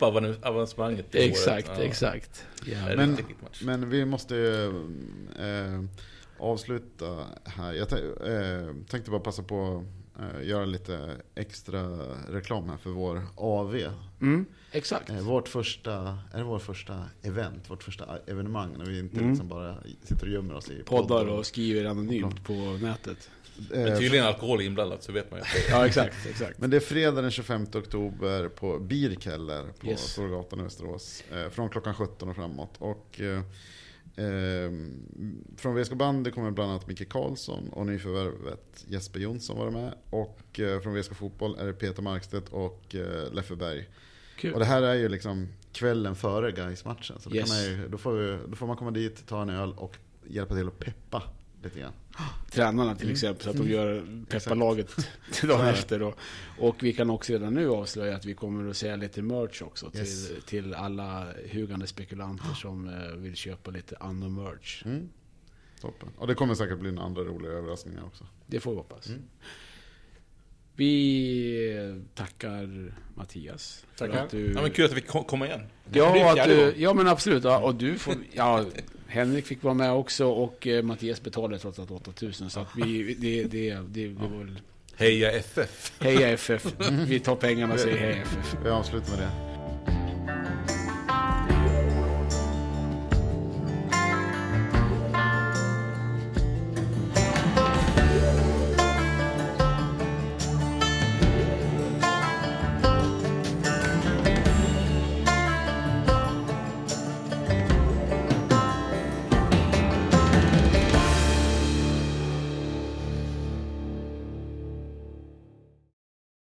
avan- 0.00 0.36
avancemanget 0.46 1.06
det 1.10 1.24
Exakt, 1.28 1.68
året. 1.68 1.78
Ja. 1.78 1.84
exakt. 1.84 2.44
Det 2.64 2.70
Ja. 2.70 2.96
Men-. 2.96 3.16
Men 3.64 3.90
vi 3.90 4.04
måste 4.04 4.34
ju 4.34 4.66
eh, 5.38 5.80
avsluta 6.38 7.24
här. 7.44 7.72
Jag 7.72 7.92
eh, 7.92 8.74
tänkte 8.88 9.10
bara 9.10 9.20
passa 9.20 9.42
på 9.42 9.84
eh, 10.20 10.48
göra 10.48 10.64
lite 10.64 11.16
extra 11.34 11.82
reklam 12.28 12.68
här 12.68 12.76
för 12.76 12.90
vår 12.90 13.22
AV. 13.36 13.74
Mm, 14.20 14.46
exakt. 14.72 15.10
Eh, 15.10 15.20
vårt 15.20 15.48
första, 15.48 16.18
är 16.32 16.38
det 16.38 16.44
vårt 16.44 16.62
första 16.62 17.04
event, 17.22 17.70
vårt 17.70 17.82
första 17.82 18.18
evenemang 18.26 18.74
när 18.78 18.84
vi 18.86 18.98
inte 18.98 19.16
Mm. 19.16 19.28
liksom 19.30 19.48
bara 19.48 19.76
sitter 20.02 20.26
och 20.26 20.32
gömmer 20.32 20.54
oss 20.54 20.70
i 20.70 20.82
Poddar 20.82 21.26
och 21.26 21.46
skriver 21.46 21.84
anonymt 21.84 22.44
på 22.44 22.52
nätet. 22.82 23.30
Men 23.70 23.98
tydligen 23.98 24.26
alkohol 24.26 24.60
inblandat 24.60 25.02
så 25.02 25.12
vet 25.12 25.30
man 25.30 25.38
ju 25.40 25.42
att 25.42 25.52
det 25.52 25.68
är 25.72 25.78
Ja, 25.78 25.86
exakt. 25.86 26.26
exakt. 26.26 26.58
Men 26.58 26.70
det 26.70 26.76
är 26.76 26.80
fredag 26.80 27.22
den 27.22 27.30
25 27.30 27.66
oktober 27.74 28.48
på 28.48 28.78
Birkeller 28.78 29.64
på 29.80 29.86
Yes. 29.86 30.00
Storgatan 30.00 30.60
i 30.60 30.62
Västerås. 30.62 31.24
Eh, 31.32 31.48
från 31.50 31.68
klockan 31.70 31.94
17 31.94 32.28
och 32.28 32.36
framåt. 32.36 32.70
Och, 32.78 33.20
eh, 34.16 34.70
från 35.56 35.74
VSK 35.82 35.92
Bandy 35.92 36.30
kommer 36.30 36.50
bland 36.50 36.70
annat 36.70 36.86
Micke 36.86 37.08
Karlsson 37.08 37.68
och 37.72 37.86
nyförvärvet 37.86 38.84
Jesper 38.88 39.20
Jonsson 39.20 39.58
vara 39.58 39.70
med. 39.70 39.94
Och 40.10 40.60
eh, 40.60 40.80
från 40.80 40.94
VSK 41.00 41.14
Fotboll 41.14 41.56
är 41.58 41.66
det 41.66 41.72
Peter 41.72 42.02
Markstedt 42.02 42.48
och 42.48 42.94
eh, 42.94 43.32
Leffe 43.32 43.56
Berg. 43.56 43.88
Kul. 44.36 44.52
Och 44.52 44.58
det 44.58 44.64
här 44.66 44.82
är 44.82 44.94
ju 44.94 45.08
liksom 45.08 45.48
kvällen 45.72 46.16
före 46.16 46.52
guys 46.52 46.84
matchen 46.84 47.16
Så 47.20 47.30
då, 47.30 47.36
Yes. 47.36 47.66
ju, 47.68 47.88
då, 47.88 47.98
får 47.98 48.12
vi, 48.12 48.38
då 48.48 48.56
får 48.56 48.66
man 48.66 48.76
komma 48.76 48.90
dit, 48.90 49.26
ta 49.26 49.42
en 49.42 49.50
öl 49.50 49.72
och 49.76 49.96
hjälpa 50.26 50.54
till 50.54 50.68
att 50.68 50.78
peppa 50.78 51.22
lite 51.64 51.80
grann. 51.80 51.92
Tränarna 52.50 52.94
till 52.94 53.10
exempel, 53.10 53.44
så 53.44 53.50
att 53.50 53.56
de 53.56 53.68
gör 53.68 54.06
pepparlaget 54.28 54.96
till 55.32 55.48
dagen 55.48 55.66
efter. 55.66 56.02
Och, 56.02 56.18
och 56.58 56.76
vi 56.82 56.92
kan 56.92 57.10
också 57.10 57.32
redan 57.32 57.54
nu 57.54 57.68
avslöja 57.70 58.16
att 58.16 58.24
vi 58.24 58.34
kommer 58.34 58.70
att 58.70 58.76
sälja 58.76 58.96
lite 58.96 59.22
merch 59.22 59.62
också 59.62 59.90
till, 59.90 60.00
Yes. 60.00 60.30
till 60.46 60.74
alla 60.74 61.26
hugande 61.52 61.86
spekulanter 61.86 62.54
som 62.54 62.88
eh, 62.88 63.16
vill 63.16 63.34
köpa 63.36 63.70
lite 63.70 63.96
anno 64.00 64.28
merch. 64.28 64.82
Mm. 64.84 65.08
Toppen. 65.80 66.08
Och 66.16 66.26
det 66.26 66.34
kommer 66.34 66.54
säkert 66.54 66.78
bli 66.78 66.92
några 66.92 67.06
andra 67.06 67.22
roliga 67.22 67.52
överraskningar 67.52 68.04
också. 68.04 68.26
Det 68.46 68.60
får 68.60 68.70
vi 68.70 68.76
hoppas. 68.76 69.08
Mm. 69.08 69.22
Vi 70.76 72.02
tackar 72.14 72.94
Mattias. 73.14 73.84
Tackar. 73.96 74.24
Att 74.24 74.30
du, 74.30 74.52
Ja 74.52 74.62
men 74.62 74.70
kul 74.70 74.84
att 74.84 74.92
vi 74.92 75.00
kom 75.00 75.24
komma 75.24 75.46
igen. 75.46 75.60
Ja, 75.92 76.32
att 76.32 76.48
du, 76.48 76.74
ja 76.76 76.94
men 76.94 77.08
absolut. 77.08 77.44
Ja, 77.44 77.58
och 77.58 77.74
du 77.74 77.98
får, 77.98 78.14
ja, 78.32 78.64
Henrik 79.06 79.46
fick 79.46 79.62
vara 79.62 79.74
med 79.74 79.92
också 79.92 80.26
och 80.26 80.66
eh, 80.66 80.82
Mattias 80.82 81.22
betalade 81.22 81.58
trots 81.58 81.78
allt 81.78 81.90
8000. 81.90 82.50
Så 82.50 82.60
att 82.60 82.68
vi, 82.76 83.14
det, 83.14 83.44
det, 83.44 83.44
det, 83.44 83.78
det 83.88 84.08
var 84.08 84.28
väl... 84.38 84.60
Heja 84.96 85.32
FF! 85.32 85.92
Heja 86.00 86.28
FF. 86.28 86.66
Vi 86.90 87.20
tar 87.20 87.36
pengarna 87.36 87.74
och 87.74 87.80
säger 87.80 87.96
heja 87.96 88.22
FF. 88.22 88.56
Vi 88.64 88.70
avslutar 88.70 89.10
med 89.10 89.18
det. 89.18 89.53